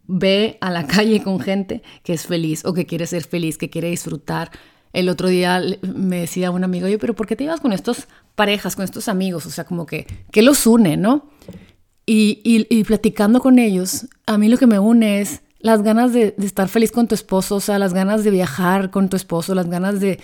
ve 0.07 0.59
a 0.61 0.71
la 0.71 0.87
calle 0.89 1.23
con 1.23 1.41
gente 1.41 1.83
que 2.03 2.13
es 2.13 2.27
feliz 2.27 2.65
o 2.65 2.73
que 2.73 2.87
quiere 2.87 3.07
ser 3.07 3.25
feliz, 3.25 3.59
que 3.59 3.71
quiere 3.71 3.91
disfrutar. 3.91 4.51
El 4.95 5.09
otro 5.09 5.29
día 5.29 5.61
me 5.83 6.21
decía 6.21 6.51
un 6.51 6.65
amigo, 6.65 6.87
oye, 6.87 6.99
pero 6.99 7.15
¿por 7.15 7.27
qué 7.27 7.37
te 7.37 7.45
ibas 7.45 7.61
con 7.61 7.73
estos 7.73 8.07
parejas, 8.35 8.77
con 8.77 8.85
estos 8.85 9.09
amigos? 9.09 9.45
O 9.45 9.51
sea, 9.51 9.65
como 9.65 9.85
que, 9.85 10.07
¿qué 10.31 10.41
los 10.41 10.67
une, 10.67 10.97
no? 10.97 11.29
Y, 12.07 12.85
platicando 12.85 13.41
con 13.41 13.59
ellos, 13.59 14.07
a 14.27 14.39
mí 14.39 14.49
lo 14.49 14.57
que 14.57 14.67
me 14.67 14.79
une 14.79 15.21
es 15.21 15.43
las 15.59 15.83
ganas 15.83 16.13
de, 16.13 16.35
estar 16.39 16.69
feliz 16.69 16.93
con 16.93 17.09
tu 17.09 17.15
esposo, 17.15 17.57
o 17.57 17.61
sea, 17.61 17.79
las 17.79 17.93
ganas 17.93 18.23
de 18.23 18.31
viajar 18.31 18.91
con 18.91 19.09
tu 19.09 19.17
esposo, 19.17 19.55
las 19.55 19.69
ganas 19.69 20.01
de, 20.01 20.21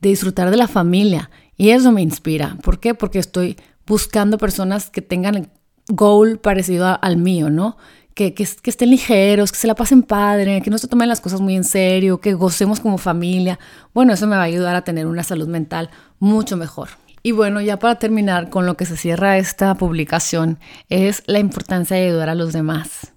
disfrutar 0.00 0.50
de 0.50 0.56
la 0.56 0.68
familia. 0.68 1.30
Y 1.56 1.70
eso 1.70 1.92
me 1.92 2.02
inspira. 2.02 2.58
¿Por 2.62 2.80
qué? 2.80 2.94
Porque 2.94 3.18
estoy 3.18 3.56
buscando 3.86 4.38
personas 4.38 4.90
que 4.90 5.02
tengan 5.02 5.34
el 5.34 5.48
goal 5.88 6.38
parecido 6.38 6.98
al 7.00 7.16
mío, 7.16 7.50
¿no? 7.50 7.76
Que, 8.14 8.34
que, 8.34 8.42
estén 8.42 8.90
ligeros, 8.90 9.52
que 9.52 9.58
se 9.58 9.66
la 9.66 9.74
pasen 9.74 10.02
padre, 10.02 10.60
que 10.60 10.70
no 10.70 10.78
se 10.78 10.86
tomen 10.86 11.08
las 11.08 11.20
cosas 11.20 11.40
muy 11.40 11.56
en 11.56 11.64
serio, 11.64 12.20
que 12.20 12.34
gocemos 12.34 12.80
como 12.80 12.98
familia. 12.98 13.58
Bueno, 13.94 14.12
eso 14.12 14.26
me 14.26 14.36
va 14.36 14.42
a 14.42 14.46
ayudar 14.46 14.76
a 14.76 14.84
tener 14.84 15.06
una 15.06 15.22
salud 15.22 15.48
mental 15.48 15.90
mucho 16.18 16.56
mejor. 16.56 16.90
Y 17.22 17.32
bueno, 17.32 17.60
ya 17.60 17.78
para 17.78 17.96
terminar 17.96 18.50
con 18.50 18.66
lo 18.66 18.76
que 18.76 18.84
se 18.84 18.96
cierra 18.96 19.38
esta 19.38 19.74
publicación 19.76 20.58
es 20.88 21.22
la 21.26 21.38
importancia 21.38 21.96
de 21.96 22.06
ayudar 22.06 22.28
a 22.28 22.34
los 22.34 22.52
demás. 22.52 23.12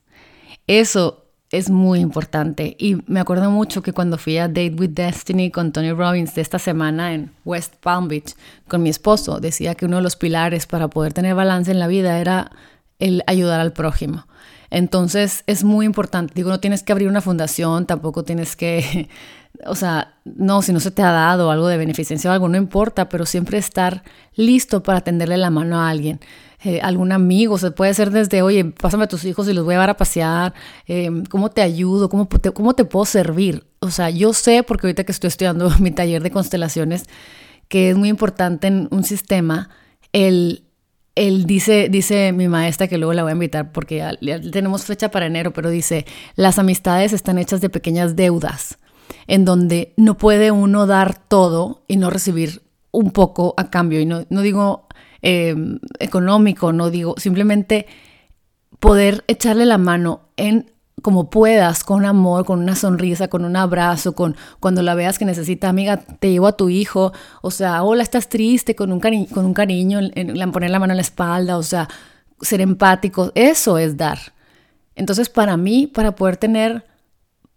Eso 0.67 1.25
es 1.51 1.69
muy 1.69 1.99
importante 1.99 2.75
y 2.79 2.97
me 3.07 3.19
acuerdo 3.19 3.49
mucho 3.49 3.81
que 3.81 3.93
cuando 3.93 4.17
fui 4.17 4.37
a 4.37 4.47
Date 4.47 4.75
with 4.77 4.89
Destiny 4.91 5.51
con 5.51 5.71
Tony 5.71 5.91
Robbins 5.91 6.35
de 6.35 6.41
esta 6.41 6.59
semana 6.59 7.13
en 7.13 7.31
West 7.45 7.75
Palm 7.81 8.07
Beach 8.07 8.35
con 8.67 8.83
mi 8.83 8.89
esposo, 8.89 9.39
decía 9.39 9.75
que 9.75 9.85
uno 9.85 9.97
de 9.97 10.03
los 10.03 10.15
pilares 10.15 10.67
para 10.67 10.87
poder 10.87 11.13
tener 11.13 11.33
balance 11.33 11.71
en 11.71 11.79
la 11.79 11.87
vida 11.87 12.19
era 12.19 12.51
el 12.99 13.23
ayudar 13.27 13.59
al 13.59 13.73
prójimo. 13.73 14.27
Entonces 14.69 15.43
es 15.47 15.63
muy 15.63 15.85
importante, 15.85 16.33
digo, 16.35 16.49
no 16.49 16.59
tienes 16.59 16.83
que 16.83 16.91
abrir 16.91 17.07
una 17.07 17.21
fundación, 17.21 17.85
tampoco 17.85 18.23
tienes 18.23 18.55
que 18.55 19.09
o 19.65 19.75
sea, 19.75 20.15
no, 20.25 20.61
si 20.61 20.73
no 20.73 20.79
se 20.79 20.91
te 20.91 21.01
ha 21.01 21.11
dado 21.11 21.51
algo 21.51 21.67
de 21.67 21.77
beneficencia 21.77 22.29
o 22.29 22.33
algo, 22.33 22.49
no 22.49 22.57
importa, 22.57 23.09
pero 23.09 23.25
siempre 23.25 23.57
estar 23.57 24.03
listo 24.35 24.83
para 24.83 25.01
tenderle 25.01 25.37
la 25.37 25.49
mano 25.49 25.79
a 25.79 25.89
alguien. 25.89 26.19
Eh, 26.63 26.79
algún 26.81 27.11
amigo, 27.11 27.57
se 27.57 27.71
puede 27.71 27.93
ser 27.93 28.11
desde, 28.11 28.41
oye, 28.41 28.65
pásame 28.65 29.03
a 29.03 29.07
tus 29.07 29.23
hijos 29.25 29.47
y 29.47 29.53
los 29.53 29.63
voy 29.65 29.73
a 29.73 29.77
llevar 29.77 29.91
a 29.91 29.97
pasear, 29.97 30.53
eh, 30.87 31.09
¿cómo 31.29 31.49
te 31.49 31.61
ayudo? 31.61 32.09
¿Cómo 32.09 32.27
te, 32.27 32.51
¿Cómo 32.51 32.73
te 32.73 32.85
puedo 32.85 33.05
servir? 33.05 33.65
O 33.79 33.91
sea, 33.91 34.09
yo 34.09 34.33
sé, 34.33 34.63
porque 34.63 34.87
ahorita 34.87 35.03
que 35.03 35.11
estoy 35.11 35.27
estudiando 35.27 35.69
mi 35.79 35.91
taller 35.91 36.23
de 36.23 36.31
constelaciones, 36.31 37.05
que 37.67 37.91
es 37.91 37.97
muy 37.97 38.09
importante 38.09 38.67
en 38.67 38.87
un 38.91 39.03
sistema 39.03 39.69
el 40.11 40.64
él 41.15 41.45
dice, 41.45 41.87
dice 41.89 42.33
mi 42.33 42.47
maestra, 42.47 42.87
que 42.87 42.97
luego 42.97 43.13
la 43.13 43.23
voy 43.23 43.31
a 43.31 43.33
invitar 43.33 43.71
porque 43.71 43.97
ya, 43.97 44.17
tenemos 44.51 44.85
fecha 44.85 45.09
para 45.09 45.25
enero, 45.25 45.53
pero 45.53 45.69
dice, 45.69 46.05
las 46.35 46.59
amistades 46.59 47.13
están 47.13 47.37
hechas 47.37 47.61
de 47.61 47.69
pequeñas 47.69 48.15
deudas 48.15 48.77
en 49.27 49.45
donde 49.45 49.93
no 49.97 50.17
puede 50.17 50.51
uno 50.51 50.85
dar 50.85 51.17
todo 51.17 51.83
y 51.87 51.97
no 51.97 52.09
recibir 52.09 52.61
un 52.91 53.11
poco 53.11 53.53
a 53.57 53.69
cambio. 53.69 53.99
Y 53.99 54.05
no, 54.05 54.23
digo 54.29 54.87
em, 55.21 55.79
económico, 55.99 56.73
no 56.73 56.89
digo 56.89 57.15
simplemente 57.17 57.87
poder 58.79 59.23
echarle 59.27 59.65
la 59.65 59.77
mano 59.77 60.29
en 60.37 60.71
como 61.01 61.29
puedas, 61.29 61.83
con 61.83 62.05
amor, 62.05 62.45
con 62.45 62.59
una 62.59 62.75
sonrisa, 62.75 63.27
con 63.27 63.45
un 63.45 63.55
abrazo, 63.55 64.15
con 64.15 64.35
cuando 64.59 64.81
la 64.81 64.95
veas 64.95 65.19
que 65.19 65.25
necesita, 65.25 65.69
amiga, 65.69 65.97
te 65.97 66.31
llevo 66.31 66.47
a 66.47 66.57
tu 66.57 66.69
hijo, 66.69 67.13
o 67.41 67.51
sea, 67.51 67.83
hola, 67.83 68.01
estás 68.01 68.29
triste, 68.29 68.75
con 68.75 68.91
un, 68.91 68.99
con 68.99 69.45
un 69.45 69.53
cariño, 69.53 69.99
en, 70.01 70.51
poner 70.51 70.69
la 70.69 70.79
mano 70.79 70.93
en 70.93 70.97
la 70.97 71.01
espalda, 71.01 71.57
o 71.57 71.63
sea, 71.63 71.87
ser 72.41 72.61
empático, 72.61 73.31
eso 73.35 73.77
es 73.77 73.97
dar. 73.97 74.19
Entonces, 74.95 75.29
para 75.29 75.57
mí, 75.57 75.87
para 75.87 76.15
poder 76.15 76.37
tener 76.37 76.85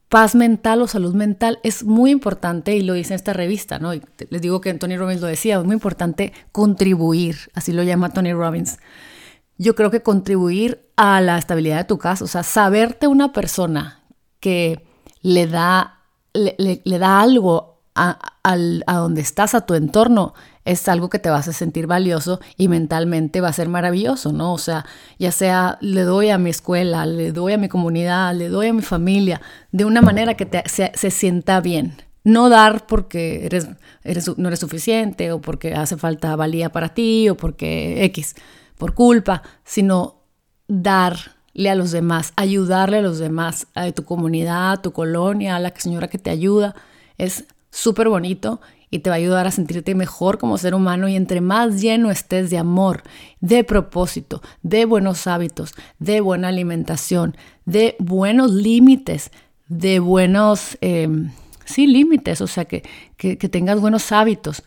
paz 0.09 0.35
mental 0.35 0.83
o 0.83 0.89
salud 0.89 1.15
mental 1.15 1.59
es 1.63 1.85
muy 1.85 2.11
importante 2.11 2.75
y 2.75 2.83
lo 2.83 2.95
dice 2.95 3.15
esta 3.15 3.35
revista, 3.35 3.79
¿no? 3.79 3.93
les 3.93 4.43
digo 4.43 4.61
que 4.61 4.73
Tony 4.75 4.97
Robbins 4.97 5.21
lo 5.21 5.27
decía, 5.27 5.59
es 5.59 5.65
muy 5.65 5.75
importante 5.75 6.33
contribuir, 6.51 7.37
así 7.55 7.73
lo 7.73 7.83
llama 7.83 8.11
Tony 8.11 8.33
Robbins. 8.33 8.79
Yo 9.59 9.75
creo 9.75 9.91
que 9.91 10.03
contribuir 10.03 10.89
a 10.97 11.21
la 11.21 11.37
estabilidad 11.39 11.77
de 11.79 11.85
tu 11.85 11.99
casa, 11.99 12.25
o 12.25 12.29
sea, 12.29 12.43
saberte 12.43 13.07
una 13.07 13.33
persona 13.33 14.01
que 14.41 14.87
le 15.21 15.47
da, 15.47 16.01
le, 16.33 16.99
da 16.99 17.21
algo 17.21 17.81
a, 17.95 18.19
a 18.45 18.95
donde 18.95 19.21
estás, 19.21 19.55
a 19.55 19.67
tu 19.67 19.75
entorno, 19.75 20.35
es 20.69 20.87
algo 20.87 21.09
que 21.09 21.19
te 21.19 21.31
vas 21.31 21.49
a 21.49 21.55
sentir 21.55 21.87
valioso 21.87 22.41
y 22.59 22.69
mentalmente 22.69 23.41
va 23.41 23.49
a 23.49 23.53
ser 23.55 23.71
maravilloso, 23.71 24.35
¿no? 24.35 24.53
O 24.53 24.59
sea, 24.59 24.85
ya 25.19 25.33
sea 25.33 25.79
le 25.81 26.03
doy 26.03 26.29
a 26.29 26.37
mi 26.37 26.51
escuela, 26.51 27.07
le 27.07 27.33
doy 27.33 27.55
a 27.55 27.59
mi 27.59 27.69
comunidad, 27.71 28.35
le 28.35 28.51
doy 28.51 28.67
a 28.67 28.75
mi 28.75 28.83
familia, 28.83 29.41
de 29.73 29.87
una 29.87 30.03
manera 30.03 30.35
que 30.35 30.45
te, 30.45 30.63
se, 30.69 31.11
sienta 31.11 31.63
bien. 31.63 31.97
No 32.23 32.51
dar 32.51 32.87
porque 32.87 33.47
eres, 33.47 33.67
eres, 34.05 34.37
no 34.37 34.49
eres 34.49 34.61
suficiente 34.61 35.33
o 35.33 35.41
porque 35.41 35.73
hace 35.73 35.97
falta 35.97 36.37
valía 36.37 36.69
para 36.71 36.91
ti 36.91 37.31
o 37.31 37.37
porque 37.39 38.05
X, 38.05 38.35
por 38.79 38.95
culpa, 38.95 39.43
sino 39.65 40.23
darle 40.69 41.71
a 41.71 41.75
los 41.75 41.91
demás, 41.91 42.33
ayudarle 42.37 42.99
a 42.99 43.03
los 43.03 43.19
demás, 43.19 43.67
a 43.75 43.91
tu 43.93 44.05
comunidad, 44.05 44.73
a 44.73 44.83
tu 44.83 44.93
colonia, 44.93 45.57
a 45.57 45.61
la 45.61 45.75
señora 45.77 46.09
que 46.09 46.19
te 46.19 46.31
ayuda. 46.31 46.75
Es 47.19 47.45
súper 47.71 48.09
bonito 48.09 48.61
y 48.91 49.01
te 49.01 49.11
va 49.11 49.17
a 49.17 49.19
ayudar 49.19 49.47
a 49.47 49.51
sentirte 49.51 49.95
mejor 49.95 50.39
como 50.39 50.57
ser 50.57 50.75
humano 50.75 51.09
y 51.09 51.17
entre 51.17 51.41
más 51.41 51.81
lleno 51.81 52.11
estés 52.11 52.51
de 52.51 52.59
amor, 52.59 53.03
de 53.41 53.65
propósito, 53.65 54.41
de 54.63 54.85
buenos 54.85 55.27
hábitos, 55.27 55.75
de 55.99 56.21
buena 56.21 56.49
alimentación, 56.49 57.37
de 57.67 57.97
buenos 57.99 58.53
límites, 58.53 59.31
de 59.69 60.01
buenos, 60.01 60.79
em, 60.81 61.33
sí, 61.65 61.87
límites, 61.87 62.41
o 62.41 62.47
sea, 62.47 62.65
que, 62.65 62.83
que, 63.17 63.37
que 63.37 63.49
tengas 63.49 63.81
buenos 63.81 64.11
hábitos. 64.13 64.63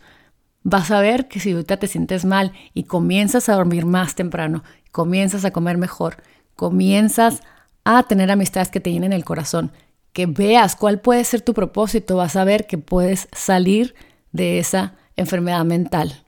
Vas 0.64 0.90
a 0.90 1.00
ver 1.00 1.28
que 1.28 1.40
si 1.40 1.52
ahorita 1.52 1.76
te 1.76 1.88
sientes 1.88 2.24
mal 2.24 2.52
y 2.72 2.84
comienzas 2.84 3.48
a 3.48 3.54
dormir 3.54 3.84
más 3.84 4.14
temprano, 4.14 4.62
comienzas 4.92 5.44
a 5.44 5.50
comer 5.50 5.78
mejor, 5.78 6.16
comienzas 6.54 7.40
a 7.84 8.04
tener 8.04 8.30
amistades 8.30 8.70
que 8.70 8.80
te 8.80 8.92
llenen 8.92 9.12
el 9.12 9.24
corazón, 9.24 9.72
que 10.12 10.26
veas 10.26 10.76
cuál 10.76 11.00
puede 11.00 11.24
ser 11.24 11.40
tu 11.40 11.54
propósito, 11.54 12.16
vas 12.16 12.36
a 12.36 12.44
ver 12.44 12.66
que 12.66 12.78
puedes 12.78 13.28
salir 13.32 13.94
de 14.30 14.58
esa 14.58 14.94
enfermedad 15.16 15.64
mental. 15.64 16.22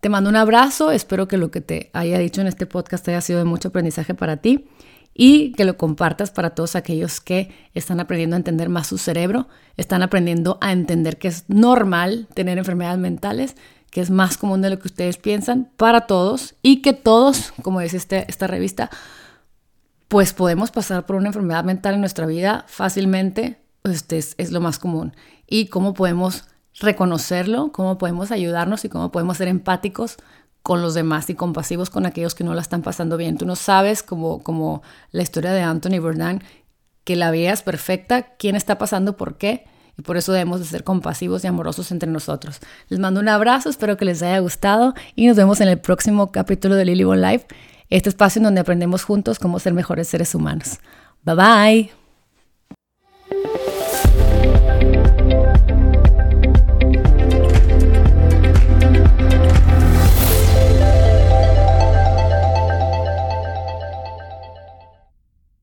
Te 0.00 0.08
mando 0.08 0.30
un 0.30 0.36
abrazo, 0.36 0.90
espero 0.90 1.28
que 1.28 1.36
lo 1.36 1.50
que 1.50 1.60
te 1.60 1.90
haya 1.92 2.18
dicho 2.18 2.40
en 2.40 2.46
este 2.46 2.66
podcast 2.66 3.06
haya 3.08 3.20
sido 3.20 3.38
de 3.38 3.44
mucho 3.44 3.68
aprendizaje 3.68 4.14
para 4.14 4.38
ti 4.38 4.68
y 5.14 5.52
que 5.52 5.64
lo 5.64 5.78
compartas 5.78 6.32
para 6.32 6.50
todos 6.50 6.74
aquellos 6.74 7.20
que 7.20 7.54
están 7.72 8.00
aprendiendo 8.00 8.34
a 8.34 8.38
entender 8.38 8.68
más 8.68 8.88
su 8.88 8.98
cerebro, 8.98 9.48
están 9.76 10.02
aprendiendo 10.02 10.58
a 10.60 10.72
entender 10.72 11.18
que 11.18 11.28
es 11.28 11.44
normal 11.48 12.26
tener 12.34 12.58
enfermedades 12.58 12.98
mentales, 12.98 13.56
que 13.90 14.00
es 14.00 14.10
más 14.10 14.36
común 14.36 14.60
de 14.60 14.70
lo 14.70 14.78
que 14.80 14.88
ustedes 14.88 15.16
piensan 15.16 15.70
para 15.76 16.02
todos 16.02 16.56
y 16.62 16.82
que 16.82 16.92
todos, 16.92 17.52
como 17.62 17.78
dice 17.78 17.96
este, 17.96 18.26
esta 18.28 18.48
revista, 18.48 18.90
pues 20.08 20.32
podemos 20.32 20.72
pasar 20.72 21.06
por 21.06 21.16
una 21.16 21.28
enfermedad 21.28 21.62
mental 21.62 21.94
en 21.94 22.00
nuestra 22.00 22.26
vida 22.26 22.64
fácilmente, 22.66 23.60
este 23.84 24.18
es, 24.18 24.34
es 24.36 24.50
lo 24.50 24.60
más 24.60 24.78
común. 24.80 25.14
Y 25.46 25.66
cómo 25.66 25.94
podemos 25.94 26.44
reconocerlo, 26.80 27.70
cómo 27.70 27.98
podemos 27.98 28.32
ayudarnos 28.32 28.84
y 28.84 28.88
cómo 28.88 29.12
podemos 29.12 29.36
ser 29.36 29.46
empáticos 29.46 30.16
con 30.64 30.80
los 30.80 30.94
demás 30.94 31.28
y 31.28 31.34
compasivos 31.34 31.90
con 31.90 32.06
aquellos 32.06 32.34
que 32.34 32.42
no 32.42 32.54
la 32.54 32.62
están 32.62 32.80
pasando 32.80 33.18
bien. 33.18 33.36
Tú 33.36 33.44
no 33.44 33.54
sabes, 33.54 34.02
como, 34.02 34.42
como 34.42 34.82
la 35.12 35.22
historia 35.22 35.52
de 35.52 35.60
Anthony 35.60 36.00
Bourdain, 36.00 36.42
que 37.04 37.16
la 37.16 37.30
vida 37.30 37.52
es 37.52 37.60
perfecta, 37.60 38.34
quién 38.38 38.56
está 38.56 38.78
pasando 38.78 39.14
por 39.18 39.36
qué, 39.36 39.66
y 39.98 40.00
por 40.00 40.16
eso 40.16 40.32
debemos 40.32 40.60
de 40.60 40.64
ser 40.64 40.82
compasivos 40.82 41.44
y 41.44 41.48
amorosos 41.48 41.92
entre 41.92 42.10
nosotros. 42.10 42.60
Les 42.88 42.98
mando 42.98 43.20
un 43.20 43.28
abrazo, 43.28 43.68
espero 43.68 43.98
que 43.98 44.06
les 44.06 44.22
haya 44.22 44.38
gustado 44.38 44.94
y 45.14 45.26
nos 45.26 45.36
vemos 45.36 45.60
en 45.60 45.68
el 45.68 45.78
próximo 45.78 46.32
capítulo 46.32 46.76
de 46.76 46.86
Lily 46.86 47.04
One 47.04 47.30
Life, 47.30 47.46
este 47.90 48.08
espacio 48.08 48.38
en 48.38 48.44
donde 48.44 48.62
aprendemos 48.62 49.04
juntos 49.04 49.38
cómo 49.38 49.58
ser 49.58 49.74
mejores 49.74 50.08
seres 50.08 50.34
humanos. 50.34 50.78
Bye 51.24 51.34
bye. 51.34 52.03